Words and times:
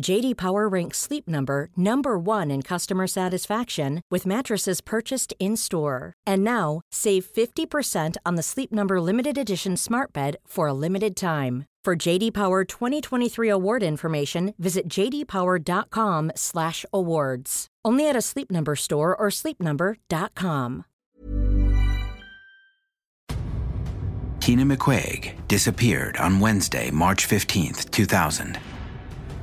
JD 0.00 0.36
Power 0.36 0.68
ranks 0.68 0.98
Sleep 0.98 1.28
Number 1.28 1.68
number 1.76 2.18
1 2.18 2.50
in 2.50 2.62
customer 2.62 3.06
satisfaction 3.06 4.00
with 4.10 4.26
mattresses 4.26 4.80
purchased 4.80 5.32
in-store. 5.38 6.12
And 6.26 6.42
now, 6.44 6.80
save 6.90 7.24
50% 7.24 8.16
on 8.26 8.34
the 8.34 8.42
Sleep 8.42 8.72
Number 8.72 9.00
limited 9.00 9.38
edition 9.38 9.76
Smart 9.76 10.12
Bed 10.12 10.36
for 10.46 10.66
a 10.66 10.74
limited 10.74 11.14
time. 11.16 11.66
For 11.84 11.94
JD 11.94 12.32
Power 12.32 12.64
2023 12.64 13.48
award 13.50 13.82
information, 13.82 14.54
visit 14.58 14.88
jdpower.com/awards. 14.88 17.66
Only 17.84 18.08
at 18.08 18.16
a 18.16 18.22
Sleep 18.22 18.50
Number 18.50 18.74
store 18.74 19.14
or 19.14 19.28
sleepnumber.com. 19.28 20.84
Tina 24.40 24.64
McQuaig 24.64 25.34
disappeared 25.48 26.16
on 26.16 26.40
Wednesday, 26.40 26.90
March 26.90 27.28
15th, 27.28 27.90
2000. 27.90 28.58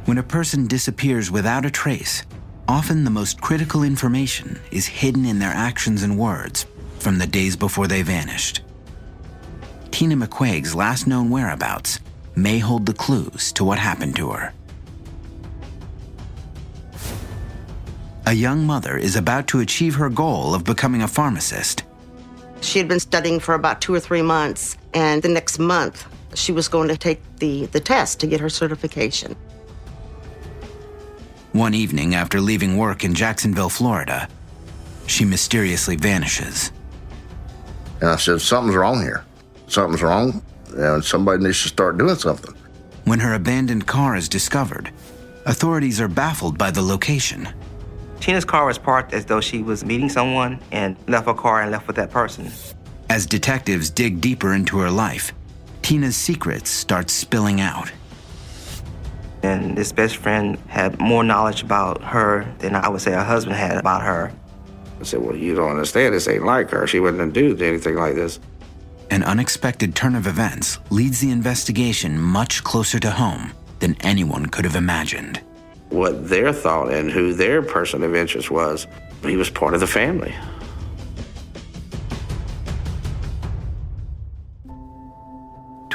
When 0.06 0.18
a 0.18 0.24
person 0.24 0.66
disappears 0.66 1.30
without 1.30 1.66
a 1.66 1.72
trace, 1.72 2.24
often 2.68 3.04
the 3.04 3.12
most 3.12 3.40
critical 3.40 3.84
information 3.84 4.60
is 4.72 4.88
hidden 4.88 5.26
in 5.26 5.38
their 5.38 5.54
actions 5.54 6.02
and 6.02 6.18
words 6.18 6.66
from 7.00 7.20
the 7.20 7.28
days 7.28 7.56
before 7.56 7.88
they 7.88 8.02
vanished. 8.02 8.62
Tina 9.92 10.16
McQuaig's 10.16 10.74
last 10.74 11.06
known 11.06 11.30
whereabouts 11.30 12.00
may 12.36 12.58
hold 12.58 12.88
the 12.88 12.94
clues 12.94 13.52
to 13.54 13.64
what 13.64 13.78
happened 13.78 14.16
to 14.16 14.32
her. 14.32 14.54
A 18.26 18.34
young 18.34 18.66
mother 18.66 18.98
is 18.98 19.16
about 19.16 19.48
to 19.48 19.60
achieve 19.60 19.96
her 19.96 20.10
goal 20.10 20.56
of 20.56 20.64
becoming 20.64 21.04
a 21.04 21.08
pharmacist. 21.08 21.84
She 22.62 22.80
had 22.80 22.88
been 22.88 23.00
studying 23.00 23.40
for 23.40 23.54
about 23.54 23.82
two 23.82 23.94
or 23.94 24.00
three 24.00 24.22
months, 24.22 24.78
and 24.94 25.22
the 25.22 25.30
next 25.30 25.60
month 25.60 26.08
she 26.34 26.52
was 26.52 26.68
going 26.68 26.88
to 26.88 26.98
take 26.98 27.22
the, 27.38 27.66
the 27.68 27.80
test 27.80 28.20
to 28.22 28.28
get 28.28 28.40
her 28.40 28.50
certification. 28.50 29.36
One 31.54 31.74
evening 31.74 32.16
after 32.16 32.40
leaving 32.40 32.78
work 32.78 33.04
in 33.04 33.14
Jacksonville, 33.14 33.70
Florida, 33.70 34.30
she 35.06 35.26
mysteriously 35.26 35.98
vanishes. 35.98 36.72
And 38.00 38.10
I 38.10 38.16
said, 38.16 38.40
Something's 38.40 38.76
wrong 38.78 39.02
here. 39.02 39.26
Something's 39.68 40.02
wrong, 40.02 40.42
and 40.78 41.04
somebody 41.04 41.44
needs 41.44 41.62
to 41.64 41.68
start 41.68 41.98
doing 41.98 42.16
something. 42.16 42.56
When 43.04 43.20
her 43.20 43.34
abandoned 43.34 43.86
car 43.86 44.16
is 44.16 44.30
discovered, 44.30 44.92
authorities 45.46 46.00
are 46.00 46.08
baffled 46.08 46.58
by 46.58 46.72
the 46.72 46.82
location. 46.82 47.50
Tina's 48.22 48.46
car 48.46 48.66
was 48.66 48.78
parked 48.78 49.14
as 49.14 49.26
though 49.26 49.42
she 49.42 49.62
was 49.62 49.84
meeting 49.84 50.08
someone 50.08 50.60
and 50.72 50.96
left 51.08 51.28
her 51.28 51.34
car 51.34 51.64
and 51.64 51.72
left 51.72 51.88
with 51.88 51.98
that 51.98 52.12
person. 52.12 52.50
As 53.10 53.26
detectives 53.26 53.90
dig 53.90 54.22
deeper 54.22 54.54
into 54.54 54.78
her 54.80 54.92
life, 54.92 55.34
Tina's 55.82 56.16
secrets 56.16 56.70
start 56.70 57.10
spilling 57.10 57.60
out. 57.60 57.92
And 59.44 59.76
this 59.76 59.92
best 59.92 60.18
friend 60.18 60.58
had 60.68 61.00
more 61.00 61.24
knowledge 61.24 61.64
about 61.64 62.04
her 62.04 62.52
than 62.60 62.76
I 62.76 62.88
would 62.90 63.02
say 63.02 63.12
her 63.12 63.24
husband 63.24 63.56
had 63.56 63.78
about 63.78 64.04
her. 64.04 64.32
I 65.00 65.04
said, 65.04 65.22
Well, 65.22 65.36
you 65.36 65.56
don't 65.56 65.72
understand. 65.72 66.14
This 66.14 66.28
ain't 66.28 66.46
like 66.46 66.70
her. 66.70 66.86
She 66.86 67.00
wouldn't 67.00 67.34
do 67.34 67.58
anything 67.58 67.96
like 67.96 68.16
this. 68.16 68.40
An 69.10 69.24
unexpected 69.24 69.96
turn 69.96 70.16
of 70.16 70.28
events 70.28 70.80
leads 70.90 71.20
the 71.20 71.32
investigation 71.32 72.18
much 72.20 72.64
closer 72.64 73.00
to 73.00 73.12
home 73.12 73.52
than 73.80 73.98
anyone 74.02 74.46
could 74.46 74.64
have 74.64 74.76
imagined. 74.76 75.42
What 75.90 76.30
their 76.30 76.54
thought 76.54 76.94
and 76.94 77.12
who 77.12 77.34
their 77.34 77.62
person 77.62 78.04
of 78.04 78.16
interest 78.16 78.50
was, 78.52 78.88
he 79.24 79.36
was 79.36 79.50
part 79.50 79.74
of 79.74 79.82
the 79.82 79.88
family. 79.88 80.34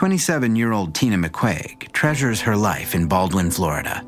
Twenty-seven-year-old 0.07 0.95
Tina 0.95 1.17
McQuaig 1.17 1.91
treasures 1.91 2.41
her 2.43 2.57
life 2.57 2.95
in 2.95 3.09
Baldwin, 3.09 3.51
Florida. 3.51 4.07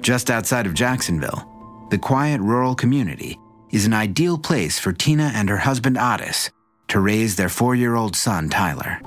Just 0.00 0.30
outside 0.30 0.66
of 0.66 0.74
Jacksonville, 0.74 1.46
the 1.92 1.96
quiet 1.96 2.40
rural 2.40 2.74
community 2.74 3.38
is 3.70 3.86
an 3.86 3.94
ideal 3.94 4.36
place 4.36 4.80
for 4.80 4.92
Tina 4.92 5.30
and 5.32 5.48
her 5.48 5.58
husband 5.58 5.96
Otis 5.96 6.50
to 6.88 6.98
raise 6.98 7.36
their 7.36 7.48
four-year-old 7.48 8.16
son 8.16 8.48
Tyler. 8.48 8.98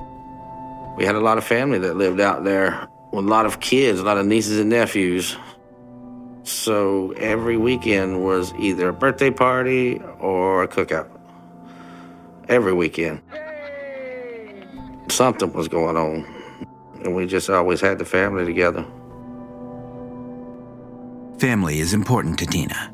We 0.96 1.04
had 1.04 1.16
a 1.16 1.20
lot 1.20 1.36
of 1.36 1.44
family 1.44 1.78
that 1.80 1.98
lived 1.98 2.18
out 2.18 2.44
there 2.44 2.88
with 3.12 3.26
a 3.26 3.28
lot 3.28 3.44
of 3.44 3.60
kids, 3.60 4.00
a 4.00 4.02
lot 4.02 4.16
of 4.16 4.24
nieces 4.24 4.58
and 4.58 4.70
nephews. 4.70 5.36
So 6.44 7.12
every 7.18 7.58
weekend 7.58 8.24
was 8.24 8.54
either 8.54 8.88
a 8.88 8.94
birthday 8.94 9.30
party 9.30 10.00
or 10.18 10.62
a 10.62 10.68
cookout. 10.68 11.10
Every 12.48 12.72
weekend. 12.72 13.20
Something 15.10 15.52
was 15.52 15.68
going 15.68 15.96
on. 15.96 16.24
And 17.04 17.14
we 17.14 17.26
just 17.26 17.50
always 17.50 17.80
had 17.80 17.98
the 17.98 18.04
family 18.04 18.44
together. 18.44 18.86
Family 21.38 21.80
is 21.80 21.92
important 21.94 22.38
to 22.38 22.46
Tina, 22.46 22.92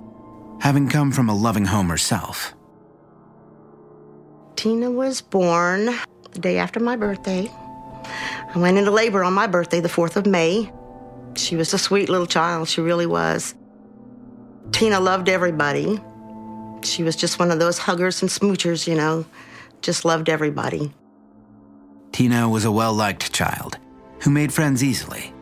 having 0.60 0.88
come 0.88 1.12
from 1.12 1.28
a 1.28 1.34
loving 1.34 1.66
home 1.66 1.88
herself. 1.88 2.54
Tina 4.56 4.90
was 4.90 5.20
born 5.20 5.86
the 6.32 6.38
day 6.38 6.58
after 6.58 6.80
my 6.80 6.96
birthday. 6.96 7.50
I 8.54 8.58
went 8.58 8.78
into 8.78 8.90
labor 8.90 9.22
on 9.22 9.34
my 9.34 9.46
birthday, 9.46 9.80
the 9.80 9.88
4th 9.88 10.16
of 10.16 10.26
May. 10.26 10.72
She 11.34 11.56
was 11.56 11.74
a 11.74 11.78
sweet 11.78 12.08
little 12.08 12.26
child, 12.26 12.68
she 12.68 12.80
really 12.80 13.06
was. 13.06 13.54
Tina 14.72 15.00
loved 15.00 15.28
everybody. 15.28 16.00
She 16.82 17.02
was 17.02 17.14
just 17.14 17.38
one 17.38 17.50
of 17.50 17.58
those 17.58 17.78
huggers 17.78 18.22
and 18.22 18.30
smoochers, 18.30 18.86
you 18.86 18.94
know, 18.94 19.26
just 19.82 20.04
loved 20.04 20.28
everybody. 20.28 20.94
Tina 22.16 22.48
was 22.48 22.64
a 22.64 22.72
well 22.72 22.94
liked 22.94 23.30
child 23.30 23.76
who 24.22 24.30
made 24.30 24.50
friends 24.50 24.82
easily. 24.82 25.34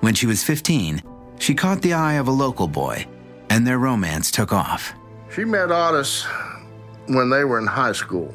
When 0.00 0.12
she 0.12 0.26
was 0.26 0.44
15, 0.44 1.00
she 1.38 1.54
caught 1.54 1.80
the 1.80 1.94
eye 1.94 2.18
of 2.18 2.28
a 2.28 2.30
local 2.30 2.68
boy, 2.68 3.06
and 3.48 3.66
their 3.66 3.78
romance 3.78 4.30
took 4.30 4.52
off. 4.52 4.92
She 5.34 5.46
met 5.46 5.70
Otis 5.70 6.26
when 7.06 7.30
they 7.30 7.44
were 7.44 7.58
in 7.58 7.66
high 7.66 7.92
school. 7.92 8.34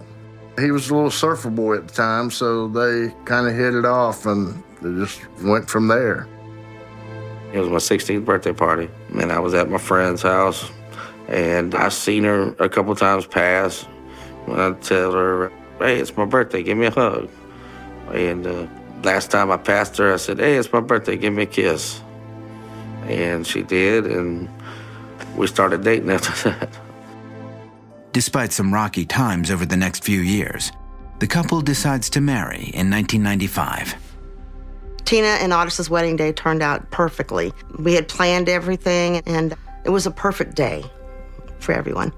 He 0.58 0.72
was 0.72 0.90
a 0.90 0.96
little 0.96 1.12
surfer 1.12 1.52
boy 1.52 1.76
at 1.76 1.88
the 1.88 1.94
time, 1.94 2.32
so 2.32 2.68
they 2.68 3.14
kind 3.26 3.48
of 3.48 3.54
hit 3.54 3.76
it 3.76 3.86
off 3.86 4.26
and 4.26 4.64
they 4.82 5.00
just 5.00 5.22
went 5.44 5.70
from 5.70 5.88
there. 5.88 6.28
It 7.54 7.60
was 7.60 7.70
my 7.70 7.78
16th 7.78 8.26
birthday 8.26 8.54
party, 8.54 8.90
and 9.20 9.32
I 9.32 9.38
was 9.38 9.54
at 9.54 9.70
my 9.70 9.78
friend's 9.78 10.24
house, 10.24 10.72
and 11.28 11.76
I 11.76 11.90
seen 11.90 12.24
her 12.24 12.56
a 12.58 12.70
couple 12.70 12.96
times 12.96 13.28
pass. 13.28 13.86
And 14.48 14.60
I 14.60 14.72
tell 14.80 15.12
her, 15.12 15.52
"Hey, 15.78 16.00
it's 16.00 16.18
my 16.18 16.26
birthday. 16.26 16.64
Give 16.64 16.76
me 16.76 16.88
a 16.88 16.92
hug." 16.92 17.30
And 18.12 18.46
uh, 18.46 18.68
last 19.04 19.32
time 19.32 19.52
I 19.52 19.58
passed 19.58 19.98
her, 19.98 20.14
I 20.14 20.18
said, 20.18 20.40
"Hey, 20.40 20.56
it's 20.56 20.72
my 20.72 20.82
birthday. 20.82 21.18
Give 21.18 21.34
me 21.34 21.44
a 21.44 21.48
kiss." 21.48 22.02
And 23.04 23.46
she 23.46 23.64
did, 23.64 24.06
and 24.06 24.50
we 25.36 25.48
started 25.48 25.84
dating 25.84 26.10
after 26.10 26.50
that. 26.52 26.70
Despite 28.12 28.52
some 28.52 28.74
rocky 28.74 29.06
times 29.06 29.50
over 29.50 29.66
the 29.66 29.78
next 29.78 30.04
few 30.04 30.22
years, 30.22 30.72
the 31.20 31.28
couple 31.28 31.62
decides 31.62 32.10
to 32.12 32.22
marry 32.22 32.72
in 32.74 32.90
1995. 32.90 33.96
Tina 35.06 35.28
and 35.28 35.52
Otis's 35.52 35.90
wedding 35.90 36.16
day 36.16 36.32
turned 36.32 36.62
out 36.62 36.90
perfectly. 36.92 37.52
We 37.80 37.94
had 37.94 38.08
planned 38.08 38.50
everything, 38.50 39.18
and 39.26 39.56
it 39.84 39.90
was 39.90 40.06
a 40.06 40.12
perfect 40.12 40.56
day 40.56 40.84
for 41.60 41.74
everyone. 41.74 42.14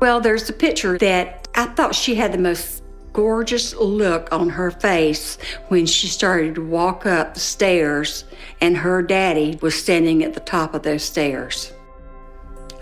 Well, 0.00 0.20
there's 0.20 0.48
a 0.50 0.52
picture 0.52 0.98
that 0.98 1.48
I 1.54 1.66
thought 1.66 1.94
she 1.94 2.14
had 2.14 2.32
the 2.32 2.38
most 2.38 2.82
gorgeous 3.16 3.74
look 3.76 4.30
on 4.30 4.50
her 4.50 4.70
face 4.70 5.38
when 5.68 5.86
she 5.86 6.06
started 6.06 6.54
to 6.54 6.62
walk 6.62 7.06
up 7.06 7.32
the 7.32 7.40
stairs 7.40 8.26
and 8.60 8.76
her 8.76 9.00
daddy 9.00 9.58
was 9.62 9.74
standing 9.74 10.22
at 10.22 10.34
the 10.34 10.40
top 10.40 10.74
of 10.74 10.82
those 10.82 11.02
stairs. 11.02 11.72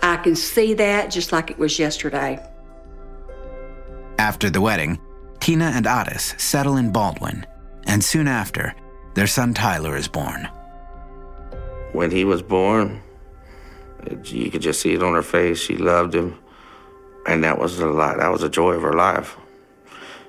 I 0.03 0.17
can 0.17 0.35
see 0.35 0.73
that 0.73 1.09
just 1.09 1.31
like 1.31 1.51
it 1.51 1.57
was 1.57 1.79
yesterday. 1.79 2.45
After 4.19 4.49
the 4.49 4.59
wedding, 4.59 4.99
Tina 5.39 5.71
and 5.73 5.87
Otis 5.87 6.35
settle 6.37 6.75
in 6.75 6.91
Baldwin, 6.91 7.45
and 7.85 8.03
soon 8.03 8.27
after, 8.27 8.75
their 9.13 9.27
son 9.27 9.53
Tyler 9.53 9.95
is 9.95 10.09
born. 10.09 10.49
When 11.93 12.11
he 12.11 12.25
was 12.25 12.41
born, 12.41 13.01
you 14.25 14.51
could 14.51 14.61
just 14.61 14.81
see 14.81 14.95
it 14.95 15.01
on 15.01 15.13
her 15.13 15.23
face. 15.23 15.59
She 15.59 15.77
loved 15.77 16.13
him. 16.13 16.37
And 17.25 17.41
that 17.45 17.57
was 17.57 17.79
a 17.79 17.87
lot. 17.87 18.17
That 18.17 18.33
was 18.33 18.43
a 18.43 18.49
joy 18.49 18.73
of 18.73 18.81
her 18.81 18.93
life. 18.93 19.37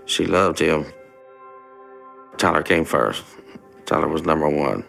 She 0.07 0.27
loved 0.27 0.59
him. 0.59 0.87
Tyler 2.39 2.63
came 2.63 2.85
first. 2.85 3.25
Tyler 3.85 4.09
was 4.09 4.23
number 4.25 4.49
one. 4.49 4.85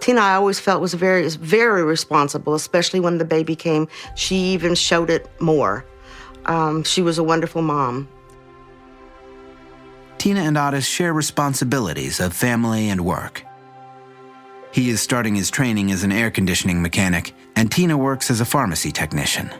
Tina, 0.00 0.20
I 0.20 0.34
always 0.34 0.60
felt 0.60 0.82
was 0.82 0.94
very, 0.94 1.28
very 1.28 1.82
responsible, 1.82 2.54
especially 2.54 3.00
when 3.00 3.18
the 3.18 3.24
baby 3.24 3.56
came. 3.56 3.88
She 4.16 4.36
even 4.52 4.74
showed 4.74 5.08
it 5.08 5.28
more. 5.40 5.84
Um, 6.46 6.84
she 6.84 7.00
was 7.00 7.18
a 7.18 7.22
wonderful 7.22 7.62
mom. 7.62 8.08
Tina 10.18 10.40
and 10.40 10.58
Otis 10.58 10.86
share 10.86 11.12
responsibilities 11.12 12.20
of 12.20 12.34
family 12.34 12.88
and 12.90 13.04
work. 13.04 13.44
He 14.72 14.90
is 14.90 15.00
starting 15.00 15.34
his 15.34 15.50
training 15.50 15.92
as 15.92 16.02
an 16.02 16.12
air 16.12 16.30
conditioning 16.30 16.82
mechanic, 16.82 17.32
and 17.56 17.70
Tina 17.70 17.96
works 17.96 18.30
as 18.30 18.40
a 18.40 18.44
pharmacy 18.44 18.90
technician. 18.90 19.50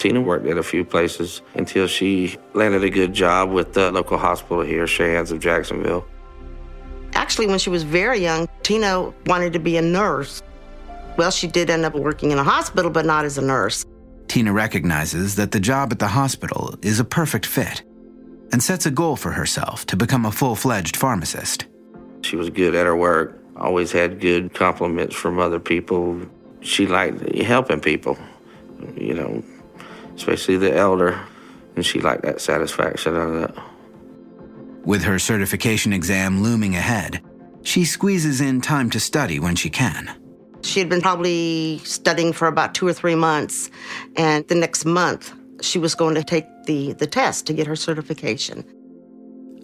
Tina 0.00 0.18
worked 0.18 0.46
at 0.46 0.56
a 0.56 0.62
few 0.62 0.82
places 0.82 1.42
until 1.54 1.86
she 1.86 2.38
landed 2.54 2.82
a 2.82 2.88
good 2.88 3.12
job 3.12 3.50
with 3.50 3.74
the 3.74 3.92
local 3.92 4.16
hospital 4.16 4.62
here, 4.62 4.86
Shands 4.86 5.30
of 5.30 5.40
Jacksonville. 5.40 6.06
Actually, 7.12 7.48
when 7.48 7.58
she 7.58 7.68
was 7.68 7.82
very 7.82 8.18
young, 8.18 8.48
Tina 8.62 9.12
wanted 9.26 9.52
to 9.52 9.58
be 9.58 9.76
a 9.76 9.82
nurse. 9.82 10.42
Well, 11.18 11.30
she 11.30 11.46
did 11.46 11.68
end 11.68 11.84
up 11.84 11.94
working 11.94 12.30
in 12.30 12.38
a 12.38 12.44
hospital, 12.44 12.90
but 12.90 13.04
not 13.04 13.26
as 13.26 13.36
a 13.36 13.42
nurse. 13.42 13.84
Tina 14.26 14.54
recognizes 14.54 15.36
that 15.36 15.52
the 15.52 15.60
job 15.60 15.92
at 15.92 15.98
the 15.98 16.08
hospital 16.08 16.74
is 16.80 16.98
a 16.98 17.04
perfect 17.04 17.44
fit 17.44 17.82
and 18.52 18.62
sets 18.62 18.86
a 18.86 18.90
goal 18.90 19.16
for 19.16 19.32
herself 19.32 19.84
to 19.86 19.96
become 19.96 20.24
a 20.24 20.32
full 20.32 20.56
fledged 20.56 20.96
pharmacist. 20.96 21.66
She 22.22 22.36
was 22.36 22.48
good 22.48 22.74
at 22.74 22.86
her 22.86 22.96
work, 22.96 23.38
always 23.56 23.92
had 23.92 24.18
good 24.18 24.54
compliments 24.54 25.14
from 25.14 25.38
other 25.38 25.60
people. 25.60 26.22
She 26.62 26.86
liked 26.86 27.36
helping 27.36 27.80
people, 27.80 28.16
you 28.96 29.12
know, 29.12 29.42
especially 30.14 30.56
the 30.56 30.74
elder, 30.74 31.20
and 31.76 31.84
she 31.84 32.00
liked 32.00 32.22
that 32.22 32.40
satisfaction 32.40 33.16
of 33.16 33.34
it. 33.44 33.54
With 34.84 35.02
her 35.02 35.18
certification 35.18 35.92
exam 35.92 36.42
looming 36.42 36.74
ahead, 36.74 37.22
she 37.62 37.84
squeezes 37.84 38.40
in 38.40 38.60
time 38.60 38.90
to 38.90 39.00
study 39.00 39.38
when 39.38 39.54
she 39.54 39.70
can. 39.70 40.10
She 40.62 40.78
had 40.78 40.88
been 40.88 41.00
probably 41.00 41.78
studying 41.84 42.32
for 42.32 42.48
about 42.48 42.74
two 42.74 42.86
or 42.86 42.92
three 42.92 43.14
months, 43.14 43.70
and 44.16 44.46
the 44.48 44.54
next 44.54 44.84
month 44.84 45.32
she 45.60 45.78
was 45.78 45.94
going 45.94 46.14
to 46.14 46.24
take 46.24 46.46
the, 46.64 46.94
the 46.94 47.06
test 47.06 47.46
to 47.46 47.52
get 47.52 47.66
her 47.66 47.76
certification. 47.76 48.64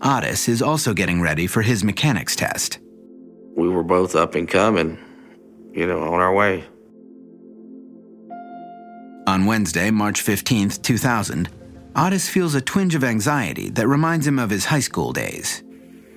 Otis 0.03 0.49
is 0.49 0.61
also 0.61 0.93
getting 0.93 1.23
ready 1.23 1.47
for 1.47 1.63
his 1.63 1.83
mechanics 1.83 2.37
test. 2.37 2.79
We 3.57 3.69
were 3.69 3.83
both 3.83 4.15
up 4.15 4.35
and 4.35 4.47
coming, 4.47 4.99
you 5.73 5.87
know, 5.87 6.03
on 6.03 6.21
our 6.21 6.35
way. 6.35 6.65
On 9.27 9.45
Wednesday, 9.45 9.91
March 9.91 10.25
15th, 10.25 10.83
2000, 10.83 11.49
Otis 11.97 12.29
feels 12.29 12.55
a 12.55 12.61
twinge 12.61 12.95
of 12.95 13.03
anxiety 13.03 13.71
that 13.71 13.89
reminds 13.89 14.25
him 14.25 14.39
of 14.39 14.51
his 14.51 14.65
high 14.65 14.81
school 14.81 15.13
days. 15.13 15.65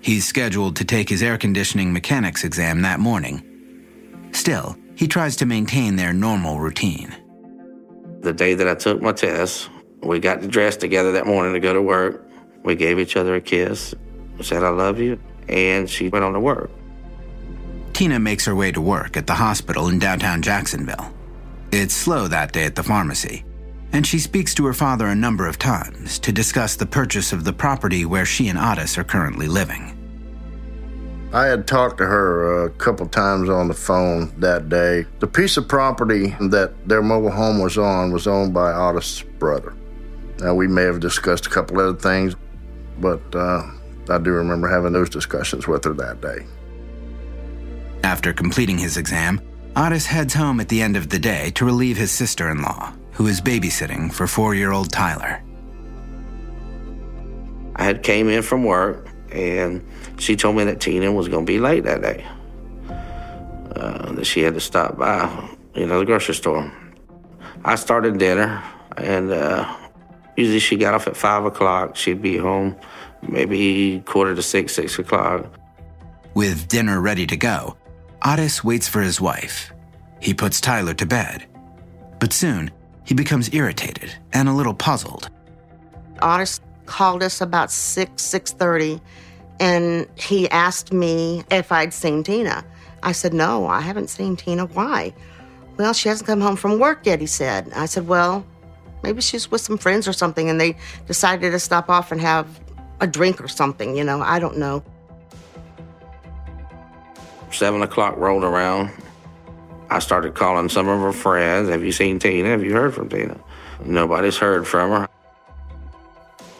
He's 0.01 0.27
scheduled 0.27 0.75
to 0.75 0.85
take 0.85 1.09
his 1.09 1.23
air 1.23 1.37
conditioning 1.37 1.91
mechanics 1.91 2.43
exam 2.43 2.83
that 2.83 2.99
morning. 2.99 4.29
Still, 4.31 4.77
he 4.95 5.07
tries 5.07 5.35
to 5.37 5.47
maintain 5.47 5.95
their 5.95 6.13
normal 6.13 6.59
routine. 6.59 7.15
The 8.21 8.31
day 8.31 8.53
that 8.53 8.67
I 8.67 8.75
took 8.75 9.01
my 9.01 9.13
test, 9.13 9.71
we 10.03 10.19
got 10.19 10.47
dressed 10.47 10.79
together 10.79 11.11
that 11.13 11.25
morning 11.25 11.53
to 11.53 11.59
go 11.59 11.73
to 11.73 11.81
work. 11.81 12.29
We 12.63 12.75
gave 12.75 12.99
each 12.99 13.15
other 13.15 13.33
a 13.35 13.41
kiss, 13.41 13.95
said, 14.41 14.63
I 14.63 14.69
love 14.69 14.99
you, 14.99 15.19
and 15.47 15.89
she 15.89 16.09
went 16.09 16.25
on 16.25 16.33
to 16.33 16.39
work. 16.39 16.69
Tina 17.93 18.19
makes 18.19 18.45
her 18.45 18.55
way 18.55 18.71
to 18.71 18.81
work 18.81 19.17
at 19.17 19.25
the 19.25 19.33
hospital 19.33 19.87
in 19.87 19.97
downtown 19.97 20.43
Jacksonville. 20.43 21.11
It's 21.71 21.93
slow 21.93 22.27
that 22.27 22.51
day 22.51 22.65
at 22.65 22.75
the 22.75 22.81
pharmacy, 22.81 23.45
and 23.91 24.05
she 24.05 24.17
speaks 24.17 24.55
to 24.55 24.65
her 24.65 24.73
father 24.73 25.05
a 25.05 25.15
number 25.15 25.47
of 25.47 25.59
times 25.59 26.17
to 26.19 26.31
discuss 26.31 26.75
the 26.75 26.87
purchase 26.87 27.31
of 27.31 27.43
the 27.43 27.53
property 27.53 28.05
where 28.05 28.25
she 28.25 28.47
and 28.47 28.57
Otis 28.57 28.97
are 28.97 29.03
currently 29.03 29.47
living. 29.47 29.95
I 31.31 31.45
had 31.45 31.67
talked 31.67 31.99
to 31.99 32.07
her 32.07 32.65
a 32.65 32.69
couple 32.71 33.05
times 33.05 33.49
on 33.49 33.67
the 33.67 33.75
phone 33.75 34.33
that 34.39 34.67
day. 34.67 35.05
The 35.19 35.27
piece 35.27 35.57
of 35.57 35.67
property 35.67 36.35
that 36.39 36.73
their 36.87 37.03
mobile 37.03 37.29
home 37.29 37.61
was 37.61 37.77
on 37.77 38.11
was 38.11 38.25
owned 38.25 38.51
by 38.51 38.73
Otis' 38.73 39.21
brother. 39.21 39.75
Now, 40.39 40.55
we 40.55 40.67
may 40.67 40.83
have 40.83 40.99
discussed 40.99 41.45
a 41.45 41.51
couple 41.51 41.79
other 41.79 41.99
things, 41.99 42.35
but 42.99 43.21
uh, 43.35 43.61
I 44.09 44.17
do 44.17 44.31
remember 44.31 44.67
having 44.67 44.93
those 44.93 45.09
discussions 45.09 45.67
with 45.67 45.83
her 45.83 45.93
that 45.93 46.19
day. 46.19 46.47
After 48.03 48.33
completing 48.33 48.79
his 48.79 48.97
exam, 48.97 49.39
Otis 49.79 50.05
heads 50.05 50.33
home 50.33 50.59
at 50.59 50.67
the 50.67 50.81
end 50.81 50.97
of 50.97 51.07
the 51.07 51.17
day 51.17 51.51
to 51.51 51.63
relieve 51.63 51.95
his 51.95 52.11
sister 52.11 52.49
in 52.49 52.61
law, 52.61 52.93
who 53.13 53.27
is 53.27 53.39
babysitting 53.39 54.11
for 54.11 54.27
four 54.27 54.53
year 54.53 54.73
old 54.73 54.91
Tyler. 54.91 55.41
I 57.77 57.85
had 57.85 58.03
came 58.03 58.27
in 58.27 58.41
from 58.41 58.65
work 58.65 59.07
and 59.31 59.81
she 60.17 60.35
told 60.35 60.57
me 60.57 60.65
that 60.65 60.81
Tina 60.81 61.13
was 61.13 61.29
going 61.29 61.45
to 61.45 61.49
be 61.49 61.59
late 61.59 61.85
that 61.85 62.01
day. 62.01 62.25
Uh, 63.73 64.11
that 64.11 64.25
she 64.25 64.41
had 64.41 64.53
to 64.55 64.59
stop 64.59 64.97
by, 64.97 65.49
you 65.75 65.85
know, 65.85 65.99
the 65.99 66.05
grocery 66.05 66.35
store. 66.35 66.69
I 67.63 67.75
started 67.75 68.17
dinner, 68.17 68.61
and 68.97 69.31
uh, 69.31 69.77
usually 70.35 70.59
she 70.59 70.75
got 70.75 70.93
off 70.93 71.07
at 71.07 71.15
five 71.15 71.45
o'clock. 71.45 71.95
She'd 71.95 72.21
be 72.21 72.35
home 72.35 72.75
maybe 73.21 74.03
quarter 74.05 74.35
to 74.35 74.41
six, 74.41 74.73
six 74.73 74.99
o'clock. 74.99 75.45
With 76.33 76.67
dinner 76.67 76.99
ready 76.99 77.25
to 77.27 77.37
go, 77.37 77.77
Otis 78.25 78.63
waits 78.63 78.87
for 78.87 79.01
his 79.01 79.21
wife. 79.21 79.71
He 80.19 80.33
puts 80.33 80.59
Tyler 80.59 80.93
to 80.95 81.05
bed. 81.05 81.45
But 82.19 82.33
soon, 82.33 82.71
he 83.05 83.13
becomes 83.13 83.53
irritated 83.53 84.13
and 84.33 84.49
a 84.49 84.53
little 84.53 84.73
puzzled. 84.73 85.29
Otis 86.21 86.59
called 86.85 87.23
us 87.23 87.39
about 87.39 87.71
6, 87.71 88.21
6.30, 88.21 88.99
and 89.59 90.07
he 90.15 90.49
asked 90.49 90.91
me 90.91 91.43
if 91.49 91.71
I'd 91.71 91.93
seen 91.93 92.23
Tina. 92.23 92.65
I 93.03 93.13
said, 93.13 93.33
no, 93.33 93.67
I 93.67 93.79
haven't 93.79 94.09
seen 94.09 94.35
Tina. 94.35 94.65
Why? 94.65 95.13
Well, 95.77 95.93
she 95.93 96.09
hasn't 96.09 96.27
come 96.27 96.41
home 96.41 96.57
from 96.57 96.77
work 96.77 97.05
yet, 97.05 97.21
he 97.21 97.25
said. 97.25 97.71
I 97.73 97.85
said, 97.85 98.07
well, 98.07 98.45
maybe 99.01 99.21
she's 99.21 99.49
with 99.49 99.61
some 99.61 99.77
friends 99.77 100.07
or 100.07 100.13
something, 100.13 100.49
and 100.49 100.59
they 100.59 100.75
decided 101.07 101.51
to 101.51 101.59
stop 101.59 101.89
off 101.89 102.11
and 102.11 102.19
have 102.19 102.59
a 102.99 103.07
drink 103.07 103.41
or 103.41 103.47
something, 103.47 103.95
you 103.95 104.03
know, 104.03 104.21
I 104.21 104.39
don't 104.39 104.57
know. 104.57 104.83
Seven 107.51 107.81
o'clock 107.81 108.15
rolled 108.17 108.43
around. 108.43 108.91
I 109.89 109.99
started 109.99 110.35
calling 110.35 110.69
some 110.69 110.87
of 110.87 111.01
her 111.01 111.13
friends. 111.13 111.69
Have 111.69 111.83
you 111.83 111.91
seen 111.91 112.19
Tina? 112.19 112.49
Have 112.49 112.63
you 112.63 112.73
heard 112.73 112.93
from 112.93 113.09
Tina? 113.09 113.39
Nobody's 113.83 114.37
heard 114.37 114.67
from 114.67 114.91
her. 114.91 115.07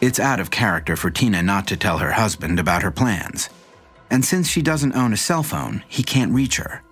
It's 0.00 0.18
out 0.18 0.40
of 0.40 0.50
character 0.50 0.96
for 0.96 1.10
Tina 1.10 1.42
not 1.42 1.66
to 1.68 1.76
tell 1.76 1.98
her 1.98 2.12
husband 2.12 2.58
about 2.58 2.82
her 2.82 2.90
plans. 2.90 3.50
And 4.10 4.24
since 4.24 4.48
she 4.48 4.62
doesn't 4.62 4.96
own 4.96 5.12
a 5.12 5.16
cell 5.16 5.42
phone, 5.42 5.84
he 5.86 6.02
can't 6.02 6.32
reach 6.32 6.56
her. 6.56 6.82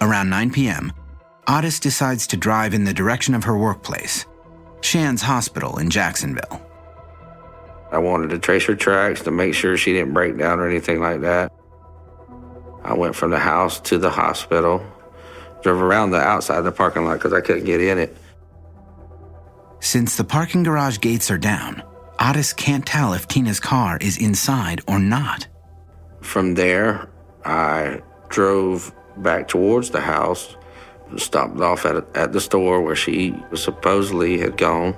Around 0.00 0.30
9 0.30 0.52
p.m., 0.52 0.92
Otis 1.48 1.80
decides 1.80 2.26
to 2.28 2.36
drive 2.36 2.74
in 2.74 2.84
the 2.84 2.94
direction 2.94 3.34
of 3.34 3.44
her 3.44 3.56
workplace, 3.58 4.24
Shands 4.80 5.22
Hospital 5.22 5.78
in 5.78 5.90
Jacksonville. 5.90 6.62
I 7.90 7.98
wanted 7.98 8.30
to 8.30 8.38
trace 8.38 8.64
her 8.66 8.76
tracks 8.76 9.22
to 9.22 9.30
make 9.30 9.54
sure 9.54 9.76
she 9.76 9.92
didn't 9.92 10.14
break 10.14 10.38
down 10.38 10.60
or 10.60 10.68
anything 10.68 11.00
like 11.00 11.22
that. 11.22 11.52
I 12.88 12.94
went 12.94 13.14
from 13.14 13.30
the 13.30 13.38
house 13.38 13.80
to 13.80 13.98
the 13.98 14.08
hospital, 14.08 14.82
drove 15.62 15.82
around 15.82 16.12
the 16.12 16.20
outside 16.20 16.56
of 16.56 16.64
the 16.64 16.72
parking 16.72 17.04
lot 17.04 17.18
because 17.18 17.34
I 17.34 17.42
couldn't 17.42 17.66
get 17.66 17.82
in 17.82 17.98
it. 17.98 18.16
Since 19.80 20.16
the 20.16 20.24
parking 20.24 20.62
garage 20.62 20.98
gates 20.98 21.30
are 21.30 21.36
down, 21.36 21.82
Otis 22.18 22.54
can't 22.54 22.86
tell 22.86 23.12
if 23.12 23.28
Tina's 23.28 23.60
car 23.60 23.98
is 24.00 24.16
inside 24.16 24.80
or 24.88 24.98
not. 24.98 25.46
From 26.22 26.54
there, 26.54 27.10
I 27.44 28.00
drove 28.30 28.90
back 29.18 29.48
towards 29.48 29.90
the 29.90 30.00
house, 30.00 30.56
stopped 31.18 31.60
off 31.60 31.84
at, 31.84 32.16
at 32.16 32.32
the 32.32 32.40
store 32.40 32.80
where 32.80 32.96
she 32.96 33.34
supposedly 33.54 34.38
had 34.38 34.56
gone. 34.56 34.96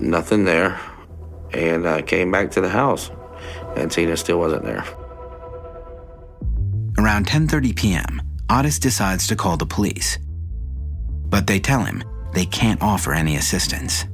Nothing 0.00 0.46
there. 0.46 0.80
And 1.52 1.86
I 1.86 2.00
came 2.00 2.30
back 2.30 2.50
to 2.52 2.62
the 2.62 2.70
house. 2.70 3.10
and 3.76 3.90
Tina 3.90 4.16
still 4.16 4.38
wasn't 4.38 4.64
there. 4.64 4.86
Around 6.98 7.26
10:30 7.26 7.74
p.m., 7.76 8.22
Otis 8.50 8.78
decides 8.78 9.26
to 9.26 9.36
call 9.36 9.56
the 9.56 9.66
police. 9.66 10.18
But 11.28 11.46
they 11.46 11.58
tell 11.58 11.84
him 11.84 12.04
they 12.34 12.46
can't 12.46 12.82
offer 12.82 13.14
any 13.14 13.36
assistance. 13.36 14.04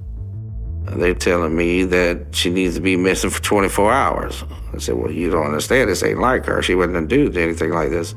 They're 0.85 1.15
telling 1.15 1.55
me 1.57 1.85
that 1.85 2.35
she 2.35 2.51
needs 2.51 2.75
to 2.77 2.81
be 2.81 2.97
missing 2.97 3.31
for 3.31 3.43
24 3.43 3.93
hours. 3.93 4.45
I 4.73 4.79
said, 4.79 4.97
Well, 4.97 5.11
you 5.11 5.31
don't 5.31 5.47
understand. 5.47 5.91
This 5.91 6.03
ain't 6.03 6.21
like 6.21 6.47
her. 6.47 6.63
She 6.63 6.75
wouldn't 6.75 6.97
have 6.97 7.09
do 7.09 7.31
anything 7.39 7.71
like 7.71 7.91
this. 7.91 8.15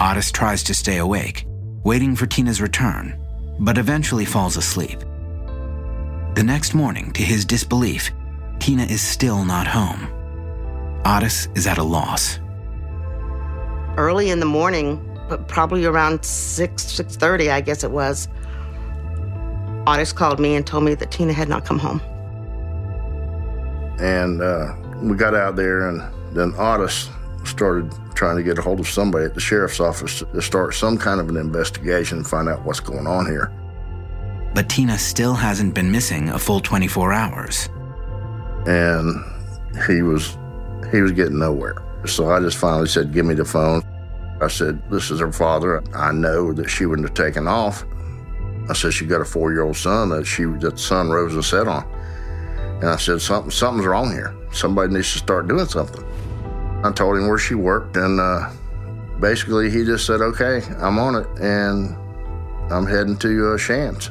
Otis 0.00 0.32
tries 0.32 0.62
to 0.64 0.74
stay 0.74 0.98
awake, 0.98 1.46
waiting 1.84 2.16
for 2.16 2.26
Tina's 2.26 2.60
return, 2.60 3.18
but 3.60 3.78
eventually 3.78 4.24
falls 4.24 4.56
asleep. 4.56 4.98
The 6.34 6.42
next 6.44 6.74
morning, 6.74 7.12
to 7.12 7.22
his 7.22 7.44
disbelief, 7.44 8.10
Tina 8.58 8.84
is 8.84 9.02
still 9.02 9.44
not 9.44 9.66
home. 9.66 10.08
Otis 11.04 11.48
is 11.54 11.66
at 11.66 11.78
a 11.78 11.82
loss. 11.82 12.40
Early 13.96 14.30
in 14.30 14.40
the 14.40 14.46
morning, 14.46 15.00
but 15.28 15.48
probably 15.48 15.84
around 15.84 16.24
6, 16.24 16.82
6.30, 16.82 17.50
I 17.50 17.60
guess 17.60 17.84
it 17.84 17.90
was, 17.90 18.28
Otis 19.86 20.12
called 20.12 20.40
me 20.40 20.54
and 20.54 20.66
told 20.66 20.84
me 20.84 20.94
that 20.94 21.10
Tina 21.10 21.32
had 21.32 21.48
not 21.48 21.64
come 21.64 21.78
home. 21.78 22.00
And 24.00 24.40
uh, 24.42 24.74
we 25.02 25.16
got 25.16 25.34
out 25.34 25.56
there, 25.56 25.88
and 25.88 26.02
then 26.34 26.54
Otis 26.58 27.08
started 27.44 27.92
trying 28.14 28.36
to 28.36 28.42
get 28.42 28.58
a 28.58 28.62
hold 28.62 28.80
of 28.80 28.88
somebody 28.88 29.26
at 29.26 29.34
the 29.34 29.40
sheriff's 29.40 29.80
office 29.80 30.20
to 30.20 30.42
start 30.42 30.74
some 30.74 30.96
kind 30.96 31.20
of 31.20 31.28
an 31.28 31.36
investigation 31.36 32.18
and 32.18 32.26
find 32.26 32.48
out 32.48 32.64
what's 32.64 32.80
going 32.80 33.06
on 33.06 33.26
here. 33.26 33.52
But 34.54 34.68
Tina 34.68 34.98
still 34.98 35.34
hasn't 35.34 35.74
been 35.74 35.90
missing 35.90 36.28
a 36.30 36.38
full 36.38 36.60
24 36.60 37.12
hours. 37.12 37.68
And 38.66 39.22
he 39.86 40.02
was 40.02 40.38
he 40.90 41.00
was 41.00 41.12
getting 41.12 41.38
nowhere. 41.38 41.83
So 42.06 42.30
I 42.30 42.40
just 42.40 42.58
finally 42.58 42.88
said, 42.88 43.12
"Give 43.12 43.24
me 43.24 43.34
the 43.34 43.44
phone." 43.44 43.82
I 44.40 44.48
said, 44.48 44.82
"This 44.90 45.10
is 45.10 45.20
her 45.20 45.32
father. 45.32 45.82
I 45.94 46.12
know 46.12 46.52
that 46.52 46.68
she 46.68 46.86
wouldn't 46.86 47.08
have 47.08 47.14
taken 47.14 47.48
off." 47.48 47.84
I 48.68 48.72
said, 48.74 48.92
"She 48.92 49.06
got 49.06 49.20
a 49.20 49.24
four-year-old 49.24 49.76
son 49.76 50.10
that 50.10 50.26
she 50.26 50.44
that 50.44 50.78
sun 50.78 51.10
rose 51.10 51.34
and 51.34 51.44
set 51.44 51.66
on." 51.68 51.84
And 52.80 52.90
I 52.90 52.96
said, 52.96 53.20
"Something 53.22 53.50
something's 53.50 53.86
wrong 53.86 54.10
here. 54.12 54.34
Somebody 54.52 54.92
needs 54.92 55.12
to 55.12 55.18
start 55.18 55.48
doing 55.48 55.66
something." 55.66 56.04
I 56.84 56.90
told 56.92 57.16
him 57.16 57.26
where 57.28 57.38
she 57.38 57.54
worked, 57.54 57.96
and 57.96 58.20
uh, 58.20 58.50
basically 59.20 59.70
he 59.70 59.84
just 59.84 60.04
said, 60.04 60.20
"Okay, 60.20 60.62
I'm 60.80 60.98
on 60.98 61.14
it," 61.14 61.26
and 61.40 61.96
I'm 62.70 62.86
heading 62.86 63.16
to 63.18 63.54
uh, 63.54 63.56
Shands. 63.56 64.10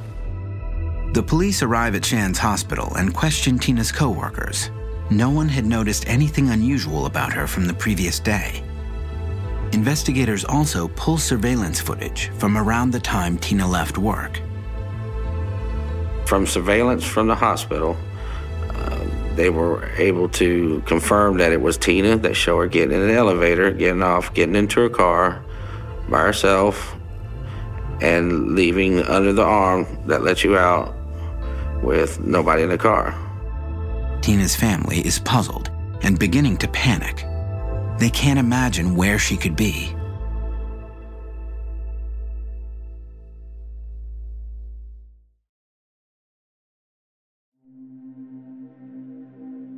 The 1.14 1.22
police 1.22 1.62
arrive 1.62 1.94
at 1.94 2.04
Shands 2.04 2.40
Hospital 2.40 2.96
and 2.96 3.14
question 3.14 3.60
Tina's 3.60 3.92
coworkers. 3.92 4.72
No 5.10 5.30
one 5.30 5.50
had 5.50 5.66
noticed 5.66 6.08
anything 6.08 6.50
unusual 6.50 7.06
about 7.06 7.34
her 7.34 7.46
from 7.46 7.68
the 7.68 7.74
previous 7.74 8.20
day. 8.20 8.64
Investigators 9.74 10.46
also 10.46 10.88
pull 10.90 11.18
surveillance 11.18 11.82
footage 11.82 12.30
from 12.38 12.58
around 12.58 12.92
the 12.92 13.00
time 13.00 13.38
Tina 13.38 13.68
left 13.68 13.98
work. 13.98 14.40
From 16.26 16.48
surveillance 16.48 17.04
from 17.04 17.28
the 17.28 17.36
hospital, 17.36 17.98
uh, 18.70 19.06
they 19.36 19.50
were 19.50 19.90
able 19.98 20.30
to 20.30 20.82
confirm 20.86 21.38
that 21.38 21.52
it 21.52 21.62
was 21.62 21.78
Tina. 21.78 22.18
that 22.18 22.36
showed 22.36 22.60
her 22.60 22.68
getting 22.68 22.96
in 22.96 23.02
an 23.02 23.16
elevator, 23.16 23.72
getting 23.72 24.04
off, 24.04 24.34
getting 24.34 24.56
into 24.56 24.80
her 24.82 24.90
car 24.90 25.44
by 26.08 26.22
herself, 26.22 26.96
and 28.02 28.56
leaving 28.56 29.00
under 29.02 29.34
the 29.34 29.44
arm 29.44 29.86
that 30.08 30.24
let 30.24 30.44
you 30.44 30.58
out 30.58 30.94
with 31.82 32.20
nobody 32.20 32.64
in 32.64 32.70
the 32.70 32.78
car. 32.78 33.23
Tina's 34.24 34.56
family 34.56 35.06
is 35.06 35.20
puzzled 35.20 35.70
and 36.02 36.18
beginning 36.18 36.56
to 36.56 36.68
panic. 36.70 37.26
They 38.00 38.10
can't 38.10 38.40
imagine 38.40 38.96
where 38.96 39.20
she 39.20 39.36
could 39.36 39.58
be. 39.58 39.94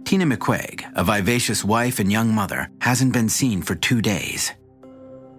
Tina 0.05 0.25
McQuaig, 0.25 0.91
a 0.95 1.03
vivacious 1.03 1.65
wife 1.65 1.97
and 1.97 2.11
young 2.11 2.31
mother, 2.31 2.69
hasn't 2.81 3.13
been 3.13 3.27
seen 3.27 3.63
for 3.63 3.73
two 3.73 3.99
days. 3.99 4.51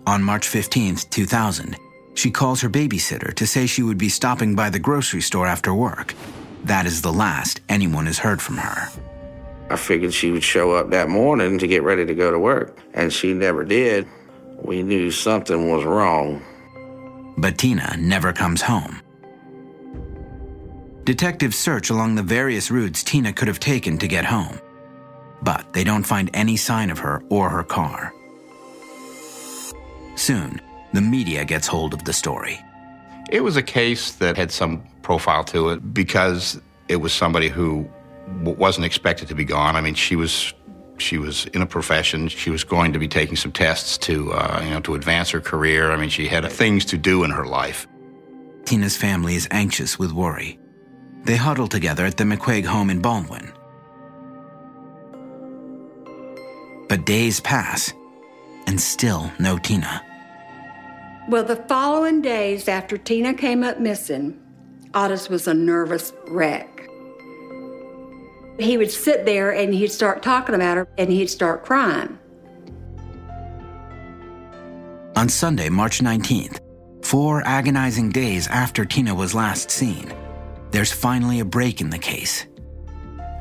On 0.09 0.21
March 0.21 0.49
15, 0.49 0.97
2000, 0.97 1.77
she 2.15 2.33
calls 2.33 2.61
her 2.61 2.69
babysitter 2.69 3.33
to 3.35 3.47
say 3.47 3.67
she 3.67 3.85
would 3.85 3.99
be 3.99 4.09
stopping 4.09 4.57
by 4.57 4.69
the 4.69 4.81
grocery 4.81 5.21
store 5.21 5.47
after 5.47 5.73
work. 5.73 6.13
That 6.67 6.85
is 6.85 7.01
the 7.01 7.13
last 7.13 7.61
anyone 7.69 8.07
has 8.07 8.19
heard 8.19 8.43
from 8.43 8.57
her. 8.57 8.91
I 9.71 9.77
figured 9.77 10.13
she 10.13 10.33
would 10.33 10.43
show 10.43 10.73
up 10.73 10.91
that 10.91 11.09
morning 11.09 11.61
to 11.61 11.67
get 11.69 11.85
ready 11.85 12.05
to 12.05 12.15
go 12.15 12.33
to 12.33 12.41
work, 12.41 12.77
and 12.93 13.13
she 13.13 13.33
never 13.35 13.63
did. 13.63 14.09
We 14.61 14.83
knew 14.83 15.13
something 15.13 15.71
was 15.71 15.85
wrong. 15.85 16.43
But 17.39 17.57
Tina 17.57 17.97
never 18.01 18.33
comes 18.33 18.63
home. 18.63 19.01
Detectives 21.05 21.57
search 21.57 21.91
along 21.91 22.17
the 22.17 22.25
various 22.25 22.69
routes 22.69 23.05
Tina 23.05 23.33
could 23.33 23.47
have 23.47 23.61
taken 23.61 23.97
to 23.99 24.09
get 24.09 24.25
home, 24.25 24.59
but 25.43 25.73
they 25.73 25.85
don't 25.85 26.03
find 26.03 26.31
any 26.35 26.57
sign 26.57 26.91
of 26.91 26.99
her 26.99 27.23
or 27.29 27.49
her 27.49 27.63
car. 27.63 28.13
Soon, 30.17 30.61
the 30.93 31.01
media 31.01 31.45
gets 31.45 31.69
hold 31.69 31.95
of 31.95 32.03
the 32.03 32.13
story. 32.13 32.59
It 33.31 33.43
was 33.43 33.57
a 33.57 33.63
case 33.63 34.13
that 34.13 34.37
had 34.37 34.53
some 34.53 34.83
profile 35.03 35.45
to 35.45 35.71
it 35.71 35.93
because 35.93 36.61
it 36.89 36.97
was 36.97 37.13
somebody 37.13 37.49
who 37.49 37.89
wasn't 38.43 38.87
expected 38.87 39.29
to 39.29 39.35
be 39.35 39.45
gone. 39.45 39.77
I 39.77 39.81
mean, 39.81 39.95
she 39.95 40.17
was 40.17 40.53
she 40.99 41.19
was 41.19 41.47
in 41.47 41.61
a 41.61 41.67
profession. 41.67 42.29
She 42.29 42.51
was 42.51 42.65
going 42.65 42.93
to 42.93 42.99
be 42.99 43.09
taking 43.09 43.37
some 43.37 43.53
tests 43.53 43.99
to 43.99 44.33
uh, 44.33 44.61
you 44.63 44.71
know 44.71 44.81
to 44.81 44.95
advance 44.95 45.31
her 45.31 45.41
career. 45.41 45.93
I 45.93 45.97
mean, 45.97 46.09
she 46.09 46.27
had 46.29 46.51
things 46.51 46.85
to 46.87 46.99
do 46.99 47.25
in 47.25 47.31
her 47.31 47.47
life. 47.47 47.87
Tina's 48.65 48.97
family 48.97 49.35
is 49.35 49.47
anxious 49.51 49.99
with 49.99 50.13
worry. 50.13 50.59
They 51.25 51.37
huddle 51.37 51.69
together 51.69 52.07
at 52.07 52.17
the 52.17 52.25
McQuaig 52.25 52.65
home 52.65 52.91
in 52.91 53.01
Baldwin. 53.01 53.53
But 56.89 57.05
days 57.05 57.41
pass, 57.41 57.93
and 58.67 58.81
still 58.81 59.33
no 59.41 59.59
Tina. 59.59 60.06
Well, 61.29 61.43
the 61.43 61.57
following 61.57 62.23
days 62.23 62.69
after 62.69 62.97
Tina 62.97 63.35
came 63.35 63.65
up 63.65 63.81
missing, 63.81 64.41
Otis 64.95 65.29
was 65.29 65.49
a 65.49 65.55
nervous 65.55 66.13
wreck. 66.29 66.89
He 68.61 68.79
would 68.79 68.93
sit 68.93 69.25
there 69.25 69.51
and 69.51 69.75
he'd 69.75 69.91
start 69.91 70.23
talking 70.23 70.55
about 70.55 70.77
her 70.77 70.89
and 70.97 71.11
he'd 71.11 71.29
start 71.29 71.65
crying. 71.65 72.17
On 75.17 75.29
Sunday, 75.29 75.69
March 75.69 75.99
19th, 75.99 76.61
four 77.05 77.43
agonizing 77.45 78.11
days 78.11 78.47
after 78.47 78.85
Tina 78.85 79.13
was 79.13 79.35
last 79.35 79.69
seen, 79.69 80.15
there's 80.71 80.93
finally 80.93 81.41
a 81.41 81.45
break 81.45 81.81
in 81.81 81.91
the 81.91 81.99
case. 81.99 82.47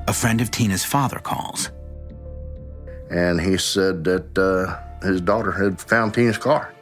A 0.08 0.14
friend 0.14 0.42
of 0.42 0.50
Tina's 0.50 0.84
father 0.84 1.20
calls. 1.20 1.70
And 3.12 3.40
he 3.40 3.58
said 3.58 4.04
that 4.06 4.38
uh, 4.38 5.06
his 5.06 5.22
daughter 5.22 5.52
had 5.52 5.80
found 5.80 6.16
Tina's 6.16 6.40
car. 6.40 6.75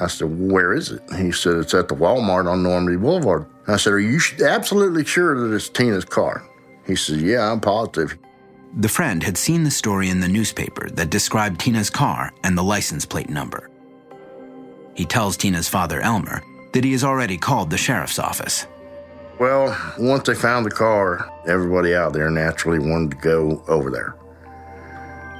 I 0.00 0.08
said, 0.08 0.50
Where 0.50 0.72
is 0.72 0.90
it? 0.90 1.02
He 1.16 1.32
said, 1.32 1.56
It's 1.56 1.74
at 1.74 1.88
the 1.88 1.94
Walmart 1.94 2.50
on 2.50 2.62
Normandy 2.62 2.98
Boulevard. 2.98 3.46
I 3.66 3.76
said, 3.76 3.92
Are 3.92 4.00
you 4.00 4.20
absolutely 4.44 5.04
sure 5.04 5.38
that 5.40 5.54
it's 5.54 5.68
Tina's 5.68 6.04
car? 6.04 6.46
He 6.86 6.96
said, 6.96 7.20
Yeah, 7.20 7.50
I'm 7.50 7.60
positive. 7.60 8.18
The 8.76 8.88
friend 8.88 9.22
had 9.22 9.38
seen 9.38 9.62
the 9.62 9.70
story 9.70 10.10
in 10.10 10.20
the 10.20 10.28
newspaper 10.28 10.90
that 10.90 11.10
described 11.10 11.60
Tina's 11.60 11.90
car 11.90 12.32
and 12.42 12.58
the 12.58 12.62
license 12.62 13.06
plate 13.06 13.30
number. 13.30 13.70
He 14.94 15.04
tells 15.04 15.36
Tina's 15.36 15.68
father, 15.68 16.00
Elmer, 16.00 16.42
that 16.72 16.84
he 16.84 16.92
has 16.92 17.04
already 17.04 17.36
called 17.36 17.70
the 17.70 17.78
sheriff's 17.78 18.18
office. 18.18 18.66
Well, 19.38 19.76
once 19.98 20.26
they 20.26 20.34
found 20.34 20.66
the 20.66 20.70
car, 20.70 21.28
everybody 21.46 21.94
out 21.94 22.12
there 22.12 22.30
naturally 22.30 22.78
wanted 22.78 23.12
to 23.12 23.16
go 23.16 23.64
over 23.68 23.90
there. 23.90 24.16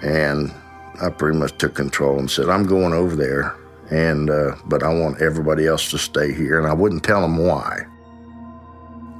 And 0.02 0.52
I 1.00 1.10
pretty 1.10 1.38
much 1.38 1.58
took 1.58 1.74
control 1.74 2.18
and 2.18 2.30
said, 2.30 2.48
I'm 2.48 2.66
going 2.66 2.92
over 2.92 3.16
there 3.16 3.56
and 3.90 4.30
uh, 4.30 4.56
but 4.66 4.82
I 4.82 4.92
want 4.92 5.20
everybody 5.20 5.66
else 5.66 5.90
to 5.90 5.98
stay 5.98 6.32
here, 6.32 6.58
and 6.58 6.66
I 6.66 6.72
wouldn't 6.72 7.04
tell 7.04 7.20
them 7.20 7.38
why. 7.38 7.86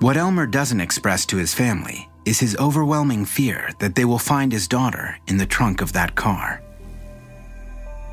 What 0.01 0.17
Elmer 0.17 0.47
doesn't 0.47 0.81
express 0.81 1.25
to 1.27 1.37
his 1.37 1.55
family 1.55 2.09
is 2.25 2.41
his 2.41 2.57
overwhelming 2.57 3.25
fear 3.25 3.71
that 3.79 3.95
they 3.95 4.05
will 4.05 4.19
find 4.19 4.53
his 4.53 4.67
daughter 4.67 5.17
in 5.27 5.37
the 5.37 5.47
trunk 5.47 5.81
of 5.81 5.93
that 5.93 6.15
car. 6.15 6.63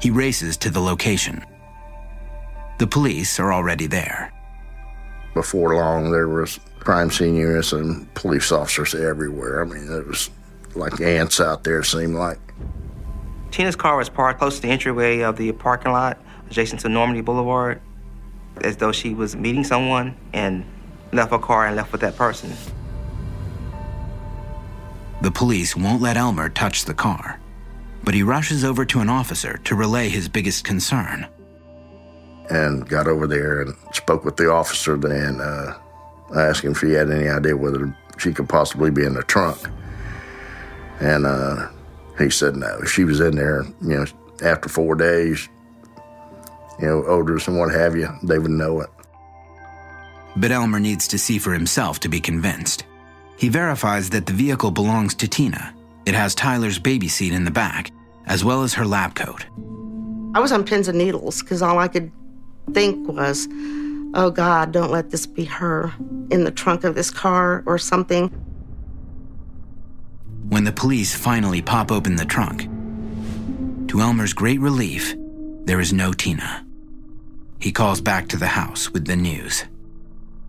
He 0.02 0.10
races 0.10 0.58
to 0.58 0.70
the 0.70 0.80
location. 0.80 1.46
The 2.80 2.88
police 2.88 3.40
are 3.40 3.54
already 3.54 3.88
there. 3.88 4.34
Before 5.34 5.76
long, 5.76 6.12
there 6.12 6.28
was 6.28 6.60
crime 6.80 7.12
scene 7.12 7.36
units 7.36 7.74
and 7.74 8.12
police 8.16 8.52
officers 8.52 8.96
everywhere. 8.96 9.62
I 9.62 9.66
mean, 9.66 9.92
it 9.92 10.08
was 10.08 10.30
like 10.76 11.00
ants 11.00 11.40
out 11.40 11.64
there, 11.64 11.84
seemed 11.84 12.16
like. 12.16 12.40
Tina's 13.52 13.76
car 13.76 13.98
was 13.98 14.10
parked 14.10 14.40
close 14.40 14.56
to 14.56 14.62
the 14.64 14.70
entryway 14.70 15.20
of 15.20 15.38
the 15.38 15.52
parking 15.52 15.92
lot 15.92 16.18
adjacent 16.52 16.82
to 16.82 16.90
Normandy 16.90 17.22
Boulevard, 17.22 17.82
as 18.62 18.78
though 18.78 18.92
she 18.92 19.14
was 19.14 19.36
meeting 19.36 19.64
someone 19.64 20.16
and 20.34 20.64
left 21.14 21.32
her 21.32 21.40
car 21.40 21.66
and 21.66 21.76
left 21.76 21.92
with 21.92 22.02
that 22.02 22.16
person. 22.16 22.52
The 25.22 25.32
police 25.32 25.76
won't 25.76 26.02
let 26.02 26.18
Elmer 26.18 26.50
touch 26.50 26.86
the 26.86 26.94
car. 26.94 27.40
but 28.04 28.14
he 28.14 28.24
rushes 28.24 28.64
over 28.64 28.84
to 28.86 29.00
an 29.00 29.10
officer 29.10 29.60
to 29.64 29.76
relay 29.76 30.10
his 30.10 30.28
biggest 30.28 30.64
concern. 30.64 31.28
And 32.50 32.88
got 32.90 33.08
over 33.08 33.28
there 33.28 33.62
and 33.62 33.76
spoke 33.94 34.26
with 34.26 34.38
the 34.38 34.52
officer 34.52 34.98
then. 34.98 35.40
Uh, 35.40 35.78
I 36.36 36.42
asked 36.44 36.64
him 36.64 36.72
if 36.72 36.82
he 36.82 36.94
had 36.94 37.12
any 37.12 37.30
idea 37.30 37.56
whether 37.56 37.96
she 38.18 38.34
could 38.34 38.50
possibly 38.50 38.90
be 38.90 39.06
in 39.06 39.14
the 39.14 39.24
trunk. 39.24 39.58
And 41.00 41.26
uh, 41.26 41.70
he 42.18 42.30
said 42.30 42.56
no. 42.56 42.84
She 42.84 43.04
was 43.04 43.20
in 43.20 43.36
there, 43.36 43.64
you 43.82 43.98
know, 43.98 44.06
after 44.44 44.68
four 44.70 44.96
days, 44.96 45.48
you 46.82 46.88
know, 46.88 47.04
odors 47.06 47.48
and 47.48 47.58
what 47.58 47.72
have 47.72 47.96
you, 47.96 48.10
they 48.24 48.40
would 48.40 48.52
know 48.52 48.82
it. 48.82 48.90
But 50.36 50.52
Elmer 50.52 50.80
needs 50.80 51.08
to 51.10 51.20
see 51.20 51.38
for 51.38 51.54
himself 51.54 52.00
to 52.02 52.10
be 52.10 52.20
convinced. 52.20 52.86
He 53.38 53.50
verifies 53.50 54.10
that 54.12 54.26
the 54.26 54.34
vehicle 54.34 54.72
belongs 54.72 55.14
to 55.16 55.28
Tina. 55.28 55.74
It 56.06 56.14
has 56.14 56.34
Tyler's 56.36 56.80
baby 56.80 57.08
seat 57.08 57.34
in 57.34 57.44
the 57.44 57.52
back, 57.52 57.92
as 58.26 58.44
well 58.44 58.64
as 58.64 58.74
her 58.74 58.86
lab 58.86 59.16
coat. 59.16 59.46
I 60.34 60.40
was 60.40 60.52
on 60.52 60.64
pins 60.64 60.88
and 60.88 60.98
needles 60.98 61.42
because 61.42 61.62
all 61.62 61.80
I 61.80 61.88
could 61.88 62.12
think 62.72 63.08
was, 63.08 63.48
oh 64.14 64.32
God, 64.32 64.72
don't 64.72 64.92
let 64.92 65.10
this 65.10 65.26
be 65.26 65.46
her 65.46 65.92
in 66.30 66.44
the 66.44 66.52
trunk 66.52 66.84
of 66.84 66.96
this 66.96 67.12
car 67.12 67.64
or 67.66 67.78
something. 67.78 68.30
When 70.50 70.64
the 70.64 70.72
police 70.72 71.16
finally 71.16 71.62
pop 71.62 71.92
open 71.92 72.16
the 72.16 72.26
trunk, 72.26 72.64
to 73.90 74.00
Elmer's 74.00 74.34
great 74.34 74.60
relief, 74.60 75.16
there 75.66 75.80
is 75.80 75.92
no 75.92 76.14
Tina. 76.14 76.66
He 77.62 77.72
calls 77.72 78.02
back 78.02 78.28
to 78.30 78.38
the 78.38 78.48
house 78.48 78.90
with 78.90 79.06
the 79.06 79.16
news. 79.16 79.64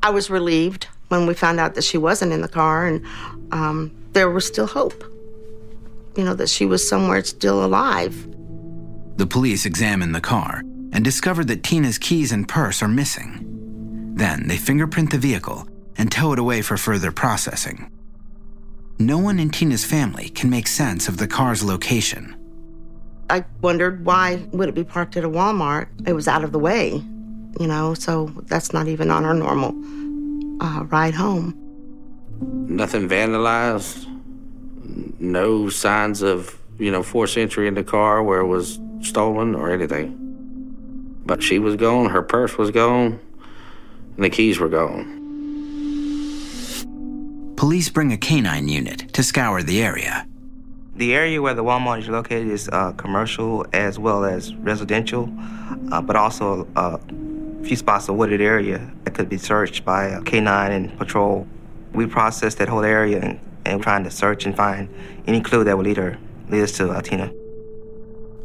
I 0.02 0.11
was 0.11 0.31
relieved 0.31 0.88
when 1.09 1.26
we 1.26 1.35
found 1.35 1.61
out 1.61 1.75
that 1.75 1.85
she 1.85 1.99
wasn't 1.99 2.33
in 2.33 2.40
the 2.40 2.49
car 2.49 2.87
and 2.87 3.07
um, 3.52 3.92
there 4.12 4.31
was 4.31 4.47
still 4.47 4.66
hope. 4.66 5.04
You 6.16 6.25
know, 6.25 6.35
that 6.35 6.49
she 6.49 6.66
was 6.66 6.87
somewhere 6.87 7.23
still 7.25 7.64
alive. 7.64 8.26
The 9.16 9.26
police 9.26 9.66
examine 9.66 10.12
the 10.12 10.21
car 10.21 10.62
and 10.92 11.04
discover 11.04 11.45
that 11.45 11.62
Tina's 11.62 11.99
keys 11.99 12.33
and 12.33 12.49
purse 12.49 12.83
are 12.83 12.88
missing. 12.88 14.14
Then 14.14 14.49
they 14.49 14.57
fingerprint 14.57 15.11
the 15.11 15.19
vehicle 15.19 15.69
and 15.97 16.11
tow 16.11 16.33
it 16.33 16.38
away 16.38 16.62
for 16.62 16.76
further 16.76 17.12
processing. 17.12 17.90
No 18.99 19.19
one 19.19 19.38
in 19.38 19.50
Tina's 19.50 19.85
family 19.85 20.28
can 20.31 20.49
make 20.49 20.66
sense 20.66 21.09
of 21.09 21.16
the 21.16 21.28
car's 21.28 21.62
location. 21.62 22.37
I 23.33 23.47
wondered 23.62 24.05
why 24.05 24.47
would 24.53 24.69
it 24.69 24.75
be 24.75 24.85
parked 24.85 25.17
at 25.17 25.25
a 25.25 25.29
Walmart? 25.29 25.89
It 26.07 26.12
was 26.12 26.29
out 26.29 26.45
of 26.45 26.53
the 26.53 26.59
way, 26.59 27.03
you 27.59 27.67
know, 27.67 27.95
so 27.95 28.27
that's 28.43 28.75
not 28.75 28.89
even 28.89 29.11
on 29.11 29.25
our 29.25 29.33
normal 29.33 29.71
uh, 30.62 30.85
ride 30.85 31.15
home. 31.15 31.55
Nothing 32.69 33.09
vandalized. 33.09 34.07
No 35.19 35.71
signs 35.71 36.21
of, 36.21 36.59
you 36.79 36.91
know, 36.91 37.03
forced 37.03 37.39
entry 37.39 37.67
in 37.67 37.73
the 37.73 37.83
car 37.83 38.23
where 38.23 38.41
it 38.41 38.49
was 38.49 38.79
stolen 39.01 39.55
or 39.55 39.73
anything. 39.73 40.19
But 41.25 41.43
she 41.43 41.59
was 41.59 41.77
gone, 41.77 42.11
her 42.11 42.23
purse 42.23 42.59
was 42.59 42.71
gone, 42.71 43.19
and 44.17 44.25
the 44.27 44.29
keys 44.29 44.59
were 44.59 44.69
gone. 44.69 45.21
Police 47.57 47.89
bring 47.89 48.12
a 48.12 48.19
canine 48.19 48.69
unit 48.69 49.11
to 49.15 49.23
scour 49.23 49.62
the 49.62 49.83
area. 49.83 50.27
The 50.95 51.15
area 51.15 51.41
where 51.41 51.55
the 51.55 51.65
Walmart 51.65 52.01
is 52.01 52.09
located 52.09 52.49
is 52.49 52.69
uh, 52.69 52.93
commercial 52.93 53.65
as 53.73 53.99
well 53.99 54.27
as 54.27 54.55
residential, 54.57 55.33
uh, 55.91 56.03
but 56.03 56.17
also 56.17 56.69
uh, 56.77 56.99
a 57.61 57.65
few 57.65 57.77
spots 57.77 58.11
of 58.11 58.17
wooded 58.17 58.43
area 58.43 58.93
that 59.05 59.15
could 59.15 59.31
be 59.31 59.39
searched 59.39 59.87
by 59.87 60.05
a 60.05 60.21
K9 60.21 60.71
and 60.71 60.99
patrol. 60.99 61.47
We 61.95 62.07
processed 62.07 62.59
that 62.59 62.69
whole 62.69 62.85
area 62.85 63.21
and, 63.21 63.41
and 63.65 63.83
trying 63.83 64.05
to 64.05 64.11
search 64.11 64.45
and 64.45 64.55
find 64.55 64.91
any 65.27 65.41
clue 65.41 65.65
that 65.65 65.77
would 65.77 65.87
lead 65.87 65.97
her 65.97 66.19
lead 66.51 66.63
us 66.63 66.73
to 66.73 66.91
uh, 66.91 67.01
Tina. 67.01 67.33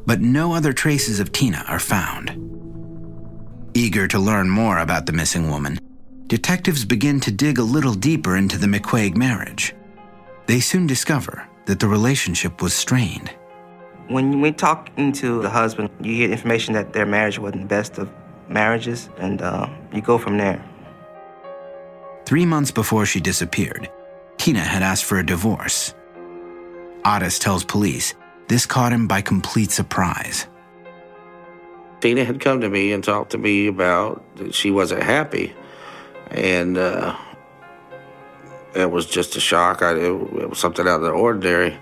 But 0.06 0.22
no 0.22 0.54
other 0.54 0.72
traces 0.72 1.20
of 1.20 1.34
Tina 1.34 1.66
are 1.68 1.80
found. 1.80 2.32
Eager 3.74 4.08
to 4.08 4.20
learn 4.20 4.50
more 4.50 4.80
about 4.80 5.06
the 5.06 5.12
missing 5.12 5.50
woman, 5.50 5.80
detectives 6.28 6.86
begin 6.86 7.20
to 7.20 7.32
dig 7.32 7.60
a 7.60 7.64
little 7.64 7.94
deeper 7.94 8.38
into 8.38 8.58
the 8.58 8.68
McQuaig 8.68 9.18
marriage. 9.18 9.76
They 10.46 10.62
soon 10.62 10.88
discover 10.88 11.46
that 11.68 11.80
the 11.80 11.88
relationship 11.88 12.62
was 12.62 12.74
strained. 12.74 13.30
When 14.08 14.42
we 14.42 14.52
talk 14.54 14.90
to 14.96 15.42
the 15.42 15.50
husband, 15.50 15.90
you 16.02 16.18
get 16.18 16.32
information 16.32 16.74
that 16.74 16.94
their 16.94 17.06
marriage 17.06 17.38
wasn't 17.38 17.64
the 17.64 17.68
best 17.68 17.98
of 17.98 18.10
marriages, 18.48 19.10
and 19.18 19.42
uh, 19.42 19.70
you 19.94 20.02
go 20.02 20.18
from 20.18 20.38
there. 20.38 20.64
Three 22.26 22.46
months 22.46 22.72
before 22.72 23.06
she 23.06 23.20
disappeared, 23.20 23.90
Tina 24.38 24.62
had 24.62 24.82
asked 24.82 25.04
for 25.04 25.20
a 25.20 25.26
divorce. 25.26 25.94
Otis 27.06 27.38
tells 27.38 27.64
police 27.64 28.14
this 28.48 28.66
caught 28.66 28.94
him 28.94 29.08
by 29.08 29.22
complete 29.22 29.72
surprise. 29.72 30.48
Tina 32.00 32.24
had 32.24 32.40
come 32.40 32.62
to 32.62 32.70
me 32.70 32.94
and 32.94 33.04
talked 33.04 33.32
to 33.32 33.38
me 33.38 33.68
about 33.68 34.24
that 34.38 34.54
she 34.56 34.72
wasn't 34.72 35.04
happy, 35.04 35.54
and 36.32 36.78
uh, 36.78 37.18
it 38.78 38.92
was 38.92 39.06
just 39.06 39.36
a 39.36 39.40
shock. 39.40 39.82
I, 39.82 39.94
it, 39.94 40.04
it 40.04 40.50
was 40.50 40.60
something 40.60 40.88
out 40.88 40.98
of 40.98 41.02
the 41.02 41.10
ordinary. 41.10 41.78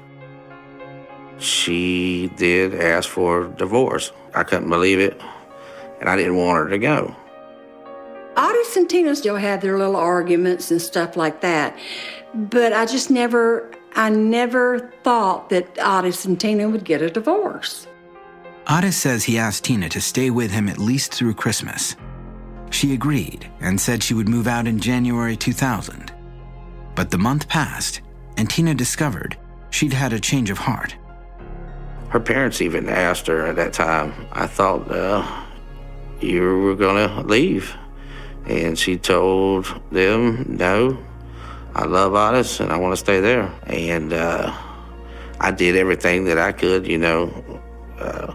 She 1.37 2.31
did 2.37 2.73
ask 2.73 3.09
for 3.09 3.47
divorce. 3.47 4.11
I 4.33 4.43
couldn't 4.43 4.69
believe 4.69 4.99
it, 4.99 5.21
and 5.99 6.09
I 6.09 6.15
didn't 6.15 6.37
want 6.37 6.57
her 6.57 6.69
to 6.69 6.77
go. 6.77 7.15
Otis 8.37 8.75
and 8.77 8.89
Tina 8.89 9.15
still 9.15 9.35
had 9.35 9.61
their 9.61 9.77
little 9.77 9.95
arguments 9.95 10.71
and 10.71 10.81
stuff 10.81 11.15
like 11.15 11.41
that, 11.41 11.77
but 12.33 12.73
I 12.73 12.85
just 12.85 13.09
never, 13.09 13.71
I 13.95 14.09
never 14.09 14.91
thought 15.03 15.49
that 15.49 15.77
Otis 15.79 16.25
and 16.25 16.39
Tina 16.39 16.69
would 16.69 16.83
get 16.83 17.01
a 17.01 17.09
divorce. 17.09 17.87
Otis 18.69 18.97
says 18.97 19.23
he 19.23 19.37
asked 19.37 19.65
Tina 19.65 19.89
to 19.89 20.01
stay 20.01 20.29
with 20.29 20.51
him 20.51 20.67
at 20.67 20.77
least 20.77 21.13
through 21.13 21.35
Christmas. 21.35 21.95
She 22.71 22.93
agreed 22.93 23.49
and 23.59 23.79
said 23.79 24.01
she 24.01 24.13
would 24.13 24.27
move 24.27 24.47
out 24.47 24.67
in 24.67 24.79
January 24.79 25.37
2000. 25.37 26.14
But 26.95 27.11
the 27.11 27.17
month 27.17 27.49
passed, 27.49 28.01
and 28.37 28.49
Tina 28.49 28.73
discovered 28.73 29.37
she'd 29.69 29.93
had 29.93 30.13
a 30.13 30.19
change 30.19 30.49
of 30.49 30.57
heart. 30.57 30.95
Her 32.09 32.19
parents 32.19 32.61
even 32.61 32.87
asked 32.87 33.27
her 33.27 33.45
at 33.47 33.57
that 33.57 33.73
time, 33.73 34.13
I 34.31 34.47
thought 34.47 34.89
uh, 34.89 35.43
you 36.21 36.41
were 36.41 36.75
going 36.75 37.09
to 37.09 37.21
leave. 37.23 37.75
And 38.45 38.77
she 38.77 38.97
told 38.97 39.65
them, 39.91 40.45
no, 40.57 40.97
I 41.73 41.85
love 41.85 42.13
Otis 42.13 42.59
and 42.59 42.71
I 42.71 42.77
want 42.77 42.93
to 42.93 42.97
stay 42.97 43.19
there. 43.19 43.53
And 43.67 44.13
uh, 44.13 44.55
I 45.41 45.51
did 45.51 45.75
everything 45.75 46.25
that 46.25 46.37
I 46.37 46.53
could, 46.53 46.87
you 46.87 46.97
know, 46.97 47.61
uh, 47.99 48.33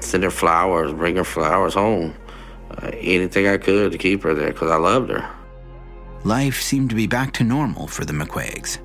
send 0.00 0.22
her 0.22 0.30
flowers, 0.30 0.92
bring 0.92 1.16
her 1.16 1.24
flowers 1.24 1.74
home, 1.74 2.14
uh, 2.70 2.90
anything 2.94 3.48
I 3.48 3.56
could 3.56 3.92
to 3.92 3.98
keep 3.98 4.22
her 4.22 4.34
there 4.34 4.52
because 4.52 4.70
I 4.70 4.76
loved 4.76 5.10
her. 5.10 5.35
Life 6.24 6.60
seemed 6.60 6.90
to 6.90 6.96
be 6.96 7.06
back 7.06 7.32
to 7.34 7.44
normal 7.44 7.86
for 7.86 8.04
the 8.04 8.12
McQuaigs. 8.12 8.78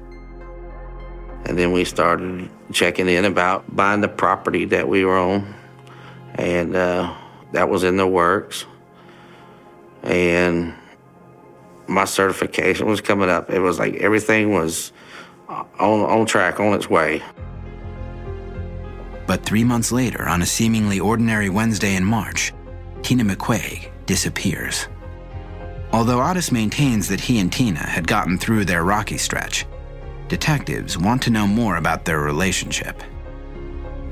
And 1.46 1.58
then 1.58 1.72
we 1.72 1.86
started 1.86 2.50
checking 2.72 3.10
in 3.10 3.26
about 3.26 3.76
buying 3.76 4.02
the 4.02 4.08
property 4.08 4.66
that 4.66 4.88
we 4.88 5.04
were 5.04 5.18
on. 5.18 5.56
And 6.36 6.76
uh, 6.76 7.16
that 7.52 7.70
was 7.70 7.84
in 7.84 7.98
the 7.98 8.08
works. 8.08 8.66
And 10.04 10.74
my 11.88 12.06
certification 12.06 12.88
was 12.88 13.02
coming 13.02 13.30
up. 13.30 13.50
It 13.50 13.60
was 13.60 13.80
like 13.80 13.96
everything 13.96 14.54
was 14.54 14.92
on, 15.50 15.66
on 15.80 16.26
track, 16.26 16.60
on 16.60 16.74
its 16.74 16.90
way. 16.90 17.22
But 19.28 19.46
three 19.46 19.64
months 19.64 19.92
later, 19.92 20.28
on 20.28 20.42
a 20.42 20.46
seemingly 20.46 21.00
ordinary 21.00 21.50
Wednesday 21.50 21.96
in 21.96 22.06
March, 22.06 22.54
Tina 23.02 23.24
McQuaig 23.24 23.90
disappears. 24.06 24.88
Although 25.94 26.24
Otis 26.24 26.52
maintains 26.52 27.10
that 27.10 27.20
he 27.20 27.40
and 27.40 27.52
Tina 27.52 27.80
had 27.80 28.08
gotten 28.08 28.38
through 28.38 28.66
their 28.66 28.84
rocky 28.84 29.18
stretch, 29.18 29.66
detectives 30.30 30.98
want 30.98 31.22
to 31.24 31.30
know 31.30 31.46
more 31.46 31.76
about 31.76 32.06
their 32.06 32.22
relationship. 32.22 33.04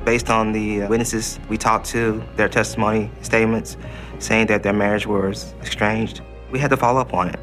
Based 0.04 0.30
on 0.30 0.52
the 0.52 0.84
uh, 0.84 0.90
witnesses 0.90 1.40
we 1.48 1.58
talked 1.58 1.86
to, 1.88 2.22
their 2.36 2.50
testimony 2.50 3.10
statements 3.22 3.78
saying 4.20 4.48
that 4.48 4.64
their 4.64 4.74
marriage 4.74 5.08
was 5.08 5.54
estranged, 5.62 6.22
we 6.52 6.60
had 6.60 6.70
to 6.72 6.78
follow 6.78 7.00
up 7.00 7.14
on 7.14 7.30
it. 7.30 7.40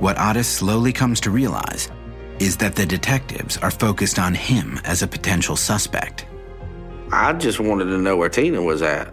What 0.00 0.18
Otis 0.18 0.48
slowly 0.48 0.92
comes 0.92 1.20
to 1.20 1.30
realize 1.30 1.90
is 2.40 2.56
that 2.56 2.74
the 2.74 2.86
detectives 2.86 3.56
are 3.58 3.70
focused 3.70 4.18
on 4.18 4.34
him 4.34 4.80
as 4.84 5.02
a 5.02 5.06
potential 5.08 5.56
suspect. 5.56 6.26
I 7.12 7.32
just 7.34 7.60
wanted 7.60 7.86
to 7.86 7.98
know 7.98 8.16
where 8.16 8.28
Tina 8.28 8.62
was 8.62 8.82
at. 8.82 9.12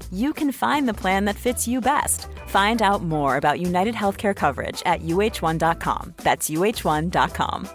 you 0.11 0.33
can 0.33 0.51
find 0.51 0.87
the 0.87 0.93
plan 0.93 1.25
that 1.25 1.35
fits 1.35 1.67
you 1.67 1.81
best. 1.81 2.27
Find 2.47 2.81
out 2.81 3.03
more 3.03 3.37
about 3.37 3.59
United 3.59 3.95
Healthcare 3.95 4.35
coverage 4.35 4.81
at 4.85 5.01
uh1.com. 5.01 6.13
That's 6.17 6.49
uh1.com. 6.49 7.69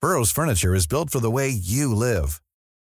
Burrow's 0.00 0.30
furniture 0.30 0.74
is 0.74 0.86
built 0.86 1.08
for 1.08 1.20
the 1.20 1.30
way 1.30 1.48
you 1.48 1.94
live. 1.94 2.42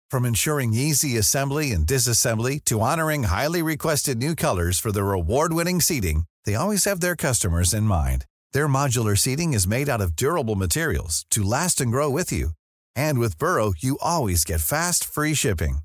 From 0.08 0.24
ensuring 0.24 0.72
easy 0.72 1.16
assembly 1.18 1.72
and 1.72 1.84
disassembly 1.84 2.64
to 2.66 2.80
honoring 2.80 3.24
highly 3.24 3.60
requested 3.60 4.18
new 4.18 4.36
colors 4.36 4.78
for 4.78 4.92
their 4.92 5.12
award 5.12 5.52
winning 5.52 5.80
seating, 5.80 6.26
they 6.44 6.54
always 6.54 6.84
have 6.84 7.00
their 7.00 7.16
customers 7.16 7.74
in 7.74 7.82
mind. 7.82 8.24
Their 8.52 8.68
modular 8.68 9.18
seating 9.18 9.52
is 9.52 9.66
made 9.66 9.88
out 9.88 10.00
of 10.00 10.14
durable 10.14 10.54
materials 10.54 11.26
to 11.30 11.42
last 11.42 11.80
and 11.80 11.90
grow 11.90 12.08
with 12.08 12.30
you. 12.30 12.50
And 12.94 13.18
with 13.18 13.38
Burrow, 13.38 13.72
you 13.78 13.98
always 14.00 14.44
get 14.44 14.60
fast, 14.60 15.04
free 15.04 15.34
shipping. 15.34 15.80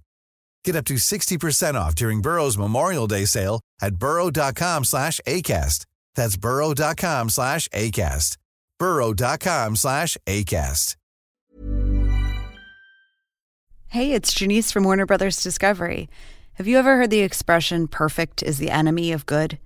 Get 0.66 0.76
up 0.76 0.86
to 0.86 0.96
60% 0.96 1.76
off 1.76 1.96
during 1.96 2.22
Burrow's 2.22 2.58
Memorial 2.58 3.08
Day 3.08 3.26
sale 3.26 3.60
at 3.82 3.96
burrow.com 3.96 4.86
slash 4.86 5.20
ACAST. 5.28 5.86
That's 6.16 6.38
burrow.com 6.38 7.30
slash 7.30 7.68
ACAST. 7.70 8.38
burrow.com 8.80 9.76
slash 9.76 10.18
ACAST. 10.26 10.96
Hey, 13.88 14.14
it's 14.14 14.34
Janice 14.34 14.72
from 14.72 14.86
Warner 14.86 15.06
Brothers 15.06 15.44
Discovery. 15.44 16.10
Have 16.54 16.68
you 16.68 16.80
ever 16.80 16.98
heard 16.98 17.12
the 17.12 17.20
expression, 17.20 17.88
perfect 17.88 18.42
is 18.42 18.58
the 18.58 18.72
enemy 18.72 19.12
of 19.12 19.28
good? 19.28 19.60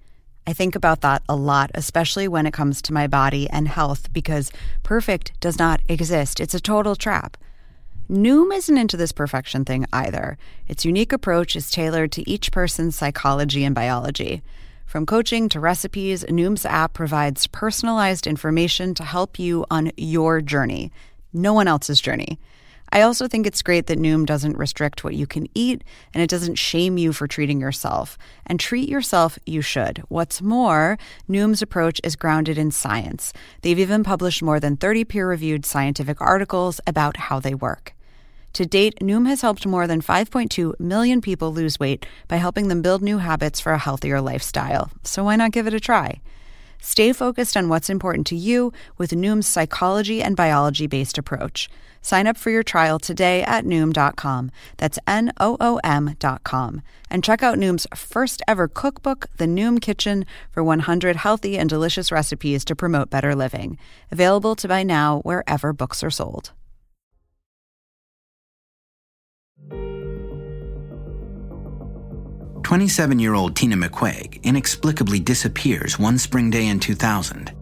I 0.46 0.54
think 0.54 0.76
about 0.76 1.00
that 1.02 1.24
a 1.30 1.36
lot, 1.36 1.72
especially 1.76 2.28
when 2.28 2.46
it 2.46 2.54
comes 2.54 2.82
to 2.84 2.94
my 2.94 3.08
body 3.08 3.50
and 3.50 3.70
health, 3.70 4.12
because 4.12 4.52
perfect 4.84 5.40
does 5.40 5.58
not 5.60 5.82
exist. 5.88 6.40
It's 6.42 6.54
a 6.54 6.60
total 6.60 6.96
trap. 6.96 7.38
Noom 8.10 8.56
isn't 8.56 8.78
into 8.78 8.96
this 8.96 9.12
perfection 9.12 9.66
thing 9.66 9.86
either. 9.92 10.38
Its 10.70 10.86
unique 10.86 11.12
approach 11.12 11.58
is 11.58 11.70
tailored 11.70 12.10
to 12.14 12.30
each 12.30 12.54
person's 12.54 12.96
psychology 12.96 13.66
and 13.66 13.76
biology. 13.76 14.42
From 14.86 15.06
coaching 15.06 15.50
to 15.50 15.60
recipes, 15.60 16.24
Noom's 16.24 16.66
app 16.66 16.94
provides 16.94 17.48
personalized 17.48 18.26
information 18.26 18.94
to 18.94 19.04
help 19.04 19.38
you 19.38 19.66
on 19.70 19.92
your 19.98 20.40
journey, 20.40 20.90
no 21.34 21.54
one 21.54 21.68
else's 21.68 22.00
journey. 22.00 22.40
I 22.94 23.02
also 23.02 23.28
think 23.28 23.46
it's 23.46 23.62
great 23.62 23.88
that 23.88 24.00
Noom 24.00 24.26
doesn't 24.26 24.58
restrict 24.58 25.04
what 25.04 25.14
you 25.14 25.28
can 25.28 25.50
eat 25.54 25.84
and 26.14 26.24
it 26.24 26.30
doesn't 26.30 26.56
shame 26.56 26.98
you 26.98 27.12
for 27.12 27.28
treating 27.28 27.60
yourself. 27.60 28.18
And 28.46 28.58
treat 28.58 28.88
yourself, 28.88 29.38
you 29.46 29.62
should. 29.62 30.02
What's 30.08 30.42
more, 30.42 30.98
Noom's 31.30 31.62
approach 31.62 32.00
is 32.06 32.16
grounded 32.16 32.58
in 32.58 32.72
science. 32.72 33.34
They've 33.64 33.78
even 33.78 34.06
published 34.06 34.42
more 34.42 34.62
than 34.62 34.78
30 34.78 35.04
peer 35.04 35.28
reviewed 35.28 35.66
scientific 35.66 36.22
articles 36.22 36.80
about 36.88 37.18
how 37.18 37.42
they 37.42 37.54
work. 37.54 37.94
To 38.54 38.66
date, 38.66 39.00
Noom 39.02 39.28
has 39.28 39.42
helped 39.42 39.68
more 39.68 39.86
than 39.86 40.02
5.2 40.02 40.80
million 40.80 41.22
people 41.22 41.54
lose 41.54 41.80
weight 41.80 42.06
by 42.28 42.38
helping 42.38 42.70
them 42.70 42.82
build 42.82 43.02
new 43.02 43.20
habits 43.20 43.60
for 43.60 43.72
a 43.72 43.78
healthier 43.78 44.20
lifestyle. 44.20 44.92
So 45.04 45.26
why 45.26 45.36
not 45.36 45.52
give 45.52 45.68
it 45.68 45.74
a 45.74 45.80
try? 45.80 46.22
Stay 46.82 47.12
focused 47.14 47.58
on 47.58 47.70
what's 47.70 47.90
important 47.90 48.28
to 48.28 48.36
you 48.36 48.72
with 48.98 49.12
Noom's 49.12 49.48
psychology 49.48 50.22
and 50.22 50.36
biology 50.36 50.88
based 50.88 51.18
approach. 51.18 51.70
Sign 52.02 52.28
up 52.28 52.38
for 52.38 52.52
your 52.52 52.64
trial 52.64 53.00
today 53.00 53.44
at 53.44 53.66
Noom.com. 53.66 54.52
That's 54.78 55.00
N 55.06 55.34
O 55.40 55.58
O 55.60 55.80
M.com. 55.84 56.82
And 57.10 57.24
check 57.24 57.44
out 57.44 57.58
Noom's 57.58 57.88
first 57.96 58.42
ever 58.48 58.68
cookbook, 58.68 59.28
The 59.38 59.46
Noom 59.46 59.82
Kitchen, 59.82 60.26
for 60.50 60.64
100 60.64 61.18
healthy 61.18 61.58
and 61.58 61.70
delicious 61.70 62.12
recipes 62.12 62.64
to 62.66 62.76
promote 62.76 63.10
better 63.10 63.36
living. 63.36 63.78
Available 64.12 64.56
to 64.56 64.68
buy 64.68 64.84
now 64.84 65.20
wherever 65.22 65.74
books 65.74 66.04
are 66.04 66.12
sold. 66.12 66.54
27 72.68 73.18
year 73.18 73.34
old 73.34 73.56
Tina 73.56 73.78
McQuaig 73.78 74.44
inexplicably 74.44 75.22
disappears 75.22 75.98
one 75.98 76.18
spring 76.18 76.50
day 76.50 76.68
in 76.68 76.82
2000. 76.82 77.54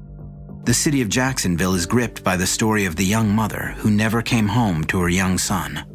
The 0.63 0.73
city 0.73 1.03
of 1.03 1.09
Jacksonville 1.09 1.75
is 1.75 1.85
gripped 1.85 2.23
by 2.23 2.35
the 2.35 2.47
story 2.47 2.85
of 2.85 2.95
the 2.95 3.05
young 3.05 3.29
mother 3.29 3.75
who 3.77 3.91
never 3.91 4.23
came 4.23 4.47
home 4.47 4.83
to 4.85 4.99
her 4.99 5.09
young 5.09 5.37
son. 5.37 5.85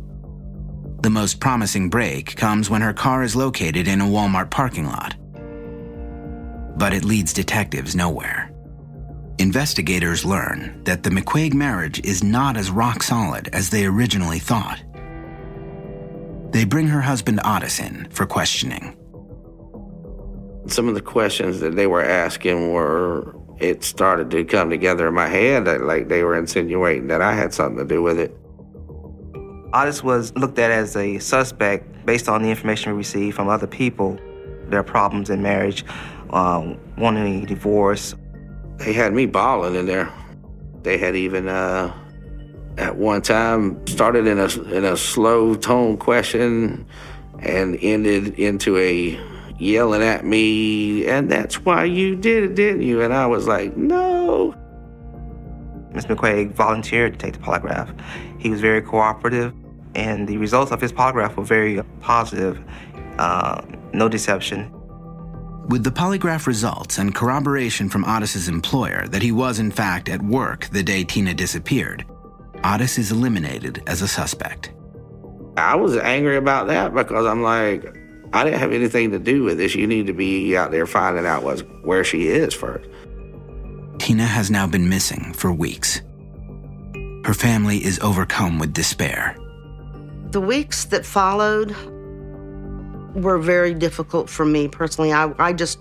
The 1.03 1.11
most 1.11 1.41
promising 1.41 1.91
break 1.91 2.37
comes 2.37 2.71
when 2.71 2.83
her 2.83 2.93
car 2.93 3.25
is 3.25 3.35
located 3.35 3.89
in 3.89 4.01
a 4.01 4.07
Walmart 4.07 4.51
parking 4.51 4.87
lot. 4.87 5.17
But 6.79 6.93
it 6.93 7.05
leads 7.05 7.33
detectives 7.33 7.97
nowhere. 7.97 8.53
Investigators 9.39 10.25
learn 10.25 10.85
that 10.85 11.03
the 11.03 11.11
McQuaig 11.11 11.53
marriage 11.53 11.99
is 12.05 12.23
not 12.23 12.57
as 12.57 12.71
rock 12.71 13.03
solid 13.03 13.49
as 13.49 13.71
they 13.71 13.87
originally 13.87 14.39
thought. 14.39 14.81
They 16.53 16.65
bring 16.65 16.89
her 16.89 17.01
husband 17.01 17.41
Otis 17.45 17.79
in 17.79 18.09
for 18.11 18.27
questioning. 18.27 18.97
Some 20.67 20.89
of 20.89 20.95
the 20.95 21.01
questions 21.01 21.61
that 21.61 21.77
they 21.77 21.87
were 21.87 22.03
asking 22.03 22.73
were, 22.73 23.37
it 23.59 23.85
started 23.85 24.31
to 24.33 24.45
come 24.45 24.69
together 24.69 25.09
in 25.09 25.15
my 25.15 25.29
head 25.29 25.65
that 25.67 25.83
like 25.83 26.09
they 26.09 26.25
were 26.25 26.37
insinuating 26.37 27.07
that 27.09 27.23
I 27.23 27.35
had 27.35 27.55
something 27.55 27.79
to 27.79 27.85
do 27.85 28.03
with 28.03 28.19
it. 28.19 28.37
Otis 29.73 30.03
was 30.03 30.35
looked 30.37 30.59
at 30.59 30.73
as 30.73 30.97
a 30.97 31.19
suspect 31.19 32.05
based 32.05 32.29
on 32.29 32.43
the 32.43 32.51
information 32.51 32.93
we 32.93 32.99
received 32.99 33.37
from 33.37 33.49
other 33.49 33.69
people, 33.69 34.19
their 34.69 34.83
problems 34.83 35.31
in 35.31 35.43
marriage, 35.43 35.85
um, 36.31 36.79
wanting 36.99 37.45
a 37.45 37.47
divorce. 37.47 38.15
They 38.79 38.93
had 38.93 39.13
me 39.13 39.27
bawling 39.27 39.77
in 39.77 39.87
there. 39.87 40.13
They 40.83 40.99
had 40.99 41.15
even, 41.15 41.49
uh, 41.49 41.95
at 42.81 42.97
one 42.97 43.21
time, 43.21 43.87
started 43.87 44.27
in 44.27 44.39
a 44.39 44.49
in 44.73 44.85
a 44.85 44.97
slow 44.97 45.55
tone 45.55 45.99
question 45.99 46.87
and 47.41 47.79
ended 47.83 48.39
into 48.39 48.79
a 48.79 49.21
yelling 49.59 50.03
at 50.03 50.25
me, 50.25 51.07
and 51.07 51.31
that's 51.31 51.65
why 51.65 51.85
you 51.85 52.17
did 52.17 52.43
it, 52.45 52.55
didn't 52.55 52.83
you? 52.83 53.03
And 53.03 53.13
I 53.13 53.27
was 53.27 53.47
like, 53.47 53.77
no. 53.77 54.55
Ms. 55.93 56.07
McQuaig 56.07 56.53
volunteered 56.53 57.15
to 57.15 57.19
take 57.19 57.35
the 57.35 57.41
polygraph. 57.41 58.01
He 58.39 58.49
was 58.49 58.61
very 58.61 58.81
cooperative, 58.81 59.53
and 59.95 60.27
the 60.27 60.39
results 60.39 60.73
of 60.73 60.81
his 60.81 60.93
polygraph 60.93 61.37
were 61.37 61.45
very 61.45 61.83
positive. 62.01 62.59
Uh, 63.19 63.61
no 63.93 64.09
deception. 64.09 64.73
With 65.69 65.85
the 65.85 65.91
polygraph 65.91 66.47
results 66.47 66.99
and 66.99 67.15
corroboration 67.15 67.91
from 67.91 68.05
Otis's 68.05 68.49
employer 68.49 69.07
that 69.09 69.23
he 69.23 69.31
was 69.31 69.59
in 69.59 69.71
fact 69.71 70.09
at 70.09 70.23
work 70.23 70.67
the 70.73 70.83
day 70.83 71.05
Tina 71.05 71.35
disappeared, 71.35 72.07
Otis 72.65 72.99
is 72.99 73.11
eliminated 73.11 73.83
as 73.87 74.03
a 74.03 74.09
suspect. 74.09 74.73
I 75.57 75.77
was 75.77 75.97
angry 75.97 76.37
about 76.37 76.69
that 76.69 76.95
because 76.95 77.27
I'm 77.27 77.43
like, 77.43 77.97
I 78.33 78.45
didn't 78.45 78.61
have 78.61 78.73
anything 78.73 79.11
to 79.11 79.19
do 79.19 79.43
with 79.43 79.59
this. 79.59 79.75
You 79.75 79.87
need 79.87 80.07
to 80.07 80.13
be 80.13 80.57
out 80.57 80.71
there 80.71 80.87
finding 80.87 81.27
out 81.27 81.43
what's, 81.43 81.63
where 81.83 82.05
she 82.05 82.29
is 82.29 82.55
first. 82.55 82.89
Tina 83.99 84.25
has 84.25 84.51
now 84.51 84.67
been 84.67 84.89
missing 84.89 85.33
for 85.35 85.53
weeks. 85.53 86.01
Her 87.25 87.35
family 87.35 87.85
is 87.85 87.99
overcome 88.01 88.59
with 88.59 88.73
despair. 88.73 89.37
The 90.31 90.41
weeks 90.41 90.85
that 90.87 91.05
followed 91.05 91.75
were 93.15 93.39
very 93.39 93.75
difficult 93.75 94.31
for 94.31 94.45
me 94.45 94.69
personally. 94.69 95.13
I, 95.13 95.33
I 95.39 95.53
just 95.53 95.81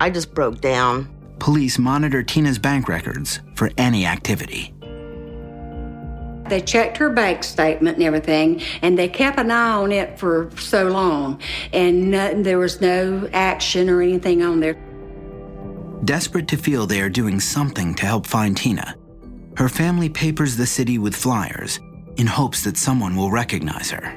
I 0.00 0.10
just 0.10 0.34
broke 0.34 0.60
down. 0.60 1.08
Police 1.38 1.78
monitor 1.78 2.22
Tina's 2.22 2.58
bank 2.58 2.88
records 2.88 3.40
for 3.54 3.70
any 3.78 4.04
activity. 4.04 4.74
They 6.48 6.60
checked 6.60 6.96
her 6.96 7.10
bank 7.10 7.44
statement 7.44 7.98
and 7.98 8.06
everything, 8.06 8.62
and 8.82 8.98
they 8.98 9.08
kept 9.08 9.38
an 9.38 9.50
eye 9.50 9.72
on 9.72 9.92
it 9.92 10.18
for 10.18 10.50
so 10.56 10.88
long, 10.88 11.40
and 11.72 12.10
no, 12.10 12.42
there 12.42 12.58
was 12.58 12.80
no 12.80 13.28
action 13.32 13.90
or 13.90 14.00
anything 14.00 14.42
on 14.42 14.60
there. 14.60 14.74
Desperate 16.04 16.48
to 16.48 16.56
feel 16.56 16.86
they 16.86 17.00
are 17.00 17.10
doing 17.10 17.40
something 17.40 17.94
to 17.96 18.06
help 18.06 18.26
find 18.26 18.56
Tina, 18.56 18.96
her 19.56 19.68
family 19.68 20.08
papers 20.08 20.56
the 20.56 20.66
city 20.66 20.96
with 20.98 21.14
flyers 21.14 21.80
in 22.16 22.26
hopes 22.26 22.64
that 22.64 22.76
someone 22.76 23.14
will 23.14 23.30
recognize 23.30 23.90
her. 23.90 24.14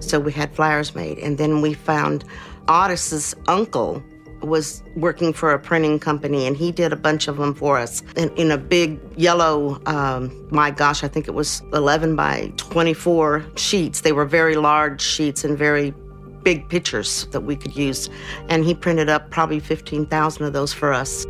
So 0.00 0.20
we 0.20 0.32
had 0.32 0.54
flyers 0.54 0.94
made, 0.94 1.18
and 1.18 1.38
then 1.38 1.60
we 1.60 1.74
found 1.74 2.24
Otis's 2.68 3.34
uncle 3.48 4.02
was 4.42 4.82
working 4.96 5.32
for 5.32 5.52
a 5.52 5.58
printing 5.58 5.98
company, 5.98 6.46
and 6.46 6.56
he 6.56 6.72
did 6.72 6.92
a 6.92 6.96
bunch 6.96 7.28
of 7.28 7.36
them 7.36 7.54
for 7.54 7.78
us 7.78 8.02
in, 8.16 8.30
in 8.36 8.50
a 8.50 8.58
big 8.58 9.00
yellow, 9.16 9.80
um, 9.86 10.46
my 10.50 10.70
gosh, 10.70 11.04
I 11.04 11.08
think 11.08 11.28
it 11.28 11.34
was 11.34 11.62
11 11.72 12.16
by 12.16 12.52
24 12.56 13.44
sheets. 13.56 14.00
They 14.00 14.12
were 14.12 14.24
very 14.24 14.56
large 14.56 15.00
sheets 15.00 15.44
and 15.44 15.56
very 15.56 15.94
big 16.42 16.68
pictures 16.68 17.26
that 17.26 17.42
we 17.42 17.56
could 17.56 17.76
use. 17.76 18.10
And 18.48 18.64
he 18.64 18.74
printed 18.74 19.08
up 19.08 19.30
probably 19.30 19.60
15,000 19.60 20.44
of 20.44 20.52
those 20.52 20.72
for 20.72 20.92
us. 20.92 21.24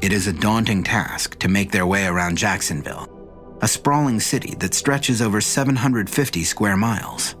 It 0.00 0.12
is 0.12 0.26
a 0.26 0.32
daunting 0.32 0.84
task 0.84 1.38
to 1.38 1.48
make 1.48 1.72
their 1.72 1.86
way 1.86 2.06
around 2.06 2.36
Jacksonville, 2.38 3.08
a 3.62 3.68
sprawling 3.68 4.20
city 4.20 4.54
that 4.56 4.74
stretches 4.74 5.22
over 5.22 5.40
750 5.40 6.44
square 6.44 6.76
miles. 6.76 7.35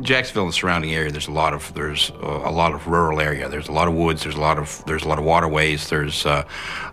Jacksonville 0.00 0.44
and 0.44 0.52
the 0.52 0.56
surrounding 0.56 0.94
area, 0.94 1.10
there's 1.10 1.28
a 1.28 1.32
lot 1.32 1.54
of 1.54 1.72
there's 1.74 2.10
a, 2.22 2.26
a, 2.26 2.52
lot 2.52 2.74
of 2.74 2.86
rural 2.86 3.20
area. 3.20 3.48
There's 3.48 3.68
a 3.68 3.72
lot 3.72 3.88
of 3.88 3.94
woods. 3.94 4.22
There's 4.22 4.34
a 4.34 4.40
lot 4.40 4.58
of 4.58 4.84
there's 4.86 5.04
a 5.04 5.08
lot 5.08 5.18
of 5.18 5.24
waterways. 5.24 5.88
There's 5.88 6.26
uh, 6.26 6.44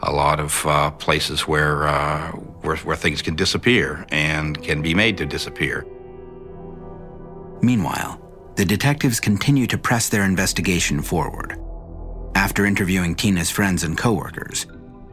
a 0.02 0.12
lot 0.12 0.40
of 0.40 0.66
uh, 0.66 0.92
places 0.92 1.42
where, 1.42 1.88
uh, 1.88 2.32
where 2.32 2.78
where 2.78 2.96
things 2.96 3.22
can 3.22 3.36
disappear 3.36 4.06
and 4.10 4.62
can 4.62 4.82
be 4.82 4.94
made 4.94 5.18
to 5.18 5.26
disappear. 5.26 5.86
Meanwhile, 7.62 8.20
the 8.56 8.66
detectives 8.66 9.20
continue 9.20 9.68
to 9.68 9.78
press 9.78 10.10
their 10.10 10.24
investigation 10.24 11.02
forward. 11.02 11.60
After 12.36 12.66
interviewing 12.66 13.16
Tina's 13.16 13.50
friends 13.50 13.84
and 13.84 13.98
coworkers, 13.98 14.66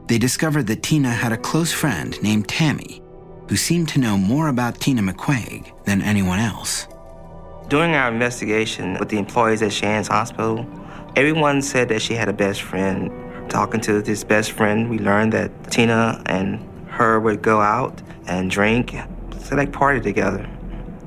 they 0.06 0.18
discovered 0.18 0.66
that 0.68 0.82
Tina 0.82 1.10
had 1.10 1.32
a 1.32 1.38
close 1.38 1.72
friend 1.72 2.20
named 2.22 2.48
Tammy, 2.48 3.02
who 3.48 3.56
seemed 3.56 3.88
to 3.90 4.00
know 4.00 4.16
more 4.16 4.48
about 4.48 4.80
Tina 4.80 5.02
McQuaig 5.02 5.84
than 5.84 6.02
anyone 6.02 6.40
else. 6.40 6.86
During 7.70 7.94
our 7.94 8.10
investigation 8.10 8.96
with 8.98 9.10
the 9.10 9.16
employees 9.16 9.62
at 9.62 9.72
Shands 9.72 10.08
Hospital, 10.08 10.66
everyone 11.14 11.62
said 11.62 11.88
that 11.90 12.02
she 12.02 12.14
had 12.14 12.28
a 12.28 12.32
best 12.32 12.62
friend. 12.62 13.12
Talking 13.48 13.80
to 13.82 14.02
this 14.02 14.24
best 14.24 14.50
friend, 14.50 14.90
we 14.90 14.98
learned 14.98 15.32
that 15.34 15.70
Tina 15.70 16.20
and 16.26 16.58
her 16.88 17.20
would 17.20 17.42
go 17.42 17.60
out 17.60 18.02
and 18.26 18.50
drink, 18.50 18.96
so 19.38 19.54
they 19.54 19.68
party 19.68 20.00
together. 20.00 20.50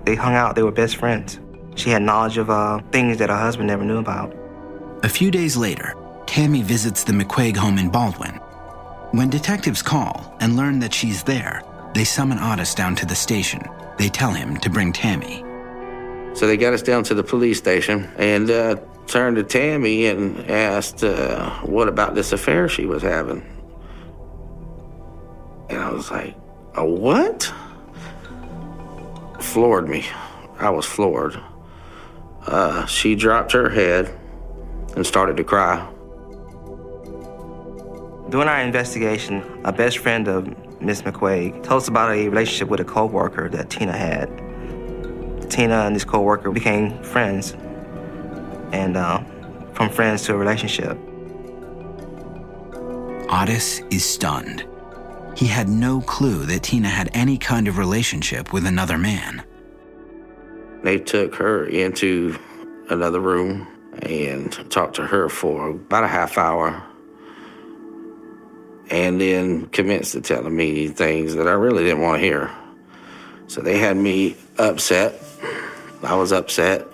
They 0.06 0.15
hung 0.15 0.36
out, 0.36 0.56
they 0.56 0.63
were 0.63 0.71
best 0.71 0.95
friends. 0.95 1.38
She 1.76 1.89
had 1.89 2.02
knowledge 2.02 2.38
of 2.38 2.49
uh, 2.49 2.80
things 2.93 3.17
that 3.17 3.30
her 3.30 3.36
husband 3.38 3.67
never 3.67 3.84
knew 3.84 3.97
about. 3.97 4.34
A 5.04 5.10
few 5.10 5.32
days 5.32 5.58
later, 5.58 5.95
Tammy 6.28 6.62
visits 6.62 7.04
the 7.04 7.12
McQuaig 7.12 7.58
home 7.58 7.78
in 7.78 7.89
Baldwin. 7.89 8.36
When 9.12 9.30
detectives 9.30 9.82
call 9.82 10.34
and 10.39 10.56
learn 10.56 10.80
that 10.80 10.93
she's 10.93 11.23
there, 11.23 11.62
they 11.93 12.06
summon 12.06 12.39
Otis 12.39 12.73
down 12.73 12.95
to 12.95 13.06
the 13.06 13.15
station. 13.15 13.62
They 13.97 14.08
tell 14.08 14.32
him 14.32 14.56
to 14.62 14.69
bring 14.69 14.93
Tammy. 14.93 15.42
So 16.36 16.48
they 16.48 16.58
got 16.58 16.74
us 16.74 16.82
down 16.82 17.04
to 17.06 17.13
the 17.13 17.24
police 17.24 17.58
station 17.58 18.12
and 18.17 18.50
uh, 18.50 18.76
turned 19.08 19.36
to 19.38 19.43
Tammy 19.43 20.08
and 20.08 20.50
asked 20.50 21.04
uh, 21.04 21.60
what 21.62 21.88
about 21.88 22.15
this 22.15 22.32
affair 22.32 22.67
she 22.67 22.86
was 22.86 23.04
having. 23.04 23.41
And 25.69 25.80
I 25.80 25.91
was 25.91 26.10
like, 26.10 26.36
a 26.76 26.86
what? 26.86 27.54
Floored 29.39 29.88
me. 29.88 30.06
I 30.60 30.69
was 30.69 30.86
floored. 30.86 31.39
Uh, 32.48 32.86
she 32.88 33.15
dropped 33.15 33.52
her 33.52 33.69
head 33.69 34.13
and 34.96 35.06
started 35.06 35.38
to 35.38 35.43
cry. 35.43 35.88
During 38.30 38.48
our 38.48 38.62
investigation, 38.62 39.43
a 39.63 39.72
best 39.72 40.00
friend 40.00 40.28
of 40.28 40.48
Miss 40.82 41.04
McQuaig 41.04 41.63
told 41.63 41.84
us 41.84 41.88
about 41.88 42.12
a 42.12 42.28
relationship 42.28 42.67
with 42.67 42.80
a 42.80 42.86
co-worker 42.86 43.48
that 43.50 43.69
Tina 43.69 43.96
had. 43.96 44.42
Tina 45.49 45.86
and 45.86 45.95
this 45.95 46.03
co-worker 46.03 46.51
became 46.51 47.01
friends, 47.03 47.51
and 48.71 48.97
uh, 48.97 49.23
from 49.73 49.89
friends 49.89 50.23
to 50.23 50.34
a 50.34 50.38
relationship. 50.38 50.97
Otis 53.29 53.79
is 53.89 54.06
stunned. 54.06 54.65
He 55.36 55.47
had 55.47 55.67
no 55.67 56.01
clue 56.01 56.45
that 56.45 56.63
Tina 56.63 56.88
had 56.88 57.10
any 57.13 57.38
kind 57.38 57.67
of 57.67 57.77
relationship 57.77 58.53
with 58.53 58.65
another 58.65 58.97
man. 58.97 59.43
They 60.84 60.99
took 60.99 61.36
her 61.36 61.65
into 61.65 62.38
another 62.89 63.19
room 63.19 63.67
and 64.03 64.51
talked 64.69 64.95
to 64.97 65.08
her 65.08 65.29
for 65.29 65.69
about 65.69 66.03
a 66.03 66.08
half 66.08 66.38
hour 66.38 66.84
and 68.89 69.19
then 69.19 69.67
commenced 69.67 70.12
to 70.12 70.21
telling 70.21 70.56
me 70.56 70.88
things 70.89 71.36
that 71.36 71.47
I 71.47 71.53
really 71.53 71.84
didn't 71.84 72.01
want 72.01 72.19
to 72.19 72.25
hear. 72.25 72.51
So 73.47 73.62
they 73.62 73.77
had 73.77 73.97
me 73.97 74.36
upset. 74.58 75.19
I 76.03 76.15
was 76.15 76.31
upset. 76.31 76.87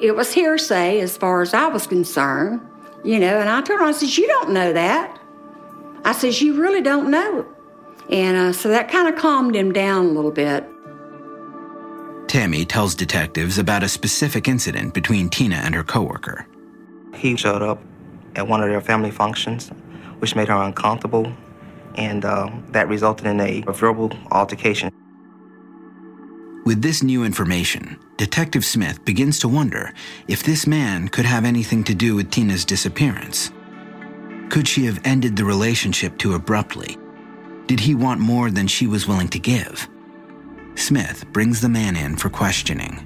It 0.00 0.14
was 0.14 0.32
hearsay 0.32 1.00
as 1.00 1.16
far 1.16 1.42
as 1.42 1.54
I 1.54 1.68
was 1.68 1.86
concerned, 1.86 2.60
you 3.04 3.18
know, 3.18 3.40
and 3.40 3.48
I 3.48 3.60
told 3.62 3.80
her, 3.80 3.86
I 3.86 3.92
said, 3.92 4.16
You 4.16 4.26
don't 4.26 4.50
know 4.50 4.72
that. 4.72 5.18
I 6.04 6.12
says, 6.12 6.40
You 6.40 6.60
really 6.60 6.82
don't 6.82 7.10
know. 7.10 7.46
And 8.10 8.36
uh, 8.36 8.52
so 8.52 8.68
that 8.68 8.90
kind 8.90 9.08
of 9.08 9.20
calmed 9.20 9.56
him 9.56 9.72
down 9.72 10.06
a 10.06 10.10
little 10.10 10.30
bit. 10.30 10.64
Tammy 12.28 12.64
tells 12.64 12.94
detectives 12.94 13.58
about 13.58 13.82
a 13.82 13.88
specific 13.88 14.48
incident 14.48 14.94
between 14.94 15.28
Tina 15.28 15.56
and 15.56 15.74
her 15.74 15.84
coworker. 15.84 16.46
He 17.14 17.36
showed 17.36 17.62
up 17.62 17.80
at 18.34 18.46
one 18.46 18.62
of 18.62 18.68
their 18.68 18.80
family 18.80 19.10
functions, 19.10 19.70
which 20.18 20.34
made 20.36 20.48
her 20.48 20.62
uncomfortable, 20.62 21.32
and 21.94 22.24
uh, 22.24 22.50
that 22.68 22.88
resulted 22.88 23.26
in 23.26 23.40
a, 23.40 23.64
a 23.66 23.72
verbal 23.72 24.12
altercation. 24.30 24.92
With 26.66 26.82
this 26.82 27.00
new 27.00 27.22
information, 27.22 27.96
Detective 28.16 28.64
Smith 28.64 29.04
begins 29.04 29.38
to 29.38 29.48
wonder 29.48 29.92
if 30.26 30.42
this 30.42 30.66
man 30.66 31.06
could 31.06 31.24
have 31.24 31.44
anything 31.44 31.84
to 31.84 31.94
do 31.94 32.16
with 32.16 32.32
Tina's 32.32 32.64
disappearance. 32.64 33.52
Could 34.48 34.66
she 34.66 34.84
have 34.86 35.00
ended 35.04 35.36
the 35.36 35.44
relationship 35.44 36.18
too 36.18 36.34
abruptly? 36.34 36.98
Did 37.68 37.78
he 37.78 37.94
want 37.94 38.18
more 38.18 38.50
than 38.50 38.66
she 38.66 38.88
was 38.88 39.06
willing 39.06 39.28
to 39.28 39.38
give? 39.38 39.88
Smith 40.74 41.24
brings 41.32 41.60
the 41.60 41.68
man 41.68 41.94
in 41.94 42.16
for 42.16 42.30
questioning. 42.30 42.98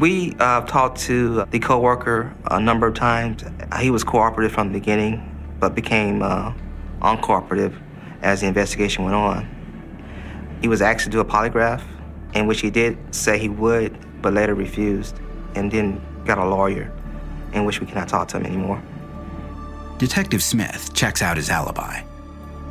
We 0.00 0.34
uh, 0.40 0.62
talked 0.62 0.98
to 1.02 1.44
the 1.52 1.60
coworker 1.60 2.34
a 2.50 2.58
number 2.58 2.88
of 2.88 2.94
times. 2.94 3.44
He 3.78 3.90
was 3.90 4.02
cooperative 4.02 4.50
from 4.50 4.72
the 4.72 4.80
beginning, 4.80 5.22
but 5.60 5.76
became 5.76 6.20
uh, 6.20 6.52
uncooperative 7.00 7.80
as 8.22 8.40
the 8.40 8.48
investigation 8.48 9.04
went 9.04 9.14
on. 9.14 10.58
He 10.62 10.66
was 10.66 10.82
asked 10.82 11.04
to 11.04 11.10
do 11.10 11.20
a 11.20 11.24
polygraph, 11.24 11.84
in 12.36 12.46
which 12.46 12.60
he 12.60 12.70
did 12.70 12.96
say 13.14 13.38
he 13.38 13.48
would, 13.48 13.96
but 14.22 14.34
later 14.34 14.54
refused, 14.54 15.18
and 15.54 15.70
then 15.70 16.00
got 16.24 16.38
a 16.38 16.44
lawyer, 16.44 16.92
in 17.52 17.64
which 17.64 17.80
we 17.80 17.86
cannot 17.86 18.08
talk 18.08 18.28
to 18.28 18.36
him 18.36 18.46
anymore. 18.46 18.82
Detective 19.98 20.42
Smith 20.42 20.92
checks 20.92 21.22
out 21.22 21.38
his 21.38 21.48
alibi. 21.48 22.00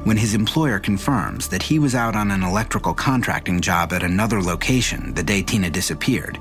When 0.04 0.17
his 0.17 0.36
employer 0.36 0.78
confirms 0.78 1.47
that 1.49 1.63
he 1.63 1.80
was 1.80 1.95
out 1.95 2.15
on 2.15 2.30
an 2.30 2.43
electrical 2.43 2.93
contracting 2.93 3.60
job 3.60 3.91
at 3.91 4.04
another 4.04 4.39
location 4.39 5.15
the 5.15 5.23
day 5.23 5.41
Tina 5.41 5.71
disappeared, 5.71 6.38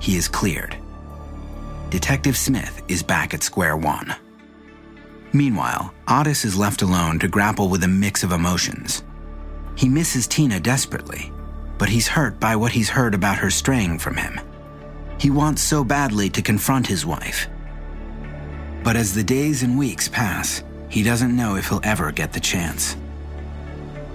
he 0.00 0.16
is 0.16 0.26
cleared. 0.26 0.76
Detective 1.90 2.36
Smith 2.36 2.82
is 2.88 3.04
back 3.04 3.34
at 3.34 3.44
square 3.44 3.76
one. 3.76 4.12
Meanwhile, 5.32 5.94
Otis 6.08 6.44
is 6.44 6.56
left 6.56 6.82
alone 6.82 7.20
to 7.20 7.28
grapple 7.28 7.68
with 7.68 7.84
a 7.84 7.88
mix 7.88 8.24
of 8.24 8.32
emotions. 8.32 9.04
He 9.76 9.88
misses 9.88 10.26
Tina 10.26 10.58
desperately, 10.58 11.30
but 11.78 11.88
he's 11.88 12.08
hurt 12.08 12.38
by 12.40 12.56
what 12.56 12.72
he's 12.72 12.88
heard 12.88 13.14
about 13.14 13.38
her 13.38 13.50
straying 13.50 13.98
from 13.98 14.16
him. 14.16 14.40
He 15.18 15.30
wants 15.30 15.62
so 15.62 15.84
badly 15.84 16.28
to 16.30 16.42
confront 16.42 16.86
his 16.86 17.06
wife. 17.06 17.48
But 18.82 18.96
as 18.96 19.14
the 19.14 19.24
days 19.24 19.62
and 19.62 19.78
weeks 19.78 20.08
pass, 20.08 20.62
he 20.88 21.02
doesn't 21.02 21.34
know 21.34 21.56
if 21.56 21.68
he'll 21.68 21.80
ever 21.82 22.12
get 22.12 22.32
the 22.32 22.40
chance. 22.40 22.94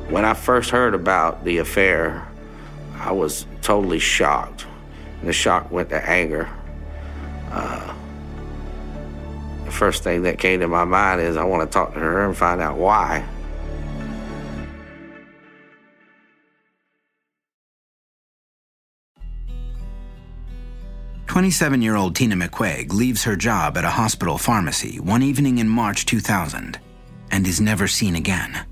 When 0.09 0.25
I 0.25 0.33
first 0.33 0.69
heard 0.69 0.93
about 0.93 1.43
the 1.43 1.57
affair, 1.57 2.27
I 2.95 3.11
was 3.11 3.45
totally 3.61 3.99
shocked. 3.99 4.65
And 5.19 5.27
the 5.27 5.33
shock 5.33 5.71
went 5.71 5.89
to 5.89 6.09
anger. 6.09 6.49
Uh, 7.51 7.93
the 9.65 9.71
first 9.71 10.03
thing 10.03 10.23
that 10.23 10.39
came 10.39 10.59
to 10.61 10.67
my 10.67 10.83
mind 10.83 11.21
is 11.21 11.37
I 11.37 11.43
want 11.43 11.69
to 11.69 11.73
talk 11.73 11.93
to 11.93 11.99
her 11.99 12.25
and 12.25 12.35
find 12.35 12.61
out 12.61 12.77
why. 12.77 13.25
Twenty-seven-year-old 21.29 22.15
Tina 22.15 22.35
McQuaig 22.35 22.91
leaves 22.91 23.23
her 23.23 23.35
job 23.35 23.77
at 23.77 23.85
a 23.85 23.89
hospital 23.91 24.39
pharmacy 24.39 24.99
one 24.99 25.21
evening 25.21 25.59
in 25.59 25.69
March 25.69 26.07
2000 26.07 26.79
and 27.29 27.45
is 27.45 27.61
never 27.61 27.87
seen 27.87 28.15
again. 28.15 28.65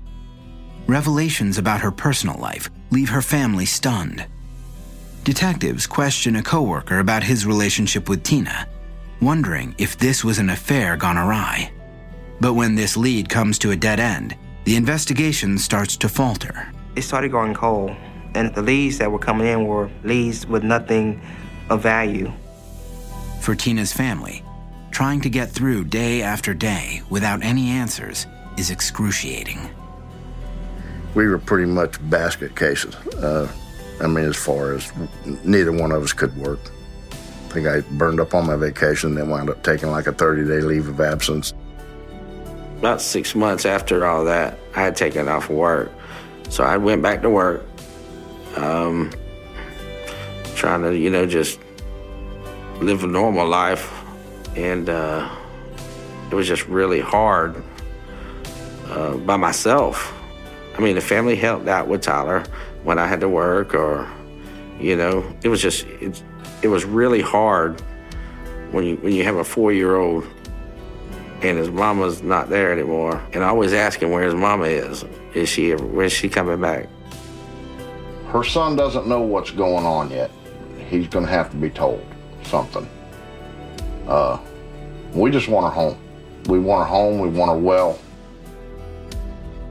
Revelations 0.88 1.58
about 1.58 1.80
her 1.80 1.92
personal 1.92 2.36
life 2.36 2.68
leave 2.90 3.10
her 3.10 3.22
family 3.22 3.64
stunned. 3.64 4.26
Detectives 5.22 5.86
question 5.86 6.34
a 6.34 6.42
coworker 6.42 6.98
about 6.98 7.22
his 7.22 7.46
relationship 7.46 8.08
with 8.08 8.24
Tina, 8.24 8.66
wondering 9.22 9.72
if 9.78 9.96
this 9.96 10.24
was 10.24 10.40
an 10.40 10.50
affair 10.50 10.96
gone 10.96 11.16
awry. 11.16 11.70
But 12.40 12.54
when 12.54 12.74
this 12.74 12.96
lead 12.96 13.28
comes 13.28 13.56
to 13.60 13.70
a 13.70 13.76
dead 13.76 14.00
end, 14.00 14.36
the 14.64 14.74
investigation 14.74 15.58
starts 15.58 15.96
to 15.98 16.08
falter. 16.08 16.72
It 16.96 17.02
started 17.02 17.30
going 17.30 17.54
cold, 17.54 17.92
and 18.34 18.52
the 18.52 18.62
leads 18.62 18.98
that 18.98 19.12
were 19.12 19.20
coming 19.20 19.46
in 19.46 19.64
were 19.64 19.88
leads 20.02 20.44
with 20.44 20.64
nothing 20.64 21.22
of 21.70 21.82
value. 21.84 22.32
For 23.48 23.54
Tina's 23.54 23.94
family, 23.94 24.44
trying 24.90 25.22
to 25.22 25.30
get 25.30 25.48
through 25.48 25.84
day 25.84 26.20
after 26.20 26.52
day 26.52 27.00
without 27.08 27.42
any 27.42 27.70
answers 27.70 28.26
is 28.58 28.68
excruciating. 28.68 29.70
We 31.14 31.26
were 31.26 31.38
pretty 31.38 31.64
much 31.64 31.96
basket 32.10 32.54
cases. 32.54 32.94
Uh, 33.14 33.50
I 34.02 34.06
mean, 34.06 34.26
as 34.26 34.36
far 34.36 34.74
as 34.74 34.92
neither 35.44 35.72
one 35.72 35.92
of 35.92 36.02
us 36.02 36.12
could 36.12 36.36
work. 36.36 36.60
I 37.10 37.14
think 37.48 37.66
I 37.66 37.80
burned 37.96 38.20
up 38.20 38.34
on 38.34 38.46
my 38.46 38.56
vacation, 38.56 39.14
then 39.14 39.30
wound 39.30 39.48
up 39.48 39.62
taking 39.62 39.90
like 39.90 40.08
a 40.08 40.12
30 40.12 40.44
day 40.46 40.60
leave 40.60 40.86
of 40.86 41.00
absence. 41.00 41.54
About 42.80 43.00
six 43.00 43.34
months 43.34 43.64
after 43.64 44.04
all 44.04 44.26
that, 44.26 44.58
I 44.76 44.82
had 44.82 44.94
taken 44.94 45.26
off 45.26 45.48
work. 45.48 45.90
So 46.50 46.64
I 46.64 46.76
went 46.76 47.00
back 47.00 47.22
to 47.22 47.30
work, 47.30 47.64
um, 48.56 49.10
trying 50.54 50.82
to, 50.82 50.94
you 50.94 51.08
know, 51.08 51.24
just 51.24 51.58
live 52.80 53.04
a 53.04 53.06
normal 53.06 53.46
life. 53.46 53.92
And 54.56 54.88
uh, 54.88 55.28
it 56.30 56.34
was 56.34 56.46
just 56.46 56.66
really 56.66 57.00
hard 57.00 57.62
uh, 58.86 59.16
by 59.18 59.36
myself. 59.36 60.14
I 60.76 60.80
mean, 60.80 60.94
the 60.94 61.00
family 61.00 61.36
helped 61.36 61.68
out 61.68 61.88
with 61.88 62.02
Tyler 62.02 62.44
when 62.84 62.98
I 62.98 63.06
had 63.06 63.20
to 63.20 63.28
work, 63.28 63.74
or, 63.74 64.08
you 64.78 64.96
know, 64.96 65.24
it 65.42 65.48
was 65.48 65.60
just, 65.60 65.86
it, 65.86 66.22
it 66.62 66.68
was 66.68 66.84
really 66.84 67.20
hard 67.20 67.80
when 68.70 68.84
you, 68.84 68.96
when 68.96 69.12
you 69.12 69.24
have 69.24 69.36
a 69.36 69.44
four 69.44 69.72
year 69.72 69.96
old 69.96 70.26
and 71.42 71.56
his 71.58 71.70
mama's 71.70 72.22
not 72.22 72.48
there 72.48 72.72
anymore. 72.72 73.22
And 73.32 73.44
I 73.44 73.48
always 73.48 73.72
asking 73.72 74.10
where 74.10 74.24
his 74.24 74.34
mama 74.34 74.64
is. 74.64 75.04
Is 75.34 75.48
she, 75.48 75.72
when's 75.72 76.12
she 76.12 76.28
coming 76.28 76.60
back? 76.60 76.88
Her 78.28 78.44
son 78.44 78.76
doesn't 78.76 79.06
know 79.06 79.20
what's 79.20 79.50
going 79.50 79.86
on 79.86 80.10
yet. 80.10 80.30
He's 80.88 81.08
going 81.08 81.24
to 81.24 81.30
have 81.30 81.50
to 81.50 81.56
be 81.56 81.70
told 81.70 82.04
something. 82.48 82.88
Uh, 84.06 84.38
we 85.12 85.30
just 85.30 85.48
want 85.48 85.66
her 85.66 85.80
home. 85.80 85.98
We 86.46 86.58
want 86.58 86.88
her 86.88 86.94
home. 86.94 87.18
We 87.18 87.28
want 87.28 87.50
her 87.50 87.58
well. 87.58 87.98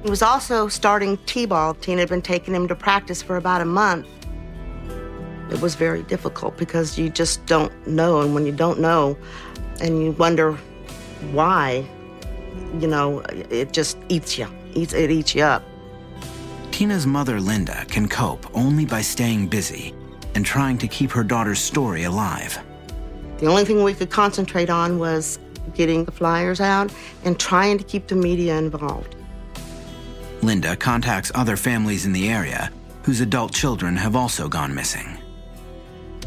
He 0.04 0.10
was 0.10 0.22
also 0.22 0.68
starting 0.68 1.18
T-ball. 1.26 1.74
Tina 1.76 2.02
had 2.02 2.10
been 2.10 2.22
taking 2.22 2.54
him 2.54 2.68
to 2.68 2.76
practice 2.76 3.22
for 3.22 3.38
about 3.38 3.62
a 3.62 3.66
month. 3.66 4.08
It 5.52 5.62
was 5.62 5.76
very 5.76 6.04
difficult 6.04 6.58
because 6.58 6.98
you 7.00 7.10
just 7.10 7.46
don't 7.46 7.72
know, 7.88 8.22
and 8.22 8.34
when 8.34 8.46
you 8.46 8.52
don't 8.52 8.80
know, 8.80 9.18
and 9.82 10.04
you 10.04 10.12
wonder 10.12 10.54
why, 11.32 11.88
you 12.80 12.88
know, 12.88 13.20
it 13.50 13.74
just 13.74 13.98
eats 14.10 14.38
you. 14.38 14.48
Eats, 14.74 14.94
it 14.94 15.10
eats 15.10 15.34
you 15.34 15.44
up. 15.44 15.64
Tina's 16.72 17.08
mother, 17.08 17.40
Linda, 17.40 17.86
can 17.86 18.08
cope 18.08 18.46
only 18.56 18.86
by 18.86 19.02
staying 19.02 19.48
busy 19.48 19.96
and 20.36 20.46
trying 20.46 20.78
to 20.78 20.88
keep 20.88 21.12
her 21.12 21.24
daughter's 21.24 21.60
story 21.60 22.04
alive. 22.04 22.60
The 23.40 23.46
only 23.46 23.66
thing 23.66 23.84
we 23.84 23.94
could 23.94 24.10
concentrate 24.10 24.70
on 24.70 24.98
was 24.98 25.38
getting 25.76 26.06
the 26.06 26.12
flyers 26.12 26.60
out 26.60 26.92
and 27.24 27.40
trying 27.40 27.78
to 27.78 27.84
keep 27.84 28.08
the 28.08 28.16
media 28.16 28.58
involved. 28.58 29.16
Linda 30.42 30.76
contacts 30.76 31.32
other 31.36 31.56
families 31.56 32.06
in 32.06 32.14
the 32.14 32.30
area 32.30 32.72
whose 33.04 33.22
adult 33.22 33.54
children 33.54 33.96
have 33.96 34.16
also 34.16 34.48
gone 34.48 34.74
missing. 34.74 35.18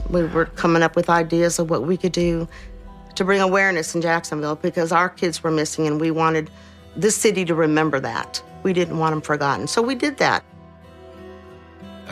We 0.08 0.24
were 0.24 0.46
coming 0.46 0.82
up 0.82 0.96
with 0.96 1.10
ideas 1.10 1.58
of 1.58 1.68
what 1.68 1.82
we 1.82 1.96
could 1.96 2.12
do 2.12 2.48
to 3.16 3.24
bring 3.24 3.40
awareness 3.40 3.94
in 3.94 4.02
Jacksonville 4.02 4.56
because 4.56 4.92
our 4.92 5.08
kids 5.08 5.42
were 5.42 5.50
missing 5.50 5.86
and 5.86 6.00
we 6.00 6.10
wanted 6.10 6.50
this 6.96 7.16
city 7.16 7.44
to 7.44 7.54
remember 7.54 8.00
that. 8.00 8.42
We 8.62 8.72
didn't 8.72 8.98
want 8.98 9.12
them 9.12 9.20
forgotten. 9.20 9.66
So 9.66 9.82
we 9.82 9.94
did 9.94 10.16
that. 10.18 10.44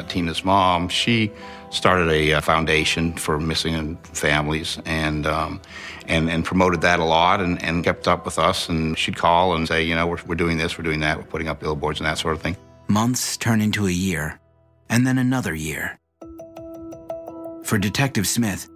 Tina's 0.09 0.45
mom, 0.45 0.89
she 0.89 1.33
started 1.71 2.09
a 2.09 2.35
uh, 2.35 2.41
foundation 2.41 3.13
for 3.13 3.39
missing 3.39 3.97
families 4.13 4.79
and, 4.85 5.27
um, 5.27 5.61
and, 6.07 6.31
and 6.31 6.45
promoted 6.45 6.81
that 6.81 6.99
a 6.99 7.05
lot 7.05 7.41
and, 7.41 7.63
and 7.63 7.85
kept 7.85 8.09
up 8.09 8.25
with 8.25 8.39
us. 8.39 8.69
And 8.69 8.99
she'd 8.99 9.17
call 9.17 9.55
and 9.55 9.69
say, 9.69 9.83
you 9.83 9.95
know, 9.95 10.07
we're, 10.07 10.19
we're 10.27 10.35
doing 10.35 10.59
this, 10.59 10.79
we're 10.79 10.85
doing 10.85 11.01
that, 11.01 11.19
we're 11.19 11.25
putting 11.25 11.49
up 11.49 11.61
billboards 11.61 12.01
and 12.01 12.07
that 12.07 12.19
sort 12.19 12.35
of 12.35 12.43
thing. 12.43 12.57
Months 12.89 13.37
turn 13.37 13.61
into 13.61 13.87
a 13.87 13.91
year, 13.91 14.41
and 14.89 15.07
then 15.07 15.19
another 15.19 15.55
year. 15.55 15.99
For 17.65 17.77
Detective 17.77 18.27
Smith, 18.27 18.67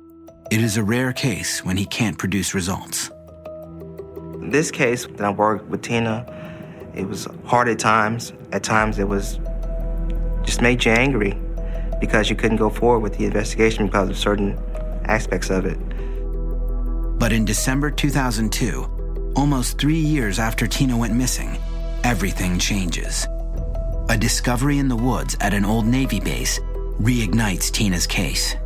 it 0.51 0.61
is 0.61 0.77
a 0.77 0.85
rare 0.85 1.15
case 1.15 1.65
when 1.65 1.79
he 1.79 1.87
can't 1.87 2.19
produce 2.19 2.55
results. 2.55 3.11
This 4.43 4.71
case 4.71 5.07
that 5.07 5.23
I 5.23 5.31
worked 5.31 5.67
with 5.69 5.81
Tina, 5.81 6.27
it 6.95 7.09
was 7.09 7.27
hard 7.47 7.69
at 7.69 7.79
times. 7.79 8.35
At 8.53 8.63
times 8.63 8.99
it 8.99 9.09
was 9.09 9.41
just 10.45 10.61
made 10.61 10.85
you 10.85 10.93
angry 10.93 11.39
because 12.03 12.29
you 12.29 12.35
couldn't 12.35 12.57
go 12.57 12.69
forward 12.69 12.99
with 12.99 13.17
the 13.17 13.25
investigation 13.25 13.87
because 13.87 14.09
of 14.11 14.19
certain 14.19 14.59
aspects 15.05 15.51
of 15.51 15.65
it. 15.65 15.79
But 17.17 17.33
in 17.33 17.45
December 17.45 17.93
2002, 17.93 19.33
almost 19.37 19.79
three 19.79 20.01
years 20.01 20.41
after 20.41 20.67
Tina 20.67 20.97
went 20.97 21.15
missing, 21.15 21.57
everything 22.03 22.59
changes. 22.59 23.25
A 24.09 24.17
discovery 24.19 24.79
in 24.79 24.89
the 24.89 24.97
woods 24.97 25.37
at 25.41 25.55
an 25.55 25.65
old 25.65 25.87
Navy 25.87 26.19
base 26.19 26.59
reignites 27.01 27.71
Tina's 27.71 28.09
case. 28.09 28.57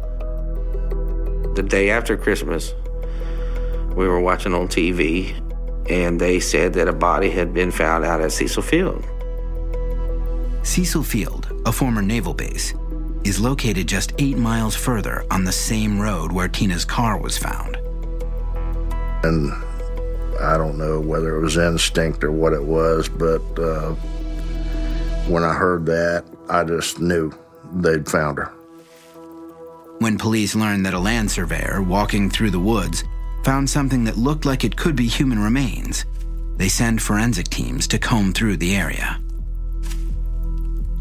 The 1.56 1.66
day 1.68 1.90
after 1.90 2.16
Christmas, 2.16 2.72
we 3.94 4.08
were 4.08 4.20
watching 4.20 4.54
on 4.54 4.66
TV, 4.66 5.34
and 5.90 6.18
they 6.18 6.40
said 6.40 6.72
that 6.72 6.88
a 6.88 6.94
body 6.94 7.28
had 7.28 7.52
been 7.52 7.70
found 7.70 8.06
out 8.06 8.22
at 8.22 8.32
Cecil 8.32 8.62
Field. 8.62 9.04
Cecil 10.62 11.02
Field, 11.02 11.52
a 11.66 11.70
former 11.70 12.00
naval 12.00 12.32
base, 12.32 12.72
is 13.26 13.40
located 13.40 13.88
just 13.88 14.12
eight 14.18 14.38
miles 14.38 14.76
further 14.76 15.24
on 15.30 15.42
the 15.42 15.52
same 15.52 16.00
road 16.00 16.30
where 16.30 16.48
Tina's 16.48 16.84
car 16.84 17.18
was 17.18 17.36
found. 17.36 17.76
And 19.24 19.52
I 20.40 20.56
don't 20.56 20.78
know 20.78 21.00
whether 21.00 21.36
it 21.36 21.40
was 21.40 21.56
instinct 21.56 22.22
or 22.22 22.30
what 22.30 22.52
it 22.52 22.62
was, 22.62 23.08
but 23.08 23.42
uh, 23.58 23.94
when 25.26 25.42
I 25.42 25.54
heard 25.54 25.86
that, 25.86 26.24
I 26.48 26.62
just 26.62 27.00
knew 27.00 27.32
they'd 27.74 28.08
found 28.08 28.38
her. 28.38 28.52
When 29.98 30.18
police 30.18 30.54
learned 30.54 30.86
that 30.86 30.94
a 30.94 30.98
land 30.98 31.30
surveyor 31.30 31.82
walking 31.82 32.30
through 32.30 32.50
the 32.50 32.60
woods 32.60 33.02
found 33.42 33.68
something 33.68 34.04
that 34.04 34.16
looked 34.16 34.44
like 34.44 34.62
it 34.62 34.76
could 34.76 34.94
be 34.94 35.08
human 35.08 35.40
remains, 35.40 36.04
they 36.56 36.68
send 36.68 37.02
forensic 37.02 37.48
teams 37.48 37.88
to 37.88 37.98
comb 37.98 38.32
through 38.32 38.58
the 38.58 38.76
area. 38.76 39.20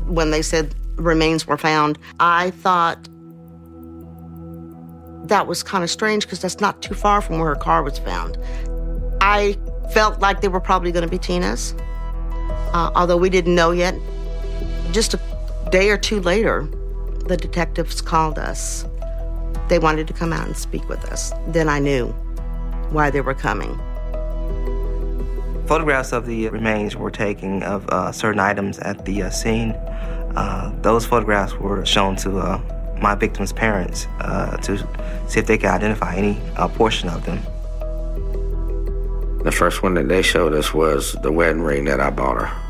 When 0.07 0.31
they 0.31 0.41
said 0.41 0.73
remains 0.95 1.47
were 1.47 1.57
found, 1.57 1.97
I 2.19 2.51
thought 2.51 3.09
that 5.27 5.47
was 5.47 5.63
kind 5.63 5.83
of 5.83 5.89
strange 5.89 6.25
because 6.25 6.41
that's 6.41 6.59
not 6.59 6.81
too 6.81 6.93
far 6.93 7.21
from 7.21 7.39
where 7.39 7.49
her 7.49 7.55
car 7.55 7.83
was 7.83 7.97
found. 7.99 8.37
I 9.21 9.57
felt 9.91 10.19
like 10.19 10.41
they 10.41 10.47
were 10.47 10.59
probably 10.59 10.91
going 10.91 11.05
to 11.05 11.09
be 11.09 11.17
Tina's, 11.17 11.73
uh, 12.73 12.91
although 12.95 13.17
we 13.17 13.29
didn't 13.29 13.55
know 13.55 13.71
yet. 13.71 13.95
Just 14.91 15.13
a 15.13 15.19
day 15.71 15.89
or 15.89 15.97
two 15.97 16.21
later, 16.21 16.67
the 17.25 17.37
detectives 17.37 18.01
called 18.01 18.37
us. 18.37 18.85
They 19.67 19.79
wanted 19.79 20.07
to 20.07 20.13
come 20.13 20.31
out 20.31 20.45
and 20.45 20.55
speak 20.55 20.87
with 20.87 21.03
us. 21.05 21.31
Then 21.47 21.69
I 21.69 21.79
knew 21.79 22.07
why 22.91 23.09
they 23.09 23.21
were 23.21 23.33
coming. 23.33 23.79
Photographs 25.65 26.13
of 26.13 26.27
the 26.27 26.47
remains 26.49 26.95
were 26.95 27.09
taken 27.09 27.63
of 27.63 27.89
uh, 27.89 28.11
certain 28.11 28.39
items 28.39 28.77
at 28.79 29.05
the 29.05 29.23
uh, 29.23 29.29
scene. 29.31 29.71
Uh, 30.35 30.71
those 30.81 31.05
photographs 31.05 31.53
were 31.55 31.85
shown 31.85 32.15
to 32.17 32.37
uh, 32.37 32.61
my 33.01 33.15
victim's 33.15 33.53
parents 33.53 34.07
uh, 34.19 34.57
to 34.57 34.77
see 35.27 35.39
if 35.39 35.47
they 35.47 35.57
could 35.57 35.69
identify 35.69 36.15
any 36.15 36.39
uh, 36.57 36.67
portion 36.67 37.09
of 37.09 37.25
them. 37.25 37.39
The 39.43 39.51
first 39.51 39.83
one 39.83 39.93
that 39.93 40.07
they 40.07 40.21
showed 40.21 40.53
us 40.53 40.73
was 40.73 41.13
the 41.21 41.31
wedding 41.31 41.61
ring 41.61 41.85
that 41.85 41.99
I 41.99 42.09
bought 42.09 42.41
her. 42.41 42.61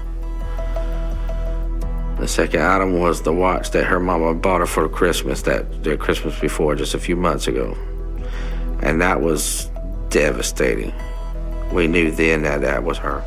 The 2.19 2.27
second 2.27 2.61
item 2.61 2.99
was 2.99 3.21
the 3.21 3.33
watch 3.33 3.71
that 3.71 3.85
her 3.85 3.99
mama 3.99 4.33
bought 4.33 4.59
her 4.59 4.65
for 4.65 4.87
Christmas, 4.87 5.41
that 5.43 5.83
the 5.83 5.97
Christmas 5.97 6.39
before, 6.39 6.75
just 6.75 6.93
a 6.93 6.99
few 6.99 7.15
months 7.15 7.47
ago. 7.47 7.77
And 8.81 9.01
that 9.01 9.21
was 9.21 9.69
devastating. 10.09 10.93
We 11.71 11.87
knew 11.87 12.11
then 12.11 12.43
that 12.43 12.61
that 12.61 12.83
was 12.83 12.97
her. 12.99 13.23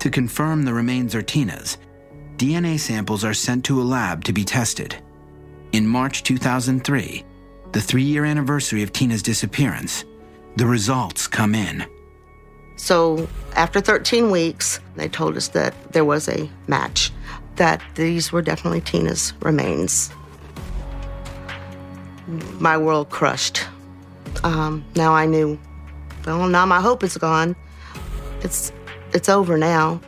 To 0.00 0.10
confirm 0.10 0.64
the 0.64 0.72
remains 0.72 1.14
are 1.14 1.22
Tina's, 1.22 1.76
DNA 2.38 2.80
samples 2.80 3.22
are 3.22 3.34
sent 3.34 3.66
to 3.66 3.82
a 3.82 3.84
lab 3.84 4.24
to 4.24 4.32
be 4.32 4.44
tested. 4.44 4.96
In 5.72 5.86
March 5.86 6.22
2003, 6.22 7.22
the 7.72 7.80
three 7.82 8.02
year 8.02 8.24
anniversary 8.24 8.82
of 8.82 8.92
Tina's 8.92 9.22
disappearance, 9.22 10.06
the 10.56 10.66
results 10.66 11.26
come 11.26 11.54
in. 11.54 11.84
So 12.76 13.28
after 13.56 13.82
13 13.82 14.30
weeks, 14.30 14.80
they 14.96 15.06
told 15.06 15.36
us 15.36 15.48
that 15.48 15.74
there 15.92 16.06
was 16.06 16.30
a 16.30 16.48
match, 16.66 17.12
that 17.56 17.82
these 17.94 18.32
were 18.32 18.40
definitely 18.40 18.80
Tina's 18.80 19.34
remains. 19.42 20.10
My 22.58 22.78
world 22.78 23.10
crushed. 23.10 23.66
Um, 24.44 24.82
now 24.96 25.12
I 25.12 25.26
knew 25.26 25.58
Well, 26.24 26.48
now 26.48 26.64
my 26.64 26.80
hope 26.80 27.04
is 27.04 27.18
gone. 27.18 27.54
It's 28.40 28.72
it's 29.12 29.28
over 29.28 29.56
now. 29.56 30.00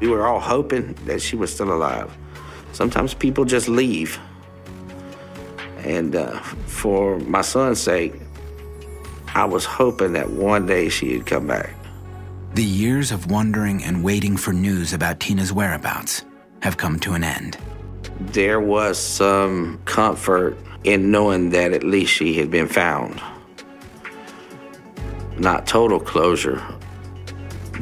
We 0.00 0.08
were 0.08 0.26
all 0.26 0.40
hoping 0.40 0.94
that 1.06 1.20
she 1.20 1.36
was 1.36 1.52
still 1.52 1.72
alive. 1.72 2.16
Sometimes 2.72 3.14
people 3.14 3.44
just 3.44 3.68
leave. 3.68 4.18
And 5.78 6.14
uh, 6.14 6.38
for 6.66 7.18
my 7.20 7.42
son's 7.42 7.80
sake, 7.80 8.14
I 9.34 9.44
was 9.44 9.64
hoping 9.64 10.12
that 10.12 10.30
one 10.30 10.66
day 10.66 10.88
she'd 10.88 11.26
come 11.26 11.46
back. 11.46 11.74
The 12.54 12.64
years 12.64 13.12
of 13.12 13.30
wondering 13.30 13.84
and 13.84 14.02
waiting 14.02 14.36
for 14.36 14.52
news 14.52 14.92
about 14.92 15.20
Tina's 15.20 15.52
whereabouts 15.52 16.24
have 16.62 16.76
come 16.76 16.98
to 17.00 17.12
an 17.12 17.24
end. 17.24 17.58
There 18.20 18.60
was 18.60 18.98
some 18.98 19.80
comfort 19.84 20.56
in 20.84 21.10
knowing 21.10 21.50
that 21.50 21.72
at 21.72 21.84
least 21.84 22.12
she 22.12 22.34
had 22.34 22.50
been 22.50 22.68
found. 22.68 23.20
Not 25.38 25.66
total 25.66 26.00
closure, 26.00 26.60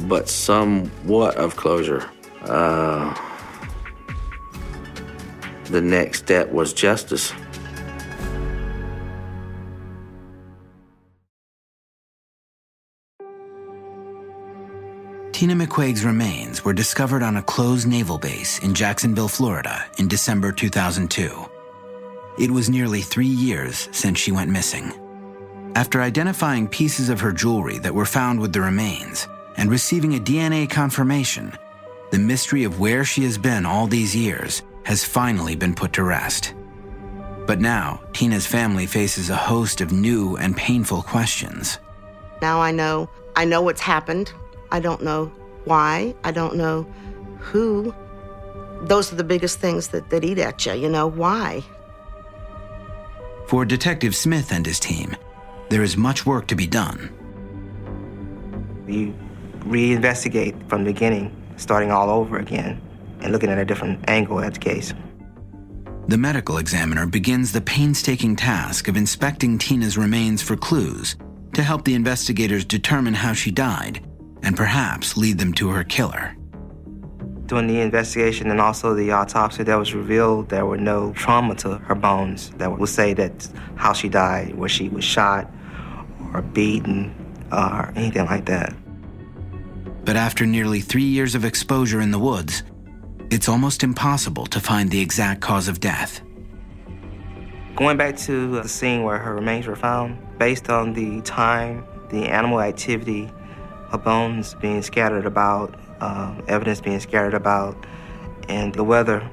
but 0.01 0.29
somewhat 0.29 1.35
of 1.37 1.55
closure. 1.55 2.07
Uh, 2.41 3.15
the 5.65 5.81
next 5.81 6.19
step 6.19 6.51
was 6.51 6.71
justice. 6.73 7.33
Tina 15.31 15.53
McQuaig's 15.53 16.03
remains 16.03 16.65
were 16.65 16.73
discovered 16.73 17.21
on 17.21 17.37
a 17.37 17.43
closed 17.43 17.87
naval 17.87 18.17
base 18.17 18.57
in 18.59 18.73
Jacksonville, 18.73 19.27
Florida 19.27 19.85
in 19.99 20.07
December 20.07 20.51
2002. 20.51 21.45
It 22.39 22.49
was 22.49 22.69
nearly 22.69 23.01
three 23.01 23.27
years 23.27 23.87
since 23.91 24.17
she 24.17 24.31
went 24.31 24.49
missing. 24.49 24.91
After 25.77 26.01
identifying 26.01 26.67
pieces 26.67 27.07
of 27.09 27.19
her 27.19 27.31
jewelry 27.31 27.77
that 27.77 27.93
were 27.93 28.03
found 28.03 28.39
with 28.39 28.51
the 28.51 28.61
remains 28.61 29.27
and 29.57 29.69
receiving 29.69 30.15
a 30.15 30.19
DNA 30.19 30.67
confirmation, 30.67 31.53
the 32.09 32.17
mystery 32.17 32.63
of 32.63 32.79
where 32.79 33.05
she 33.05 33.23
has 33.25 33.37
been 33.37 33.63
all 33.63 33.85
these 33.85 34.15
years 34.15 34.63
has 34.85 35.03
finally 35.03 35.55
been 35.55 35.75
put 35.75 35.93
to 35.93 36.01
rest. 36.01 36.55
But 37.45 37.61
now, 37.61 38.01
Tina's 38.11 38.47
family 38.47 38.87
faces 38.87 39.29
a 39.29 39.35
host 39.35 39.79
of 39.79 39.91
new 39.91 40.35
and 40.37 40.57
painful 40.57 41.03
questions. 41.03 41.77
Now 42.41 42.59
I 42.59 42.71
know. 42.71 43.07
I 43.35 43.45
know 43.45 43.61
what's 43.61 43.81
happened. 43.81 44.33
I 44.71 44.79
don't 44.79 45.03
know 45.03 45.31
why. 45.65 46.15
I 46.23 46.31
don't 46.31 46.55
know 46.55 46.87
who. 47.37 47.93
Those 48.81 49.13
are 49.13 49.15
the 49.15 49.23
biggest 49.23 49.59
things 49.59 49.89
that, 49.89 50.09
that 50.09 50.23
eat 50.25 50.39
at 50.39 50.65
you, 50.65 50.73
you 50.73 50.89
know, 50.89 51.05
why? 51.05 51.63
For 53.45 53.63
Detective 53.63 54.15
Smith 54.15 54.51
and 54.51 54.65
his 54.65 54.79
team, 54.79 55.15
there 55.69 55.83
is 55.83 55.97
much 55.97 56.25
work 56.25 56.47
to 56.47 56.55
be 56.55 56.67
done. 56.67 57.13
You 58.87 59.13
reinvestigate 59.59 60.69
from 60.69 60.83
the 60.83 60.93
beginning, 60.93 61.35
starting 61.57 61.91
all 61.91 62.09
over 62.09 62.37
again, 62.37 62.81
and 63.21 63.31
looking 63.31 63.49
at 63.49 63.57
a 63.57 63.65
different 63.65 64.09
angle 64.09 64.39
at 64.39 64.53
the 64.53 64.59
case. 64.59 64.93
The 66.07 66.17
medical 66.17 66.57
examiner 66.57 67.05
begins 67.05 67.51
the 67.51 67.59
painstaking 67.59 68.37
task 68.37 68.87
of 68.87 68.95
inspecting 68.95 69.57
Tina's 69.57 69.97
remains 69.97 70.41
for 70.41 70.55
clues 70.55 71.17
to 71.53 71.61
help 71.61 71.83
the 71.83 71.95
investigators 71.95 72.63
determine 72.63 73.13
how 73.13 73.33
she 73.33 73.51
died 73.51 74.07
and 74.43 74.55
perhaps 74.55 75.17
lead 75.17 75.37
them 75.37 75.53
to 75.55 75.69
her 75.69 75.83
killer. 75.83 76.37
During 77.47 77.67
the 77.67 77.81
investigation 77.81 78.51
and 78.51 78.61
also 78.61 78.93
the 78.93 79.11
autopsy, 79.11 79.63
that 79.63 79.75
was 79.75 79.93
revealed 79.93 80.49
there 80.49 80.65
were 80.65 80.77
no 80.77 81.13
trauma 81.13 81.55
to 81.55 81.77
her 81.77 81.95
bones 81.95 82.51
that 82.51 82.77
would 82.77 82.89
say 82.89 83.13
that 83.13 83.47
how 83.75 83.93
she 83.93 84.07
died, 84.07 84.55
where 84.55 84.69
she 84.69 84.89
was 84.89 85.03
shot 85.03 85.51
or 86.33 86.41
beaten 86.41 87.13
or 87.51 87.91
anything 87.95 88.25
like 88.25 88.45
that. 88.45 88.73
But 90.05 90.15
after 90.15 90.45
nearly 90.45 90.79
three 90.79 91.03
years 91.03 91.35
of 91.35 91.43
exposure 91.43 91.99
in 91.99 92.11
the 92.11 92.19
woods, 92.19 92.63
it's 93.29 93.49
almost 93.49 93.83
impossible 93.83 94.45
to 94.47 94.59
find 94.59 94.89
the 94.89 95.01
exact 95.01 95.41
cause 95.41 95.67
of 95.67 95.79
death. 95.79 96.21
Going 97.75 97.97
back 97.97 98.17
to 98.19 98.61
the 98.61 98.67
scene 98.67 99.03
where 99.03 99.17
her 99.17 99.35
remains 99.35 99.67
were 99.67 99.75
found, 99.75 100.17
based 100.39 100.69
on 100.69 100.93
the 100.93 101.21
time, 101.21 101.85
the 102.09 102.25
animal 102.25 102.61
activity, 102.61 103.29
her 103.91 103.97
bones 103.97 104.55
being 104.55 104.81
scattered 104.81 105.25
about, 105.25 105.75
um, 105.99 106.43
evidence 106.47 106.81
being 106.81 106.99
scattered 106.99 107.33
about, 107.33 107.85
and 108.47 108.73
the 108.75 108.83
weather. 108.83 109.29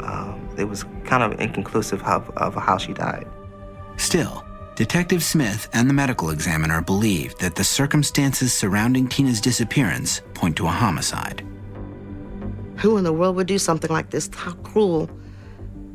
Um, 0.00 0.48
it 0.58 0.64
was 0.64 0.84
kind 1.04 1.22
of 1.22 1.40
inconclusive 1.40 2.02
of, 2.02 2.28
of 2.36 2.54
how 2.54 2.78
she 2.78 2.92
died. 2.92 3.26
Still, 3.96 4.44
Detective 4.76 5.22
Smith 5.22 5.68
and 5.74 5.90
the 5.90 5.94
medical 5.94 6.30
examiner 6.30 6.80
believe 6.80 7.36
that 7.38 7.54
the 7.54 7.64
circumstances 7.64 8.52
surrounding 8.52 9.08
Tina's 9.08 9.40
disappearance 9.40 10.22
point 10.32 10.56
to 10.56 10.66
a 10.66 10.70
homicide. 10.70 11.44
Who 12.76 12.96
in 12.96 13.04
the 13.04 13.12
world 13.12 13.36
would 13.36 13.46
do 13.46 13.58
something 13.58 13.90
like 13.90 14.10
this? 14.10 14.30
How 14.34 14.52
cruel 14.52 15.10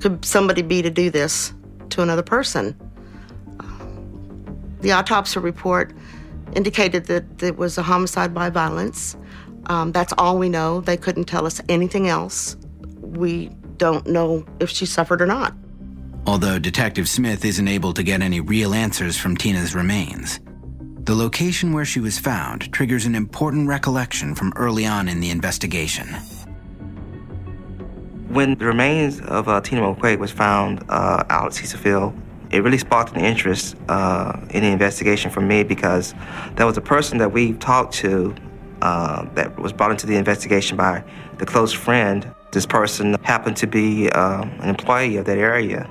could 0.02 0.24
somebody 0.24 0.62
be 0.62 0.84
to 0.84 0.92
do 0.92 1.10
this 1.10 1.52
to 1.90 2.04
another 2.04 2.22
person? 2.22 2.80
The 4.82 4.92
autopsy 4.92 5.40
report 5.40 5.94
indicated 6.54 7.06
that 7.06 7.42
it 7.42 7.58
was 7.58 7.80
a 7.80 7.82
homicide 7.82 8.36
by 8.36 8.52
violence. 8.52 9.18
Um, 9.66 9.92
that's 9.94 10.14
all 10.20 10.38
we 10.38 10.48
know. 10.48 10.82
They 10.82 10.96
couldn't 10.96 11.26
tell 11.26 11.48
us 11.48 11.60
anything 11.70 12.08
else. 12.08 12.56
We 13.00 13.48
don't 13.78 14.06
know 14.06 14.46
if 14.60 14.70
she 14.70 14.86
suffered 14.86 15.24
or 15.24 15.26
not. 15.26 15.56
Although 16.28 16.58
Detective 16.58 17.08
Smith 17.08 17.46
isn't 17.46 17.68
able 17.68 17.94
to 17.94 18.02
get 18.02 18.22
any 18.22 18.40
real 18.42 18.74
answers 18.74 19.16
from 19.16 19.38
Tina's 19.38 19.76
remains, 19.76 20.40
the 21.06 21.14
location 21.14 21.72
where 21.72 21.86
she 21.86 22.00
was 22.00 22.18
found 22.18 22.74
triggers 22.74 23.06
an 23.06 23.14
important 23.14 23.68
recollection 23.68 24.34
from 24.34 24.52
early 24.56 24.88
on 24.88 25.08
in 25.08 25.20
the 25.20 25.30
investigation. 25.30 26.08
When 28.30 28.56
the 28.56 28.66
remains 28.66 29.22
of 29.22 29.48
uh, 29.48 29.62
Tina 29.62 29.82
McQuaig 29.82 30.18
was 30.18 30.32
found 30.32 30.84
uh, 30.90 31.24
out 31.30 31.46
at 31.46 31.54
Cecil 31.54 31.80
Field, 31.80 32.14
it 32.50 32.64
really 32.64 32.80
sparked 32.80 33.16
an 33.16 33.24
interest 33.24 33.76
uh, 33.88 34.40
in 34.50 34.64
the 34.64 34.70
investigation 34.70 35.30
for 35.30 35.42
me 35.42 35.62
because 35.62 36.16
there 36.56 36.66
was 36.66 36.76
a 36.76 36.82
person 36.82 37.20
that 37.20 37.32
we 37.32 37.54
talked 37.54 37.94
to 37.96 38.34
uh, 38.82 39.26
that 39.36 39.60
was 39.60 39.72
brought 39.72 39.92
into 39.92 40.08
the 40.08 40.16
investigation 40.16 40.76
by 40.76 41.04
the 41.38 41.46
close 41.46 41.72
friend. 41.72 42.34
This 42.52 42.66
person 42.66 43.16
happened 43.22 43.58
to 43.58 43.68
be 43.68 44.10
uh, 44.10 44.42
an 44.42 44.70
employee 44.70 45.18
of 45.18 45.26
that 45.26 45.38
area. 45.38 45.88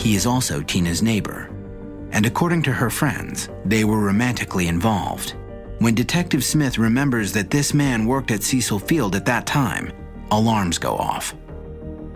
He 0.00 0.14
is 0.14 0.24
also 0.24 0.62
Tina's 0.62 1.02
neighbor, 1.02 1.50
and 2.12 2.24
according 2.24 2.62
to 2.62 2.72
her 2.72 2.88
friends, 2.88 3.50
they 3.66 3.84
were 3.84 4.00
romantically 4.00 4.66
involved. 4.66 5.34
When 5.78 5.94
Detective 5.94 6.42
Smith 6.42 6.78
remembers 6.78 7.32
that 7.32 7.50
this 7.50 7.74
man 7.74 8.06
worked 8.06 8.30
at 8.30 8.42
Cecil 8.42 8.78
Field 8.78 9.14
at 9.14 9.26
that 9.26 9.44
time, 9.44 9.92
alarms 10.30 10.78
go 10.78 10.96
off. 10.96 11.34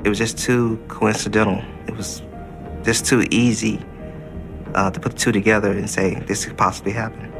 It 0.02 0.08
was 0.08 0.16
just 0.16 0.38
too 0.38 0.82
coincidental. 0.88 1.62
It 1.86 1.94
was 1.94 2.22
just 2.84 3.04
too 3.04 3.22
easy 3.30 3.84
uh, 4.74 4.90
to 4.90 4.98
put 4.98 5.12
the 5.12 5.18
two 5.18 5.32
together 5.32 5.72
and 5.72 5.88
say 5.88 6.14
this 6.26 6.46
could 6.46 6.56
possibly 6.56 6.92
happen. 6.92 7.30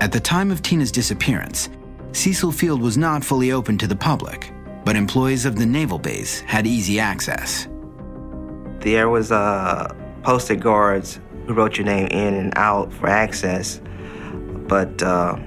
At 0.00 0.12
the 0.12 0.20
time 0.20 0.50
of 0.50 0.62
Tina's 0.62 0.90
disappearance, 0.90 1.68
Cecil 2.12 2.52
Field 2.52 2.80
was 2.80 2.96
not 2.96 3.22
fully 3.22 3.52
open 3.52 3.76
to 3.76 3.86
the 3.86 3.96
public, 3.96 4.50
but 4.86 4.96
employees 4.96 5.44
of 5.44 5.56
the 5.56 5.66
naval 5.66 5.98
base 5.98 6.40
had 6.40 6.66
easy 6.66 6.98
access. 6.98 7.68
There 8.84 9.08
was 9.08 9.32
uh, 9.32 9.94
posted 10.24 10.60
guards 10.60 11.18
who 11.46 11.54
wrote 11.54 11.78
your 11.78 11.86
name 11.86 12.06
in 12.08 12.34
and 12.34 12.52
out 12.56 12.92
for 12.92 13.08
access, 13.08 13.80
but 14.68 15.02
uh, 15.02 15.38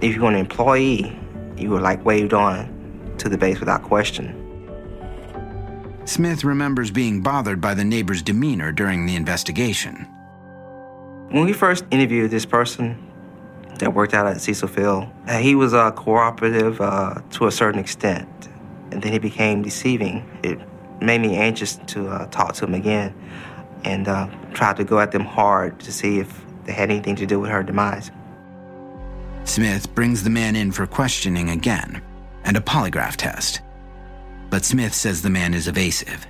if 0.00 0.14
you 0.14 0.22
were 0.22 0.28
an 0.28 0.36
employee, 0.36 1.18
you 1.56 1.70
were 1.70 1.80
like 1.80 2.04
waved 2.04 2.32
on 2.32 3.14
to 3.18 3.28
the 3.28 3.36
base 3.36 3.58
without 3.58 3.82
question. 3.82 4.40
Smith 6.04 6.44
remembers 6.44 6.92
being 6.92 7.22
bothered 7.22 7.60
by 7.60 7.74
the 7.74 7.84
neighbor's 7.84 8.22
demeanor 8.22 8.70
during 8.70 9.04
the 9.04 9.16
investigation. 9.16 10.06
When 11.30 11.44
we 11.44 11.52
first 11.52 11.84
interviewed 11.90 12.30
this 12.30 12.46
person 12.46 13.04
that 13.80 13.94
worked 13.94 14.14
out 14.14 14.28
at 14.28 14.40
Cecil 14.40 14.68
Field, 14.68 15.08
uh, 15.26 15.38
he 15.38 15.56
was 15.56 15.74
uh, 15.74 15.90
cooperative 15.90 16.80
uh, 16.80 17.20
to 17.32 17.48
a 17.48 17.50
certain 17.50 17.80
extent, 17.80 18.28
and 18.92 19.02
then 19.02 19.10
he 19.10 19.18
became 19.18 19.62
deceiving. 19.62 20.24
It 20.44 20.60
made 21.00 21.20
me 21.20 21.36
anxious 21.36 21.76
to 21.86 22.08
uh, 22.08 22.26
talk 22.26 22.54
to 22.54 22.64
him 22.64 22.74
again 22.74 23.14
and 23.84 24.08
uh, 24.08 24.28
tried 24.52 24.76
to 24.76 24.84
go 24.84 24.98
at 24.98 25.12
them 25.12 25.24
hard 25.24 25.78
to 25.80 25.92
see 25.92 26.18
if 26.18 26.44
they 26.64 26.72
had 26.72 26.90
anything 26.90 27.16
to 27.16 27.26
do 27.26 27.38
with 27.38 27.50
her 27.50 27.62
demise. 27.62 28.10
Smith 29.44 29.94
brings 29.94 30.24
the 30.24 30.30
man 30.30 30.56
in 30.56 30.72
for 30.72 30.86
questioning 30.86 31.50
again 31.50 32.02
and 32.44 32.56
a 32.56 32.60
polygraph 32.60 33.16
test 33.16 33.60
but 34.50 34.64
Smith 34.64 34.94
says 34.94 35.22
the 35.22 35.30
man 35.30 35.54
is 35.54 35.68
evasive. 35.68 36.26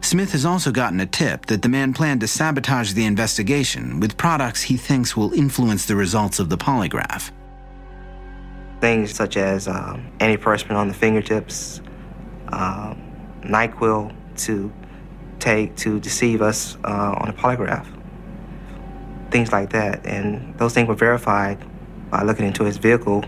Smith 0.00 0.32
has 0.32 0.44
also 0.44 0.70
gotten 0.70 1.00
a 1.00 1.06
tip 1.06 1.46
that 1.46 1.62
the 1.62 1.68
man 1.68 1.92
planned 1.92 2.20
to 2.20 2.28
sabotage 2.28 2.92
the 2.92 3.04
investigation 3.04 3.98
with 3.98 4.16
products 4.16 4.62
he 4.62 4.76
thinks 4.76 5.16
will 5.16 5.32
influence 5.32 5.86
the 5.86 5.96
results 5.96 6.38
of 6.38 6.48
the 6.48 6.56
polygraph. 6.56 7.30
Things 8.80 9.12
such 9.12 9.36
as 9.36 9.66
um, 9.66 10.12
antiperspirant 10.18 10.76
on 10.76 10.88
the 10.88 10.94
fingertips, 10.94 11.80
um, 12.48 13.05
NyQuil 13.48 14.14
to 14.44 14.72
take 15.38 15.76
to 15.76 16.00
deceive 16.00 16.42
us 16.42 16.76
uh, 16.84 17.14
on 17.18 17.28
a 17.28 17.32
polygraph. 17.32 17.86
things 19.30 19.52
like 19.52 19.70
that. 19.70 20.04
And 20.06 20.56
those 20.58 20.72
things 20.74 20.88
were 20.88 20.94
verified 20.94 21.58
by 22.10 22.22
looking 22.22 22.46
into 22.46 22.64
his 22.64 22.76
vehicle 22.76 23.22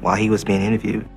while 0.00 0.16
he 0.16 0.30
was 0.30 0.44
being 0.44 0.62
interviewed. 0.62 1.08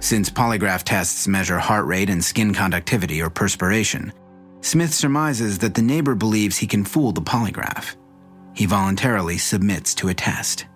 Since 0.00 0.30
polygraph 0.30 0.82
tests 0.82 1.28
measure 1.28 1.58
heart 1.58 1.86
rate 1.86 2.10
and 2.10 2.24
skin 2.24 2.52
conductivity 2.52 3.22
or 3.22 3.30
perspiration, 3.30 4.12
Smith 4.60 4.92
surmises 4.92 5.58
that 5.58 5.74
the 5.74 5.82
neighbor 5.82 6.14
believes 6.14 6.58
he 6.58 6.66
can 6.66 6.84
fool 6.84 7.12
the 7.12 7.22
polygraph. 7.22 7.94
He 8.54 8.66
voluntarily 8.66 9.38
submits 9.38 9.94
to 9.96 10.08
a 10.08 10.14
test. 10.14 10.66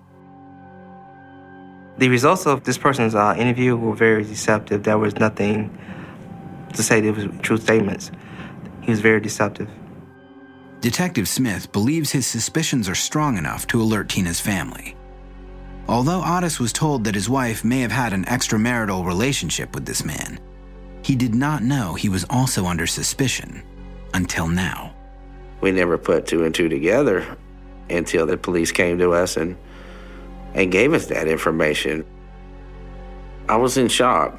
The 1.99 2.09
results 2.09 2.47
of 2.47 2.65
this 2.65 2.79
person's 2.79 3.15
uh, 3.15 3.35
interview 3.37 3.77
were 3.77 3.95
very 3.95 4.23
deceptive. 4.25 4.85
There 4.85 4.99
was 4.99 5.17
nothing 5.17 5.77
to 6.75 6.83
say 6.83 7.01
that 7.01 7.17
was 7.17 7.27
true 7.43 7.57
statements. 7.57 8.11
He 8.83 8.91
was 8.91 9.01
very 9.01 9.21
deceptive. 9.21 9.69
Detective 10.81 11.29
Smith 11.29 11.73
believes 11.73 12.13
his 12.13 12.27
suspicions 12.27 12.89
are 12.89 12.95
strong 12.95 13.37
enough 13.37 13.67
to 13.67 13.83
alert 13.83 14.09
Tina's 14.09 14.41
family. 14.41 14.97
Although 15.89 16.23
Otis 16.25 16.61
was 16.61 16.73
told 16.73 17.05
that 17.05 17.15
his 17.15 17.29
wife 17.29 17.65
may 17.65 17.81
have 17.81 17.91
had 17.91 18.13
an 18.13 18.25
extramarital 18.27 19.05
relationship 19.05 19.75
with 19.75 19.87
this 19.87 20.05
man, 20.05 20.39
he 21.03 21.17
did 21.17 21.35
not 21.35 21.63
know 21.63 21.95
he 21.95 22.09
was 22.09 22.25
also 22.29 22.67
under 22.67 22.87
suspicion 22.87 23.63
until 24.15 24.47
now. 24.47 24.95
We 25.61 25.73
never 25.73 25.99
put 25.99 26.27
two 26.27 26.45
and 26.45 26.55
two 26.55 26.69
together 26.69 27.37
until 27.91 28.27
the 28.27 28.37
police 28.37 28.71
came 28.71 28.99
to 28.99 29.13
us 29.13 29.37
and 29.37 29.57
and 30.55 30.73
gave 30.73 30.93
us 30.93 31.07
that 31.07 31.29
information. 31.29 32.05
I 33.49 33.57
was 33.57 33.77
in 33.77 33.89
shock. 33.89 34.39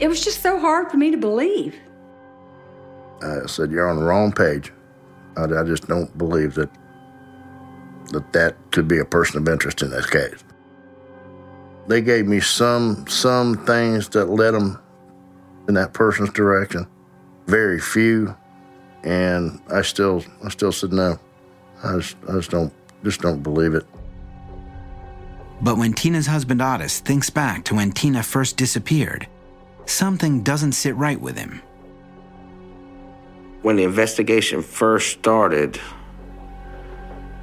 It 0.00 0.08
was 0.08 0.22
just 0.24 0.42
so 0.42 0.58
hard 0.58 0.90
for 0.90 0.96
me 0.96 1.10
to 1.10 1.16
believe. 1.16 1.76
I 3.22 3.46
said, 3.46 3.70
"You're 3.70 3.88
on 3.88 3.96
the 3.96 4.04
wrong 4.04 4.32
page." 4.32 4.72
I, 5.36 5.44
I 5.44 5.64
just 5.64 5.88
don't 5.88 6.16
believe 6.16 6.54
that 6.54 6.70
that 8.12 8.32
that 8.32 8.56
could 8.70 8.86
be 8.86 8.98
a 8.98 9.04
person 9.04 9.38
of 9.38 9.48
interest 9.48 9.82
in 9.82 9.90
this 9.90 10.06
case. 10.06 10.44
They 11.86 12.00
gave 12.00 12.26
me 12.26 12.40
some 12.40 13.06
some 13.08 13.64
things 13.66 14.08
that 14.10 14.26
led 14.26 14.52
them 14.52 14.80
in 15.68 15.74
that 15.74 15.92
person's 15.92 16.30
direction. 16.30 16.86
Very 17.46 17.80
few, 17.80 18.34
and 19.02 19.60
I 19.72 19.82
still 19.82 20.24
I 20.44 20.48
still 20.48 20.72
said 20.72 20.92
no. 20.92 21.18
I 21.82 21.98
just, 21.98 22.16
I 22.28 22.32
just 22.32 22.50
don't 22.50 22.72
just 23.02 23.20
don't 23.20 23.42
believe 23.42 23.74
it. 23.74 23.84
But 25.60 25.78
when 25.78 25.92
Tina's 25.92 26.26
husband 26.26 26.60
Otis 26.60 27.00
thinks 27.00 27.30
back 27.30 27.64
to 27.64 27.74
when 27.74 27.92
Tina 27.92 28.22
first 28.22 28.56
disappeared, 28.56 29.26
something 29.86 30.42
doesn't 30.42 30.72
sit 30.72 30.94
right 30.96 31.20
with 31.20 31.36
him. 31.36 31.62
When 33.62 33.76
the 33.76 33.84
investigation 33.84 34.62
first 34.62 35.10
started, 35.12 35.80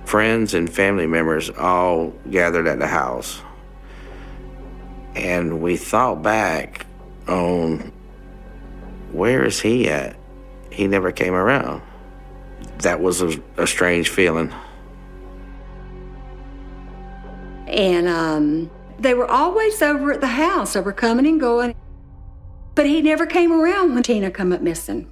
friends 0.06 0.54
and 0.54 0.72
family 0.72 1.08
members 1.08 1.50
all 1.50 2.14
gathered 2.30 2.68
at 2.68 2.80
the 2.80 2.88
house. 2.88 3.42
And 5.16 5.62
we 5.62 5.78
thought 5.78 6.22
back 6.22 6.86
on 7.28 7.92
where 9.12 9.44
is 9.44 9.60
he 9.60 9.90
at? 9.90 10.16
He 10.72 10.88
never 10.88 11.12
came 11.12 11.34
around. 11.34 11.82
That 12.80 13.02
was 13.02 13.22
a, 13.22 13.42
a 13.58 13.68
strange 13.68 14.10
feeling. 14.10 14.54
And 17.68 18.08
um, 18.08 18.72
they 19.00 19.14
were 19.14 19.30
always 19.30 19.82
over 19.82 20.12
at 20.14 20.22
the 20.22 20.28
house. 20.28 20.74
They 20.74 20.82
were 20.82 20.94
coming 20.94 21.26
and 21.26 21.40
going. 21.40 21.76
But 22.76 22.86
he 22.86 23.02
never 23.02 23.26
came 23.26 23.52
around 23.52 23.94
when 23.94 24.04
Tina 24.04 24.32
come 24.32 24.52
up 24.52 24.62
missing. 24.62 25.12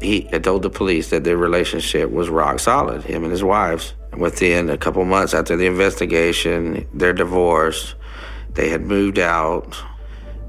He 0.00 0.22
had 0.32 0.42
told 0.44 0.62
the 0.62 0.70
police 0.70 1.10
that 1.10 1.24
their 1.24 1.36
relationship 1.36 2.10
was 2.10 2.28
rock 2.28 2.58
solid, 2.58 3.04
him 3.04 3.22
and 3.22 3.32
his 3.32 3.44
wives. 3.44 3.94
Within 4.16 4.68
a 4.68 4.76
couple 4.76 5.04
months 5.04 5.32
after 5.32 5.56
the 5.56 5.66
investigation, 5.66 6.86
they're 6.92 7.12
divorced. 7.12 7.94
They 8.54 8.68
had 8.68 8.82
moved 8.82 9.18
out. 9.18 9.76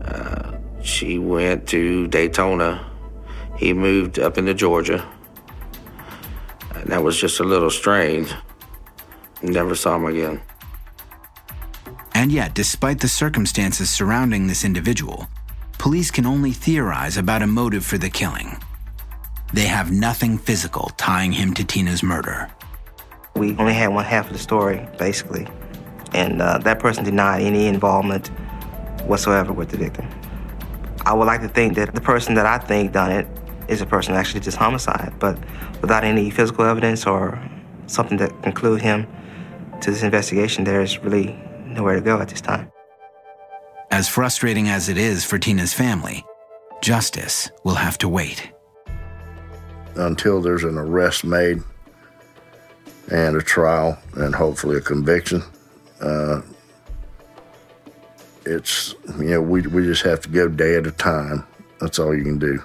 Uh, 0.02 0.58
she 0.82 1.18
went 1.18 1.68
to 1.70 2.08
Daytona. 2.08 2.86
He 3.58 3.74
moved 3.74 4.20
up 4.20 4.38
into 4.38 4.54
Georgia. 4.54 5.08
And 6.76 6.88
that 6.88 7.04
was 7.04 7.20
just 7.20 7.40
a 7.40 7.44
little 7.44 7.70
strange. 7.70 8.34
Never 9.42 9.76
saw 9.76 9.96
him 9.96 10.06
again. 10.06 10.42
And 12.14 12.32
yet, 12.32 12.54
despite 12.54 13.00
the 13.00 13.08
circumstances 13.08 13.90
surrounding 13.90 14.48
this 14.48 14.64
individual, 14.64 15.28
police 15.78 16.12
can 16.12 16.26
only 16.26 16.52
theorize 16.52 17.18
about 17.18 17.42
a 17.42 17.48
motive 17.48 17.86
for 17.86 17.98
the 17.98 18.10
killing. 18.10 18.58
They 19.54 19.66
have 19.66 19.92
nothing 19.92 20.38
physical 20.38 20.92
tying 20.98 21.32
him 21.32 21.54
to 21.56 21.64
Tina's 21.64 22.04
murder. 22.04 22.50
We 23.36 23.56
only 23.58 23.74
had 23.74 23.88
one 23.88 24.06
half 24.06 24.28
of 24.28 24.34
the 24.34 24.40
story, 24.40 24.88
basically. 24.98 25.48
And 26.14 26.42
uh, 26.42 26.60
that 26.60 26.80
person 26.80 27.04
denied 27.04 27.42
any 27.42 27.68
involvement 27.68 28.28
whatsoever 29.06 29.52
with 29.52 29.70
the 29.70 29.78
victim. 29.78 30.08
I 31.06 31.14
would 31.14 31.26
like 31.26 31.42
to 31.42 31.50
think 31.50 31.76
that 31.76 31.94
the 31.94 32.02
person 32.02 32.36
that 32.36 32.46
I 32.46 32.60
think 32.60 32.94
done 32.94 33.12
it 33.12 33.28
is 33.68 33.82
a 33.82 33.86
person 33.86 34.14
actually 34.14 34.40
just 34.40 34.58
homicide, 34.58 35.14
but 35.20 35.38
without 35.82 36.04
any 36.04 36.30
physical 36.30 36.66
evidence 36.66 37.06
or 37.06 37.42
something 37.88 38.18
that 38.18 38.42
conclude 38.44 38.82
him 38.82 39.08
to 39.82 39.92
this 39.92 40.04
investigation, 40.04 40.64
there's 40.64 41.00
really 41.00 41.38
nowhere 41.74 41.96
to 41.96 42.02
go 42.02 42.20
at 42.20 42.30
this 42.30 42.42
time. 42.42 42.72
As 43.92 44.08
frustrating 44.08 44.70
as 44.70 44.90
it 44.90 44.98
is 44.98 45.24
for 45.24 45.38
Tina's 45.38 45.74
family, 45.74 46.26
justice 46.82 47.52
will 47.64 47.76
have 47.76 47.98
to 48.00 48.10
wait. 48.10 48.52
Until 49.96 50.42
there's 50.42 50.64
an 50.64 50.78
arrest 50.78 51.24
made 51.24 51.62
and 53.12 53.36
a 53.36 53.42
trial 53.42 54.00
and 54.16 54.34
hopefully 54.34 54.78
a 54.78 54.82
conviction, 54.82 55.44
uh, 56.02 56.42
it's, 58.46 58.96
you 59.20 59.26
know, 59.26 59.42
we, 59.42 59.62
we 59.62 59.84
just 59.84 60.02
have 60.04 60.22
to 60.22 60.30
go 60.30 60.48
day 60.48 60.76
at 60.76 60.88
a 60.88 60.92
time. 60.92 61.46
That's 61.80 62.00
all 62.00 62.16
you 62.16 62.24
can 62.24 62.40
do. 62.40 62.62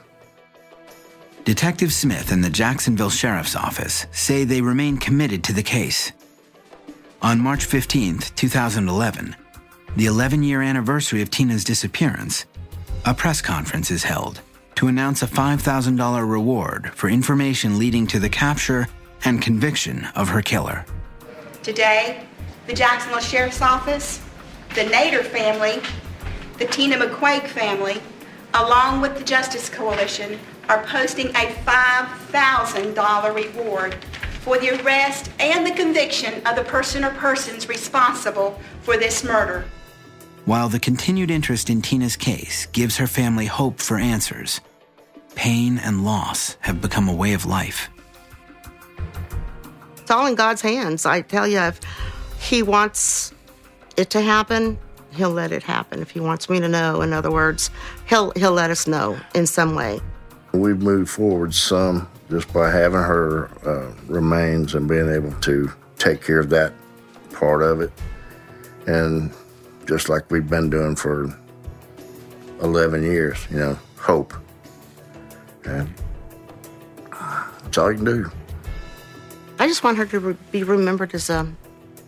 Detective 1.44 1.92
Smith 1.92 2.30
and 2.30 2.44
the 2.44 2.50
Jacksonville 2.50 3.10
Sheriff's 3.10 3.56
Office 3.56 4.06
say 4.12 4.44
they 4.44 4.60
remain 4.60 4.96
committed 4.98 5.42
to 5.44 5.52
the 5.52 5.62
case. 5.62 6.12
On 7.20 7.40
March 7.40 7.64
15, 7.64 8.18
2011, 8.36 9.34
the 9.96 10.06
11 10.06 10.44
year 10.44 10.62
anniversary 10.62 11.20
of 11.20 11.30
Tina's 11.30 11.64
disappearance, 11.64 12.46
a 13.04 13.12
press 13.12 13.42
conference 13.42 13.90
is 13.90 14.04
held 14.04 14.40
to 14.76 14.86
announce 14.86 15.20
a 15.20 15.26
$5,000 15.26 16.30
reward 16.30 16.92
for 16.94 17.08
information 17.08 17.76
leading 17.76 18.06
to 18.06 18.20
the 18.20 18.28
capture 18.28 18.86
and 19.24 19.42
conviction 19.42 20.06
of 20.14 20.28
her 20.28 20.40
killer. 20.40 20.86
Today, 21.64 22.24
the 22.68 22.72
Jacksonville 22.72 23.18
Sheriff's 23.18 23.62
Office, 23.62 24.22
the 24.76 24.82
Nader 24.82 25.24
family, 25.24 25.82
the 26.58 26.66
Tina 26.66 26.98
McQuaig 26.98 27.48
family, 27.48 28.00
along 28.54 29.00
with 29.00 29.18
the 29.18 29.24
Justice 29.24 29.68
Coalition, 29.68 30.38
are 30.68 30.84
posting 30.84 31.30
a 31.30 31.52
$5,000 31.66 33.34
reward 33.34 33.96
for 34.40 34.58
the 34.58 34.80
arrest 34.80 35.30
and 35.40 35.66
the 35.66 35.72
conviction 35.72 36.34
of 36.46 36.56
the 36.56 36.64
person 36.64 37.04
or 37.04 37.10
persons 37.10 37.68
responsible 37.68 38.58
for 38.82 38.96
this 38.96 39.24
murder. 39.24 39.64
While 40.44 40.68
the 40.68 40.80
continued 40.80 41.30
interest 41.30 41.68
in 41.68 41.82
Tina's 41.82 42.16
case 42.16 42.66
gives 42.66 42.96
her 42.96 43.06
family 43.06 43.46
hope 43.46 43.80
for 43.80 43.98
answers, 43.98 44.60
pain 45.34 45.78
and 45.78 46.04
loss 46.04 46.56
have 46.60 46.80
become 46.80 47.08
a 47.08 47.14
way 47.14 47.34
of 47.34 47.44
life. 47.44 47.90
It's 49.98 50.10
all 50.10 50.26
in 50.26 50.34
God's 50.34 50.62
hands. 50.62 51.04
I 51.04 51.20
tell 51.20 51.46
you, 51.46 51.58
if 51.58 51.80
He 52.40 52.62
wants 52.62 53.34
it 53.98 54.08
to 54.10 54.22
happen, 54.22 54.78
He'll 55.12 55.30
let 55.30 55.52
it 55.52 55.62
happen. 55.62 56.00
If 56.00 56.10
He 56.10 56.20
wants 56.20 56.48
me 56.48 56.60
to 56.60 56.68
know, 56.68 57.02
in 57.02 57.12
other 57.12 57.30
words, 57.30 57.70
He'll 58.08 58.32
He'll 58.34 58.52
let 58.52 58.70
us 58.70 58.86
know 58.86 59.18
in 59.34 59.46
some 59.46 59.74
way. 59.74 60.00
We've 60.52 60.80
moved 60.80 61.10
forward 61.10 61.54
some 61.54 62.08
just 62.30 62.52
by 62.52 62.70
having 62.70 63.00
her 63.00 63.50
uh, 63.66 63.92
remains 64.06 64.74
and 64.74 64.88
being 64.88 65.08
able 65.08 65.32
to 65.40 65.70
take 65.98 66.22
care 66.22 66.40
of 66.40 66.50
that 66.50 66.72
part 67.32 67.62
of 67.62 67.80
it. 67.80 67.92
And 68.86 69.32
just 69.86 70.08
like 70.08 70.30
we've 70.30 70.48
been 70.48 70.70
doing 70.70 70.96
for 70.96 71.34
11 72.62 73.02
years, 73.02 73.46
you 73.50 73.58
know, 73.58 73.78
hope. 73.96 74.34
And 75.64 75.92
that's 77.62 77.78
all 77.78 77.90
you 77.90 77.96
can 77.96 78.04
do. 78.04 78.30
I 79.58 79.66
just 79.66 79.82
want 79.82 79.98
her 79.98 80.06
to 80.06 80.20
re- 80.20 80.36
be 80.50 80.62
remembered 80.62 81.14
as 81.14 81.30
a, 81.30 81.50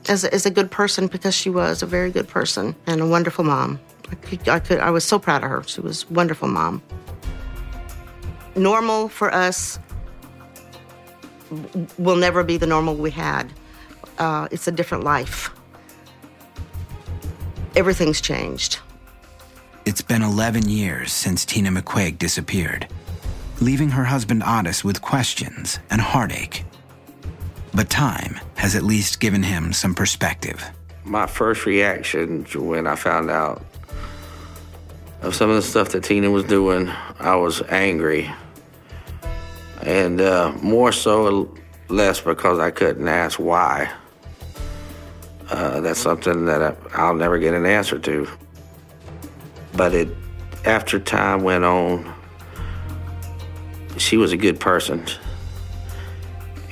as 0.08 0.24
a 0.24 0.32
as 0.32 0.46
a 0.46 0.50
good 0.50 0.70
person 0.70 1.08
because 1.08 1.34
she 1.34 1.50
was 1.50 1.82
a 1.82 1.86
very 1.86 2.10
good 2.10 2.28
person 2.28 2.74
and 2.86 3.00
a 3.00 3.06
wonderful 3.06 3.44
mom. 3.44 3.80
I 4.10 4.14
could, 4.14 4.48
I 4.48 4.58
could 4.60 4.80
I 4.80 4.90
was 4.90 5.04
so 5.04 5.18
proud 5.18 5.42
of 5.42 5.50
her. 5.50 5.62
She 5.64 5.80
was 5.80 6.06
a 6.08 6.12
wonderful 6.12 6.48
mom. 6.48 6.82
Normal 8.56 9.08
for 9.08 9.32
us 9.32 9.78
will 11.98 12.16
never 12.16 12.44
be 12.44 12.56
the 12.56 12.66
normal 12.66 12.94
we 12.94 13.10
had. 13.10 13.52
Uh, 14.18 14.48
it's 14.50 14.68
a 14.68 14.72
different 14.72 15.04
life. 15.04 15.50
Everything's 17.76 18.20
changed. 18.20 18.78
It's 19.84 20.02
been 20.02 20.22
11 20.22 20.68
years 20.68 21.12
since 21.12 21.44
Tina 21.44 21.70
McQuaig 21.70 22.18
disappeared, 22.18 22.86
leaving 23.60 23.90
her 23.90 24.04
husband 24.04 24.42
Otis 24.44 24.84
with 24.84 25.00
questions 25.00 25.78
and 25.90 26.00
heartache. 26.00 26.64
But 27.72 27.88
time 27.88 28.38
has 28.56 28.74
at 28.74 28.82
least 28.82 29.20
given 29.20 29.42
him 29.42 29.72
some 29.72 29.94
perspective. 29.94 30.62
My 31.04 31.26
first 31.26 31.64
reaction 31.64 32.44
when 32.54 32.86
I 32.86 32.96
found 32.96 33.30
out 33.30 33.62
of 35.22 35.34
some 35.34 35.50
of 35.50 35.56
the 35.56 35.62
stuff 35.62 35.90
that 35.90 36.04
Tina 36.04 36.30
was 36.30 36.44
doing, 36.44 36.88
I 37.18 37.36
was 37.36 37.62
angry. 37.62 38.30
And 39.82 40.20
uh, 40.20 40.52
more 40.62 40.92
so, 40.92 41.54
less 41.88 42.20
because 42.20 42.58
I 42.58 42.70
couldn't 42.70 43.08
ask 43.08 43.38
why. 43.38 43.92
Uh, 45.50 45.80
that's 45.80 46.00
something 46.00 46.46
that 46.46 46.62
I, 46.62 46.76
I'll 46.94 47.14
never 47.14 47.38
get 47.38 47.54
an 47.54 47.66
answer 47.66 47.98
to. 47.98 48.28
But 49.74 49.94
it, 49.94 50.08
after 50.64 50.98
time 50.98 51.42
went 51.42 51.64
on, 51.64 52.14
she 53.98 54.16
was 54.16 54.32
a 54.32 54.36
good 54.36 54.60
person. 54.60 55.04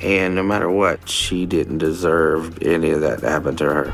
And 0.01 0.35
no 0.35 0.43
matter 0.43 0.71
what, 0.71 1.09
she 1.09 1.45
didn't 1.45 1.79
deserve 1.79 2.63
any 2.63 2.91
of 2.91 3.01
that 3.01 3.19
to 3.19 3.29
happen 3.29 3.55
to 3.57 3.65
her. 3.65 3.93